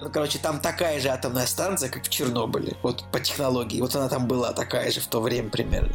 [0.00, 2.76] ну, короче, там такая же атомная станция, как в Чернобыле.
[2.82, 3.80] Вот по технологии.
[3.80, 5.90] Вот она там была такая же в то время примерно.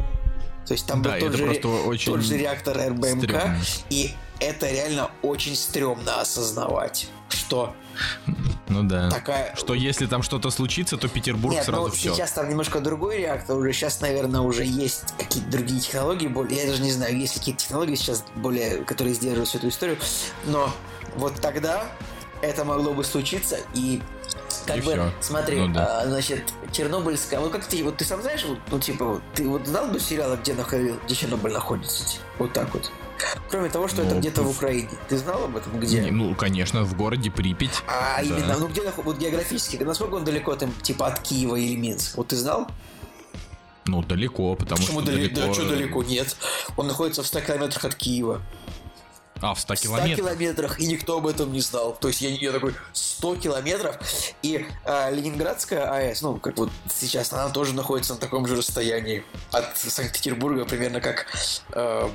[0.66, 1.44] То есть там Да, был тот же,
[1.86, 3.18] очень тот же реактор РБМК.
[3.24, 3.58] стрёмно.
[3.90, 7.74] И это реально очень стрёмно осознавать, что
[8.68, 9.10] Ну да.
[9.10, 9.54] такая...
[9.54, 12.14] Что если там что-то случится, то Петербург Нет, сразу ну все.
[12.14, 16.66] сейчас там немножко другой реактор, уже сейчас, наверное, уже есть какие-то другие технологии, более, я
[16.66, 19.98] даже не знаю, есть ли какие-то технологии сейчас более, которые сдерживают всю эту историю,
[20.46, 20.72] но
[21.16, 21.84] вот тогда
[22.40, 24.00] это могло бы случиться, и
[24.66, 25.12] как И бы, всё.
[25.20, 26.00] смотри, Ну да.
[26.02, 29.46] а, значит, Чернобыльская, вот как ты, вот ты сам знаешь, вот, ну типа, вот, ты
[29.48, 32.24] вот знал бы сериалы, где, находил, где Чернобыль находится, типа?
[32.38, 32.90] вот так вот.
[33.50, 34.88] Кроме того, что это Ну, где-то в Украине.
[35.08, 35.78] Ты знал об этом?
[35.78, 36.00] Где?
[36.00, 37.82] Не, Ну, конечно, в городе Припять.
[37.86, 38.22] А Да.
[38.22, 42.16] именно, ну где вот географически, насколько он далеко там, типа от Киева или Минска?
[42.16, 42.66] Вот ты знал?
[43.84, 45.34] Ну, далеко, потому Почему что далеко...
[45.40, 46.02] Да, что далеко?
[46.04, 46.36] Нет.
[46.76, 48.40] Он находится в 100 километрах от Киева.
[49.42, 50.16] А, в 100 В 100 километрах.
[50.16, 51.96] километрах, и никто об этом не знал.
[52.00, 53.96] То есть я, я такой, 100 километров?
[54.42, 59.24] И а, Ленинградская АЭС, ну, как вот сейчас, она тоже находится на таком же расстоянии
[59.50, 61.26] от Санкт-Петербурга, примерно как
[61.72, 62.08] э,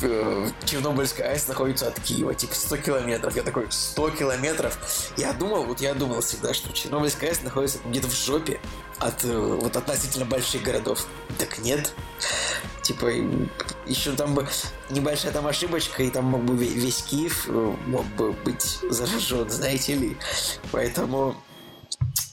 [0.00, 3.36] э, Чернобыльская АЭС находится от Киева, типа 100 километров.
[3.36, 5.12] Я такой, 100 километров?
[5.18, 8.60] Я думал, вот я думал всегда, что Чернобыльская АЭС находится где-то в жопе
[9.02, 11.06] от э, вот относительно больших городов.
[11.38, 11.94] Так нет.
[12.82, 13.06] Типа,
[13.86, 14.46] еще там бы
[14.90, 19.48] небольшая там ошибочка, и там мог бы ве- весь Киев э, мог бы быть заражен,
[19.50, 20.16] знаете ли.
[20.70, 21.36] Поэтому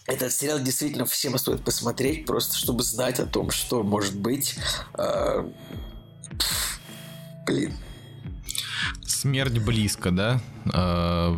[0.06, 4.56] этот сериал действительно всем стоит посмотреть, просто чтобы знать о том, что может быть.
[4.94, 5.48] А,
[7.46, 7.74] Блин.
[9.06, 10.40] Смерть близко, да?
[10.74, 11.36] А,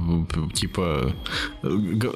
[0.53, 1.13] типа,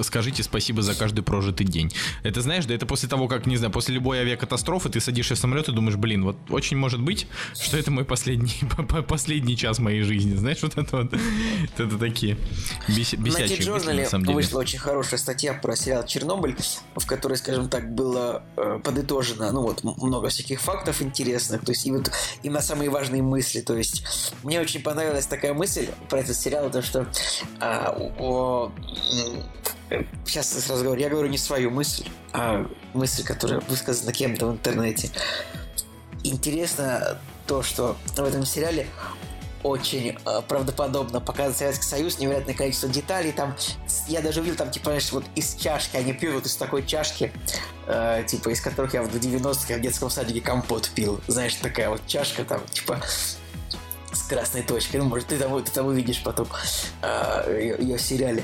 [0.02, 1.92] скажите спасибо за каждый прожитый день.
[2.24, 5.38] Это знаешь, да это после того, как, не знаю, после любой авиакатастрофы ты садишься в
[5.38, 7.28] самолет и думаешь, блин, вот очень может быть,
[7.60, 8.60] что это мой последний,
[9.08, 10.36] последний час моей жизни.
[10.36, 11.14] Знаешь, вот это вот.
[11.78, 12.38] Это такие
[12.88, 14.36] бес- На бесячие мысли, T-Journal на самом деле.
[14.36, 16.56] вышла очень хорошая статья про сериал «Чернобыль»,
[16.96, 21.86] в которой, скажем так, было э, подытожено, ну вот, много всяких фактов интересных, то есть
[21.86, 22.12] и вот
[22.44, 26.82] именно самые важные мысли, то есть мне очень понравилась такая мысль про этот сериал, то
[26.82, 27.05] что
[27.60, 28.72] а, о-
[30.26, 35.10] сейчас сразу говорю, я говорю не свою мысль, а мысль, которая высказана кем-то в интернете.
[36.24, 38.88] Интересно то, что в этом сериале
[39.66, 43.32] очень э, правдоподобно показан Советский Союз, невероятное количество деталей.
[43.32, 43.56] Там
[44.08, 47.32] я даже увидел, там, типа, знаешь, вот из чашки, они пьют вот из такой чашки,
[47.88, 51.20] э, типа, из которых я в 90-х в детском садике компот пил.
[51.28, 53.02] Знаешь, такая вот чашка там, типа,
[54.26, 54.98] красной точкой.
[54.98, 56.48] Ну, может, ты там, ты там увидишь потом
[57.02, 58.44] э, ее, ее в сериале.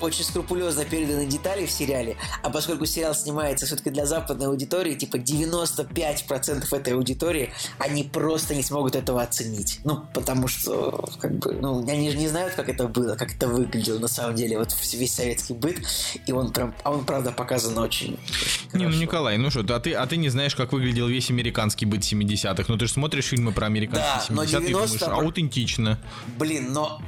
[0.00, 5.16] Очень скрупулезно переданы детали в сериале, а поскольку сериал снимается все-таки для западной аудитории, типа
[5.16, 9.80] 95% этой аудитории, они просто не смогут этого оценить.
[9.84, 13.48] Ну, потому что, как бы, ну, они же не знают, как это было, как это
[13.48, 15.78] выглядело на самом деле, вот весь советский быт,
[16.26, 18.96] и он прям, а он, правда, показан очень, очень Не, ну.
[18.96, 22.64] Николай, ну что, а ты, а ты не знаешь, как выглядел весь американский быт 70-х.
[22.68, 25.98] Ну ты же смотришь фильмы про американские Да, но 70-е и думаешь, 90 аутентично.
[26.38, 27.00] Блин, но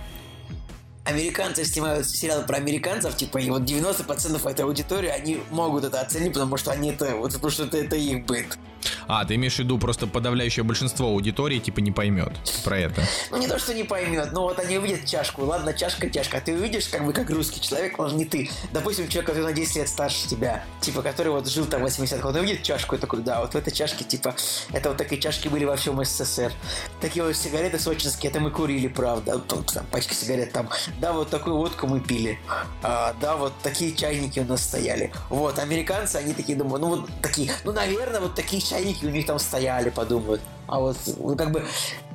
[1.05, 6.33] американцы снимают сериалы про американцев, типа, и вот 90% этой аудитории, они могут это оценить,
[6.33, 8.59] потому что они это, вот потому что это, это их быт.
[9.07, 12.33] А, ты имеешь в виду просто подавляющее большинство аудитории типа не поймет
[12.65, 13.03] про это.
[13.31, 16.41] Ну, не то, что не поймет, но вот они увидят чашку, ладно, чашка, чашка, а
[16.41, 18.51] ты увидишь, как бы, как русский человек, он не ты.
[18.73, 22.29] Допустим, человек, который на 10 лет старше тебя, типа, который вот жил там в 80-х,
[22.29, 24.35] он увидит чашку и такой, да, вот в этой чашке, типа,
[24.73, 26.53] это вот такие чашки были во всем СССР.
[27.01, 30.69] Такие вот сигареты сочинские, это мы курили, правда, там, там пачка сигарет там,
[31.01, 32.39] да, вот такую водку мы пили,
[32.83, 35.13] а, да, вот такие чайники у нас стояли.
[35.29, 39.27] Вот, американцы, они такие думают, ну, вот такие, ну, наверное, вот такие чайники у них
[39.27, 40.41] там стояли, подумают.
[40.67, 41.65] А вот, ну, как бы,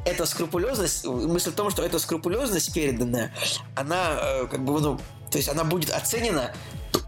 [0.06, 3.31] эта скрупулезность, мысль в том, что эта скрупулезность переданная,
[3.76, 4.99] она, э, как бы, ну,
[5.31, 6.53] то есть она будет оценена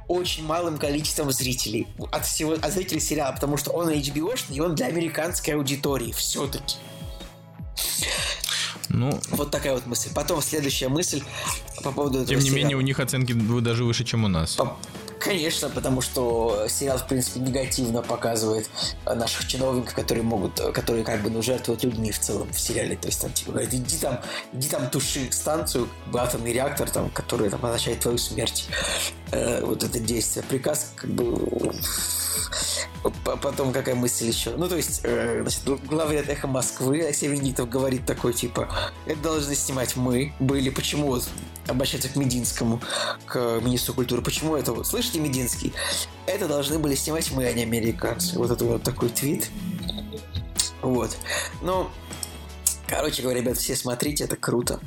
[0.07, 1.87] очень малым количеством зрителей.
[2.11, 6.75] От всего, от зрителей сериала, потому что он hbo и он для американской аудитории все-таки.
[8.89, 10.09] Ну, Вот такая вот мысль.
[10.13, 11.23] Потом следующая мысль
[11.81, 12.57] по поводу этого тем не сериала.
[12.57, 14.55] менее, у них оценки даже выше, чем у нас.
[14.55, 14.77] По-
[15.21, 18.67] Конечно, потому что сериал, в принципе, негативно показывает
[19.05, 22.59] э, наших чиновников, которые могут, э, которые как бы ну, жертвуют людьми в целом в
[22.59, 22.95] сериале.
[22.95, 24.19] То есть там типа говорят, иди там,
[24.51, 28.67] иди там туши станцию, атомный реактор, там, который там означает твою смерть.
[29.31, 30.43] Э, вот это действие.
[30.43, 31.71] Приказ как бы
[33.03, 34.51] Потом какая мысль еще?
[34.51, 38.69] Ну, то есть, э, значит, главред «Эхо Москвы» Алексей Венедиктов говорит такой, типа,
[39.07, 40.33] это должны снимать мы.
[40.39, 41.27] Были, почему вот
[41.67, 42.79] обращаться к Мединскому,
[43.25, 45.73] к министру культуры, почему это вот, слышите, Мединский?
[46.27, 48.37] Это должны были снимать мы, а не американцы.
[48.37, 49.49] Вот это вот такой твит.
[50.83, 51.17] Вот.
[51.61, 51.89] Ну,
[52.87, 54.79] короче говоря, ребят, все смотрите, это круто.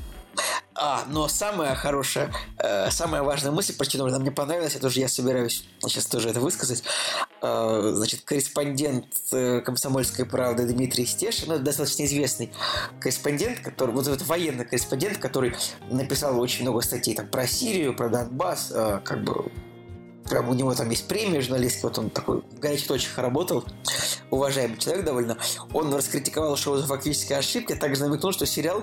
[0.75, 5.09] А, но самая хорошая, э, самая важная мысль Чернобыль, она мне понравилась, это уже я
[5.09, 6.83] собираюсь сейчас тоже это высказать.
[7.43, 12.53] Э, значит, корреспондент э, «Комсомольской правды» Дмитрий Стешин, ну, достаточно известный
[13.01, 15.55] корреспондент, который, вот этот военный корреспондент, который
[15.91, 19.51] написал очень много статей там, про Сирию, про Донбасс, э, как бы
[20.29, 23.65] прям у него там есть премия журналистская, вот он такой в горячих точках работал,
[24.31, 25.37] уважаемый человек довольно.
[25.73, 28.83] Он раскритиковал шоу за фактические ошибки, а также намекнул, что сериал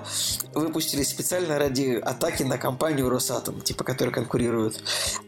[0.54, 4.82] выпустили специально ради атаки на компанию Росатом, типа, которая конкурирует.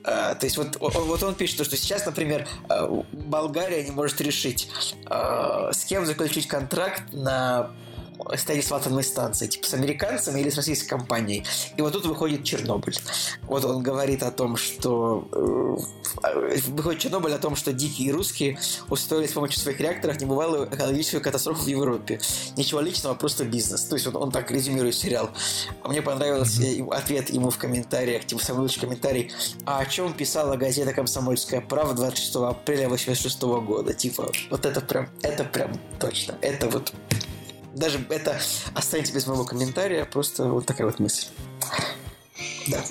[0.04, 4.68] А, то есть вот, вот он пишет, что сейчас, например, а, Болгария не может решить,
[5.06, 7.70] а, с кем заключить контракт на
[8.36, 11.44] стоять с атомной станцией, типа с американцами или с российской компанией.
[11.76, 12.96] И вот тут выходит Чернобыль.
[13.42, 18.58] Вот он говорит о том, что э, выходит Чернобыль о том, что дикие русские
[18.88, 22.20] устроили с помощью своих реакторов небывалую экологическую катастрофу в Европе.
[22.56, 23.84] Ничего личного, просто бизнес.
[23.84, 25.30] То есть он, он так резюмирует сериал.
[25.82, 29.32] А мне понравился ответ ему в комментариях, типа самый лучший комментарий.
[29.64, 33.92] А о чем писала газета «Комсомольская правда» 26 апреля 86 года?
[33.92, 36.36] Типа, вот это прям, это прям точно.
[36.40, 36.92] Это вот
[37.74, 38.38] даже это
[38.74, 41.26] останется без моего комментария, просто вот такая вот мысль.
[42.68, 42.82] Да.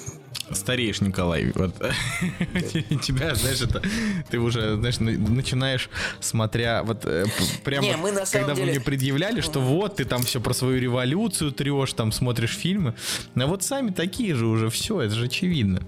[0.52, 1.52] Стареешь, Николай.
[1.56, 1.74] Вот
[3.02, 3.82] тебя, знаешь, это
[4.30, 5.90] ты уже, знаешь, начинаешь,
[6.20, 7.26] смотря вот э,
[7.64, 8.66] прямо, Не, мы на самом когда деле...
[8.66, 12.94] вы мне предъявляли, что вот ты там все про свою революцию трешь, там смотришь фильмы,
[13.36, 15.82] но вот сами такие же уже все, это же очевидно.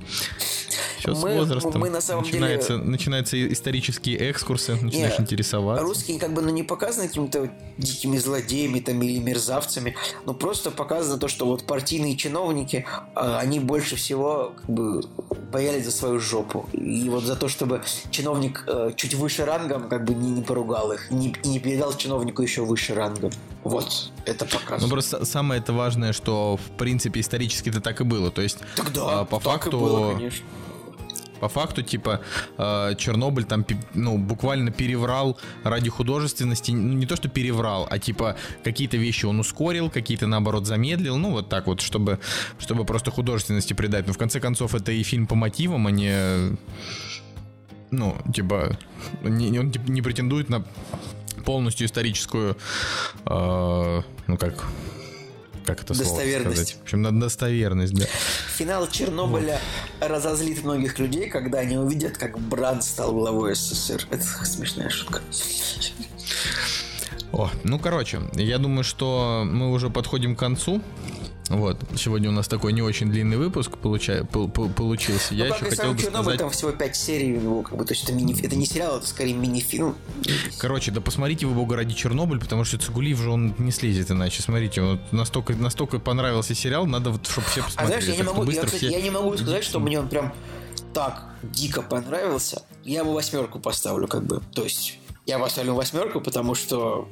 [0.99, 5.83] Все с Мы- возрастом мы на самом начинается, деле- начинаются исторические экскурсы, начинаешь Не, интересоваться.
[5.83, 9.95] Русские как бы ну, не показаны какими-то дикими злодеями там, или мерзавцами,
[10.25, 15.01] но просто показано то, что вот партийные чиновники, а, они больше всего как бы
[15.51, 16.67] боялись за свою жопу.
[16.73, 17.81] И вот за то, чтобы
[18.11, 21.93] чиновник э, чуть выше рангом как бы не, не поругал их, не, и не передал
[21.95, 23.31] чиновнику еще выше рангом.
[23.63, 24.89] Вот, это Ну показано.
[24.91, 28.29] просто самое это важное, что в принципе исторически это так и было.
[28.31, 30.45] То есть Тогда а, по так факту и было, конечно.
[31.45, 32.21] По факту, типа,
[32.57, 33.63] э, Чернобыль там,
[33.93, 36.71] ну, буквально переврал ради художественности.
[36.71, 41.17] Ну, не то, что переврал, а типа какие-то вещи он ускорил, какие-то, наоборот, замедлил.
[41.17, 42.19] Ну, вот так вот, чтобы,
[42.57, 44.07] чтобы просто художественности придать.
[44.07, 46.57] Но в конце концов, это и фильм по мотивам, а не...
[47.91, 48.79] Ну, типа,
[49.21, 50.65] не- он типа, не претендует на
[51.45, 52.57] полностью историческую,
[53.27, 54.65] э, ну как,
[55.65, 56.55] как это слово Достоверность.
[56.55, 56.77] сказать?
[56.79, 58.05] В общем, на достоверность, да.
[58.55, 59.59] Финал Чернобыля
[59.99, 64.07] разозлит многих людей, когда они увидят, как брат стал главой СССР.
[64.11, 65.21] Это смешная шутка.
[67.31, 70.81] О, ну, короче, я думаю, что мы уже подходим к концу.
[71.49, 75.35] Вот, сегодня у нас такой не очень длинный выпуск получа- пол- пол- получился.
[75.35, 76.39] Я ну, еще как и хотел бы Чернобыль, сказать...
[76.39, 78.97] там всего 5 серий у него, как бы, то есть это, мини, это не сериал,
[78.97, 79.95] это скорее мини-фильм.
[80.57, 84.41] Короче, да посмотрите вы, бога ради, Чернобыль, потому что Цигулиев же он не слезет иначе.
[84.41, 88.01] Смотрите, вот настолько, настолько понравился сериал, надо вот, чтобы все А посмотрели.
[88.01, 90.33] знаешь, я не могу, я, кстати, все- я не могу сказать, что мне он прям
[90.95, 92.63] так дико понравился.
[92.83, 94.41] Я ему восьмерку поставлю, как бы.
[94.53, 94.97] То есть,
[95.27, 97.07] я поставлю восьмерку, потому что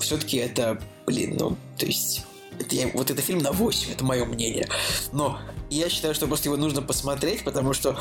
[0.00, 2.24] все-таки это, блин, ну, то есть,
[2.58, 4.68] это я- вот это фильм на 8, это мое мнение.
[5.12, 5.38] Но
[5.70, 7.98] я считаю, что просто его нужно посмотреть, потому что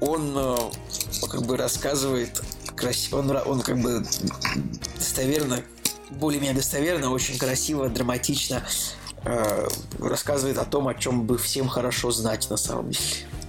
[0.00, 0.56] он э,
[1.28, 2.42] как бы рассказывает
[2.76, 4.04] красиво, он, он как бы
[4.96, 5.62] достоверно,
[6.10, 8.62] более-менее достоверно, очень красиво, драматично
[9.24, 9.68] э,
[9.98, 13.04] рассказывает о том, о чем бы всем хорошо знать на самом деле.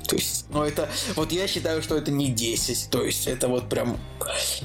[0.10, 3.70] То есть, ну это, вот я считаю, что это не 10, то есть это вот
[3.70, 3.96] прям,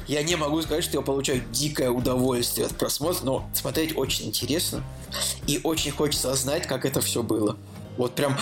[0.09, 4.83] я не могу сказать, что я получаю дикое удовольствие от просмотра, но смотреть очень интересно
[5.47, 7.59] и очень хочется знать, как это все было.
[7.99, 8.39] Вот прям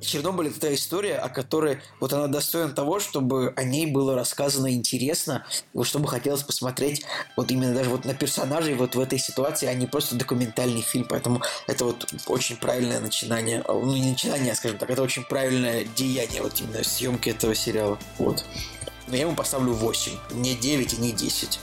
[0.00, 4.72] Чернобыль это та история, о которой вот она достойна того, чтобы о ней было рассказано
[4.72, 7.04] интересно, и вот чтобы хотелось посмотреть
[7.36, 11.06] вот именно даже вот на персонажей вот в этой ситуации, а не просто документальный фильм.
[11.08, 15.84] Поэтому это вот очень правильное начинание, а, ну не начинание, скажем так, это очень правильное
[15.84, 17.98] деяние вот именно съемки этого сериала.
[18.18, 18.44] Вот.
[19.08, 21.60] Но я ему поставлю 8, не 9 и не 10.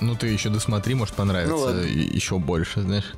[0.00, 1.80] Ну, ты еще досмотри, может понравится Ну, ладно.
[1.80, 3.14] еще больше, знаешь.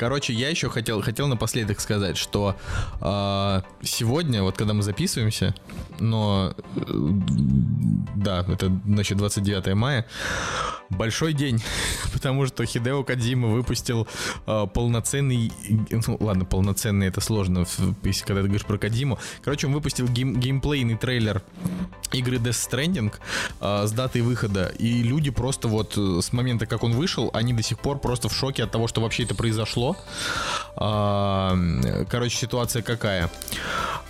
[0.00, 2.56] Короче, я еще хотел, хотел напоследок сказать, что
[3.02, 5.54] а, сегодня, вот когда мы записываемся,
[5.98, 6.82] но э,
[8.16, 10.06] да, это значит 29 мая,
[10.88, 11.62] большой день,
[12.12, 14.08] потому что Хидео Кадзима выпустил
[14.46, 15.52] а, полноценный,
[15.90, 17.66] ну ладно, полноценный это сложно,
[18.02, 19.18] если когда ты говоришь про Кадзиму.
[19.42, 21.42] Короче, он выпустил гейм- геймплейный трейлер
[22.12, 23.12] игры Death Stranding
[23.60, 27.52] а, с датой выхода, и люди просто вот э, с момента, как он вышел, они
[27.52, 29.89] до сих пор просто в шоке от того, что вообще это произошло.
[30.76, 33.30] Короче, ситуация какая?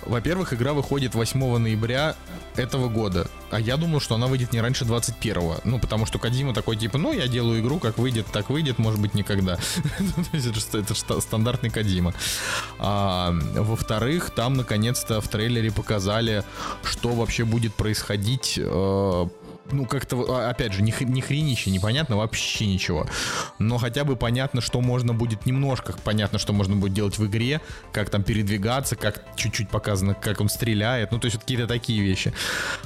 [0.05, 2.15] Во-первых, игра выходит 8 ноября
[2.55, 5.57] этого года, а я думал, что она выйдет не раньше 21-го.
[5.63, 8.99] Ну, потому что Кадима такой, типа, ну, я делаю игру, как выйдет, так выйдет, может
[8.99, 9.57] быть, никогда.
[10.33, 12.13] Это же стандартный Кадима.
[12.77, 16.43] Во-вторых, там, наконец-то, в трейлере показали,
[16.83, 19.27] что вообще будет происходить э,
[19.71, 23.07] ну, как-то, а, опять же, ни, ни хренища, непонятно вообще ничего.
[23.59, 27.61] Но хотя бы понятно, что можно будет немножко, понятно, что можно будет делать в игре,
[27.91, 32.01] как там передвигаться, как чуть-чуть показано, как он стреляет, ну, то есть вот какие-то такие
[32.01, 32.33] вещи.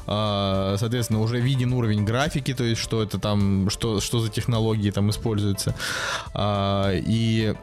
[0.08, 4.92] А, соответственно, уже виден уровень графики, то есть что это там, что, что за технологии
[4.92, 5.76] там используются.
[6.34, 7.56] А, и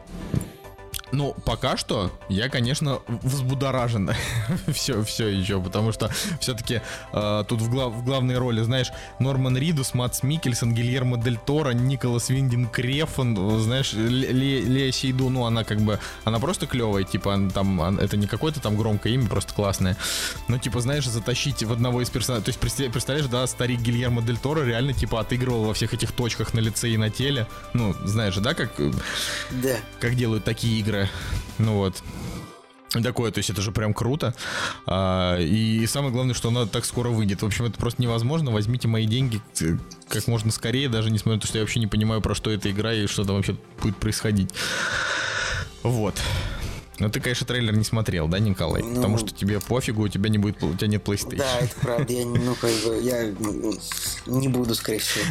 [1.13, 4.11] ну, пока что я, конечно, взбудоражен.
[4.67, 6.09] все, все еще, потому что
[6.39, 6.81] все-таки
[7.13, 11.69] э, тут в, глав, в главной роли, знаешь, Норман Ридус, Мац Микельсон, Гильермо Дель Торо,
[11.71, 17.99] Николас Виндин Крефон, знаешь, Лея Сейду, ну, она как бы, она просто клевая, типа, там,
[17.99, 19.95] это не какое-то там громкое имя, просто классное.
[20.47, 24.37] Ну, типа, знаешь, затащить в одного из персонажей, то есть, представляешь, да, старик Гильермо Дель
[24.39, 27.45] Торо реально, типа, отыгрывал во всех этих точках на лице и на теле.
[27.73, 28.71] Ну, знаешь да, как,
[29.51, 29.75] да.
[29.99, 31.02] как делают такие игры
[31.57, 32.01] ну вот.
[33.01, 34.35] Такое, то есть это же прям круто.
[34.85, 37.41] А, и самое главное, что она так скоро выйдет.
[37.41, 38.51] В общем, это просто невозможно.
[38.51, 39.41] Возьмите мои деньги
[40.07, 42.69] как можно скорее, даже несмотря на то, что я вообще не понимаю, про что эта
[42.69, 44.51] игра и что там вообще будет происходить.
[45.81, 46.15] Вот.
[46.99, 48.83] Но ты, конечно, трейлер не смотрел, да, Николай?
[48.83, 51.37] Ну, Потому что тебе пофигу, у тебя не будет, у тебя нет PlayStation.
[51.37, 52.13] Да, это правда.
[52.13, 53.33] Я, ну, как бы, я
[54.27, 55.25] не буду, скорее всего,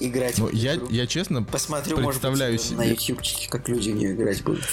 [0.00, 0.38] играть.
[0.38, 2.88] Ну, я, я честно посмотрю, представляю может быть, себе.
[2.88, 4.64] на ютубчике, как люди в нее играть будут.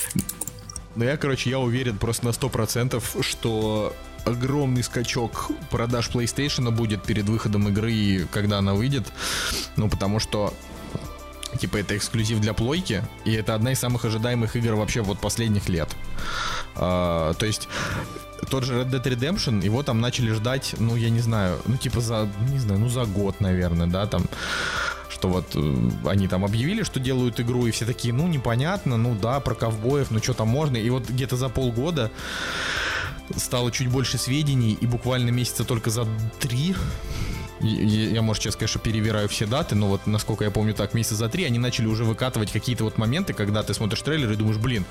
[0.95, 3.93] Ну, я, короче, я уверен просто на 100%, что
[4.25, 9.07] огромный скачок продаж PlayStation будет перед выходом игры, когда она выйдет.
[9.77, 10.53] Ну, потому что
[11.57, 15.67] Типа это эксклюзив для плойки, и это одна из самых ожидаемых игр вообще вот последних
[15.67, 15.89] лет.
[16.75, 17.67] А, то есть
[18.49, 22.01] тот же Red Dead Redemption, его там начали ждать, ну, я не знаю, ну, типа
[22.01, 24.25] за, не знаю, ну, за год, наверное, да, там
[25.09, 29.17] что вот э, они там объявили, что делают игру, и все такие, ну, непонятно, ну
[29.19, 30.77] да, про ковбоев, ну что там можно.
[30.77, 32.11] И вот где-то за полгода
[33.35, 36.07] стало чуть больше сведений, и буквально месяца только за
[36.39, 36.75] три
[37.61, 41.29] я, может, сейчас, конечно, перевираю все даты, но вот, насколько я помню, так, месяца за
[41.29, 44.85] три они начали уже выкатывать какие-то вот моменты, когда ты смотришь трейлер и думаешь, блин,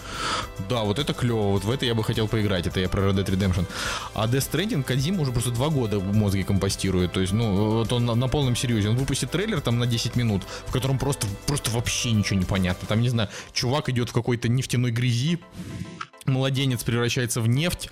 [0.69, 3.15] да, вот это клево, вот в это я бы хотел поиграть, это я про Red
[3.15, 3.67] Dead Redemption.
[4.15, 7.93] А Death Stranding Кадзима уже просто два года в мозге компостирует, то есть, ну, вот
[7.93, 11.27] он на, на полном серьезе, он выпустит трейлер там на 10 минут, в котором просто,
[11.47, 15.39] просто вообще ничего не понятно, там, не знаю, чувак идет в какой-то нефтяной грязи,
[16.29, 17.91] младенец превращается в нефть,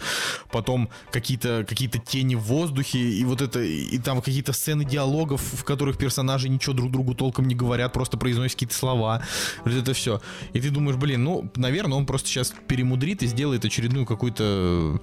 [0.50, 5.64] потом какие-то какие тени в воздухе, и вот это, и там какие-то сцены диалогов, в
[5.64, 9.22] которых персонажи ничего друг другу толком не говорят, просто произносят какие-то слова.
[9.64, 10.20] Вот это все.
[10.52, 15.00] И ты думаешь, блин, ну, наверное, он просто сейчас перемудрит и сделает очередную какую-то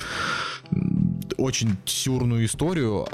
[1.37, 3.07] очень сюрную историю,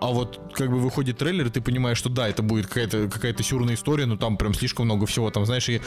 [0.00, 3.34] а вот как бы выходит трейлер, и ты понимаешь, что да, это будет какая-то какая
[3.42, 5.30] сюрная история, но там прям слишком много всего.
[5.30, 5.80] Там, знаешь, и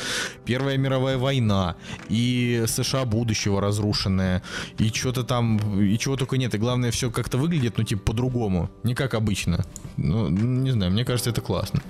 [0.46, 1.76] Первая мировая война,
[2.10, 4.42] и США будущего разрушенное,
[4.78, 6.56] и что-то там, и чего только нет.
[6.56, 8.70] И главное, все как-то выглядит, ну, типа, по-другому.
[8.84, 9.66] Не как обычно.
[9.98, 11.82] Ну, не знаю, мне кажется, это классно.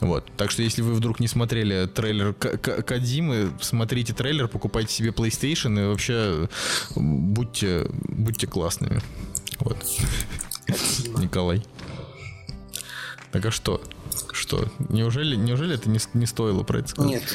[0.00, 0.24] Вот.
[0.36, 5.86] Так что, если вы вдруг не смотрели трейлер Кадзимы, смотрите трейлер, покупайте себе PlayStation и
[5.86, 6.48] вообще
[6.94, 9.00] будьте, будьте классными.
[9.58, 9.78] Вот.
[11.26, 11.62] Николай.
[13.32, 13.80] Так а что?
[14.32, 14.64] Что?
[14.88, 17.10] Неужели, неужели это не, не стоило про это сказать?
[17.10, 17.34] Нет,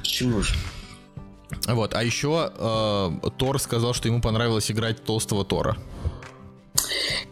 [0.00, 0.54] почему же?
[1.68, 5.76] Вот, а еще э, Тор сказал, что ему понравилось играть толстого Тора.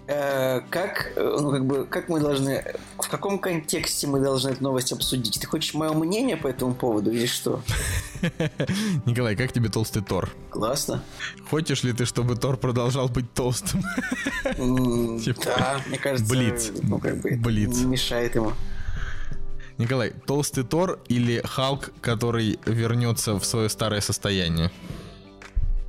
[0.09, 2.65] Э, как, э, ну, как бы, как мы должны,
[2.99, 5.39] в каком контексте мы должны эту новость обсудить?
[5.41, 7.63] Ты хочешь мое мнение по этому поводу или что?
[9.07, 10.29] Николай, как тебе толстый Тор?
[10.51, 11.05] Классно.
[11.49, 13.83] Хочешь ли ты, чтобы Тор продолжал быть толстым?
[15.21, 16.73] Типа, да, мне кажется, Блиц.
[16.83, 17.79] ну, как бы, Блиц.
[17.83, 18.53] мешает ему.
[19.79, 24.73] Николай, толстый Тор или Халк, который вернется в свое старое состояние?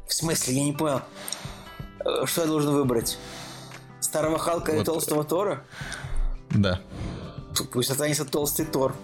[0.07, 1.01] В смысле, я не понял.
[2.05, 3.17] Э, что я должен выбрать?
[4.03, 4.81] Старого Халка вот.
[4.81, 5.63] и толстого Тора?
[6.49, 6.81] Да.
[7.71, 8.95] Пусть останется толстый Тор.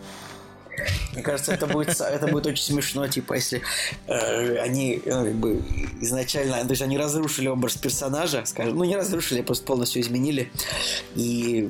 [1.14, 3.62] Мне кажется, это будет, это будет очень смешно, типа, если
[4.08, 5.62] э, они ну, как бы
[6.02, 10.52] изначально, то есть они разрушили образ персонажа, скажем, ну не разрушили, а просто полностью изменили,
[11.16, 11.70] и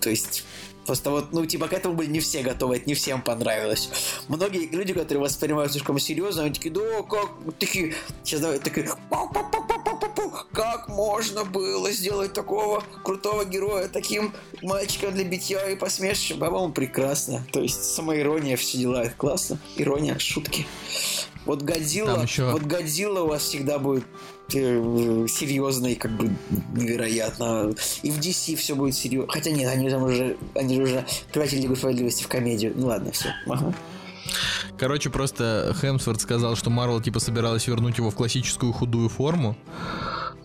[0.00, 0.44] то есть
[0.86, 3.90] Просто вот, ну, типа, к этому были не все готовы, это не всем понравилось.
[4.28, 7.94] Многие люди, которые воспринимают слишком серьезно, они такие, да, как, такие,
[8.24, 8.88] сейчас давай, такие,
[10.52, 14.32] как можно было сделать такого крутого героя таким
[14.62, 16.38] мальчиком для битья и посмешищем?
[16.38, 17.46] По-моему, прекрасно.
[17.52, 19.58] То есть самоирония, все дела, это классно.
[19.76, 20.66] Ирония, шутки.
[21.44, 22.50] Вот Годзилла, еще...
[22.50, 24.04] вот Годзилла у вас всегда будет
[24.54, 26.30] э, серьезный, как бы
[26.74, 27.74] невероятно.
[28.02, 29.30] И в DC все будет серьезно.
[29.32, 32.72] Хотя нет, они там уже, они же уже превратили Лигу справедливости в комедию.
[32.76, 33.28] Ну ладно, все.
[33.46, 33.74] Ага.
[34.78, 39.56] Короче, просто Хемсворт сказал, что Марвел типа собиралась вернуть его в классическую худую форму.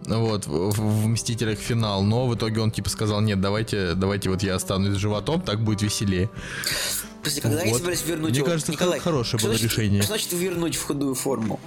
[0.06, 4.42] Вот, в, в Мстителях финал, но в итоге он типа сказал, нет, давайте, давайте вот
[4.42, 6.30] я останусь с животом, так будет веселее.
[7.20, 7.80] Подожди, когда они Вот.
[7.80, 8.48] собирались вернуть Мне его?
[8.48, 10.02] кажется, Николай, хорошее что было значит- решение.
[10.02, 11.60] Что значит вернуть в худую форму?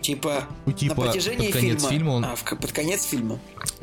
[0.00, 1.90] Типа, Ну, типа, на протяжении под конец фильма...
[1.90, 3.38] фильма он- А, в под конец фильма?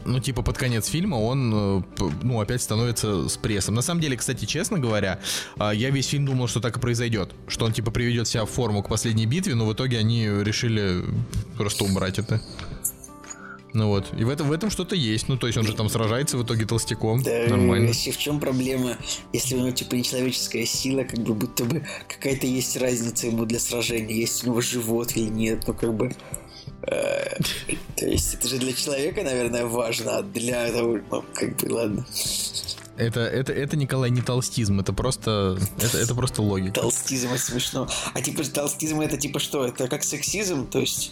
[0.06, 1.82] Ну, типа, под конец фильма он, э,
[2.24, 3.76] ну, опять становится с прессом.
[3.76, 5.20] На самом деле, кстати, честно говоря,
[5.58, 7.32] а, я весь фильм думал, что так и произойдет.
[7.48, 11.04] Что он, типа, приведет себя в форму к последней битве, но в итоге они решили
[11.58, 12.42] просто убрать это.
[13.76, 14.06] Ну вот.
[14.18, 15.28] И в этом, в этом что-то есть.
[15.28, 17.22] Ну, то есть он же там сражается в итоге толстяком.
[17.22, 17.88] Да, Нормально.
[17.88, 18.98] вообще в чем проблема,
[19.34, 23.60] если у него типа нечеловеческая сила, как бы будто бы какая-то есть разница ему для
[23.60, 26.16] сражения, есть у него живот или нет, ну как бы.
[26.84, 27.38] э,
[27.98, 32.06] То есть это же для человека, наверное, важно, а для того, ну, как бы, ладно.
[32.98, 36.80] Это, это, это, Николай, не толстизм, это просто, это, это просто логика.
[36.80, 37.90] Толстизм это смешно.
[38.14, 39.66] А типа толстизм это типа что?
[39.66, 41.12] Это как сексизм, то есть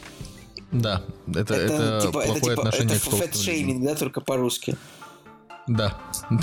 [0.74, 4.76] Да, это, это, типа это плохое типа отношение это к фэтшейминг, да, только по-русски.
[5.68, 5.98] Да.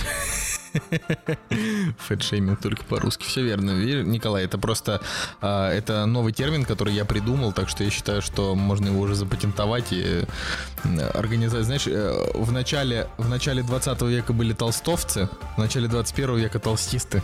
[1.99, 3.25] Фэтшейминг только по-русски.
[3.25, 4.45] Все верно, Вер- Николай.
[4.45, 5.01] Это просто
[5.41, 9.15] а, это новый термин, который я придумал, так что я считаю, что можно его уже
[9.15, 10.25] запатентовать и
[11.15, 11.67] организовать.
[11.67, 17.23] Знаешь, э, в начале, в начале 20 века были толстовцы, в начале 21 века толстисты.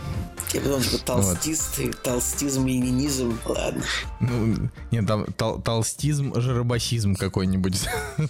[0.53, 3.37] Я потом типа толстист, и толстизм и ленизм.
[3.45, 3.83] Ладно.
[4.21, 7.81] Ну, нет, там тол- толстизм, жаробасизм какой-нибудь.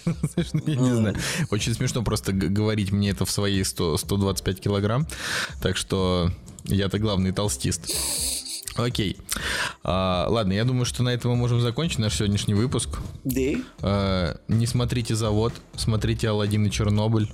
[0.54, 1.16] Ну, я не знаю.
[1.50, 5.08] Очень смешно просто говорить мне это в свои 100, 125 килограмм.
[5.62, 6.32] Так что
[6.66, 7.92] я-то главный толстист.
[8.76, 9.18] Окей.
[9.84, 13.00] А, ладно, я думаю, что на этом мы можем закончить наш сегодняшний выпуск.
[13.24, 13.42] Да?
[13.82, 17.32] А, не смотрите завод, смотрите Алладин и Чернобыль.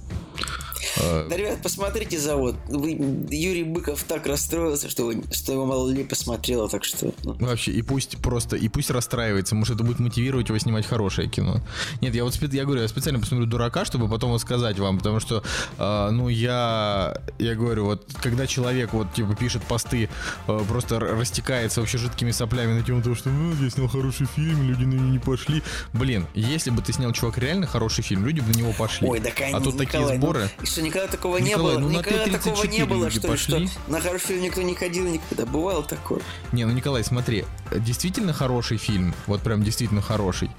[0.99, 2.55] А, Да, ребят, посмотрите завод.
[2.69, 7.13] Юрий Быков так расстроился, что, что его мало ли посмотрело, так что...
[7.23, 11.29] ну, Вообще, и пусть просто, и пусть расстраивается, может, это будет мотивировать его снимать хорошее
[11.29, 11.61] кино.
[12.01, 15.19] Нет, я вот я говорю, я специально посмотрю дурака, чтобы потом вот сказать вам, потому
[15.19, 15.43] что,
[15.77, 20.09] а, ну, я, я говорю, вот, когда человек вот, типа, пишет посты,
[20.47, 24.67] а, просто растекается вообще жидкими соплями на тему того, что, ну, я снял хороший фильм,
[24.67, 25.63] люди на него не пошли.
[25.93, 29.07] Блин, если бы ты снял, чувак, реально хороший фильм, люди бы на него пошли.
[29.07, 30.49] Ой, да, конечно, а тут такие Николай, ну, сборы.
[30.61, 31.79] и что, никогда такого не Николай, было?
[31.79, 35.07] ну никогда Т-34 такого не было, люди что, что на хороший фильм никто не ходил
[35.07, 35.45] никогда.
[35.45, 36.21] Бывало такое.
[36.51, 40.49] Не, ну Николай, смотри, действительно хороший фильм, вот прям действительно хороший.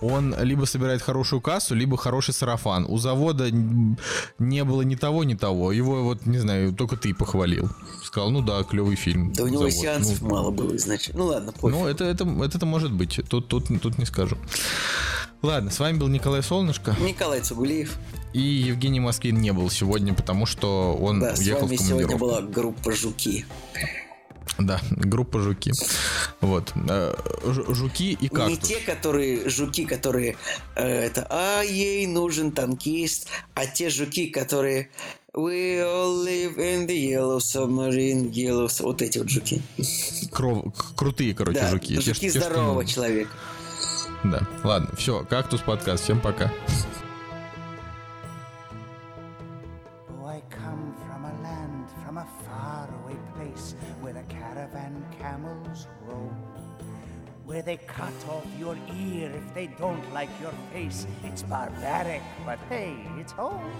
[0.00, 2.86] Он либо собирает хорошую кассу, либо хороший сарафан.
[2.88, 5.72] У завода не было ни того, ни того.
[5.72, 7.70] Его вот, не знаю, только ты похвалил.
[8.14, 9.32] Сказал, ну да, клевый фильм.
[9.32, 9.72] Да у него «Завод».
[9.72, 11.18] сеансов Ну, мало было изначально.
[11.20, 11.76] Ну ладно, пофиг.
[11.76, 13.18] Ну, это, это, это, это может быть.
[13.28, 14.38] Тут, тут, тут не скажу.
[15.42, 16.94] Ладно, с вами был Николай Солнышко.
[17.00, 17.98] Николай Цугулиев.
[18.32, 22.16] И Евгений Москвин не был сегодня, потому что он Да, с уехал вами в сегодня
[22.16, 23.46] была группа «Жуки».
[24.58, 25.72] Да, группа Жуки.
[26.40, 26.72] Вот.
[26.88, 28.68] Э, Жуки и Не кактус.
[28.68, 30.36] те, которые жуки, которые
[30.76, 34.90] э, это а ей нужен танкист, а те жуки, которые
[35.36, 38.68] We all live in the yellow submarine, yellow...
[38.68, 39.60] sub-» Вот эти вот жуки.
[40.30, 41.96] Кров- крутые, короче, да, жуки.
[41.96, 42.90] Те, жуки что- те, что здорового нужно.
[42.90, 43.30] человека.
[44.22, 46.52] Да, ладно, все, кактус подкаст, всем пока.
[56.08, 56.30] Oh.
[57.46, 61.06] Where they cut off your ear if they don't like your face.
[61.24, 63.70] It's barbaric, but hey, it's home.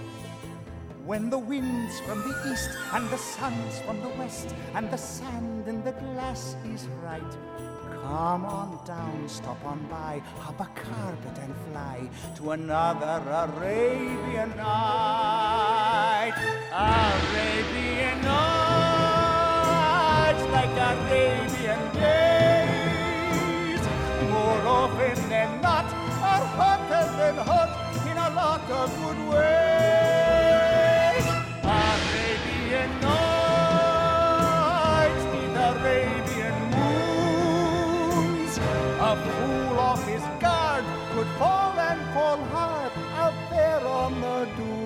[1.05, 5.67] When the wind's from the east and the sun's from the west and the sand
[5.67, 7.21] in the glass is right.
[8.01, 16.33] Come on down, stop on by, hop a carpet and fly to another Arabian night.
[16.73, 19.23] Arabian nights
[20.57, 23.83] like Arabian days.
[24.31, 27.71] More often than not, are hotter than hot
[28.09, 30.24] in a lot of good ways.
[42.43, 44.84] heart out there on the dune.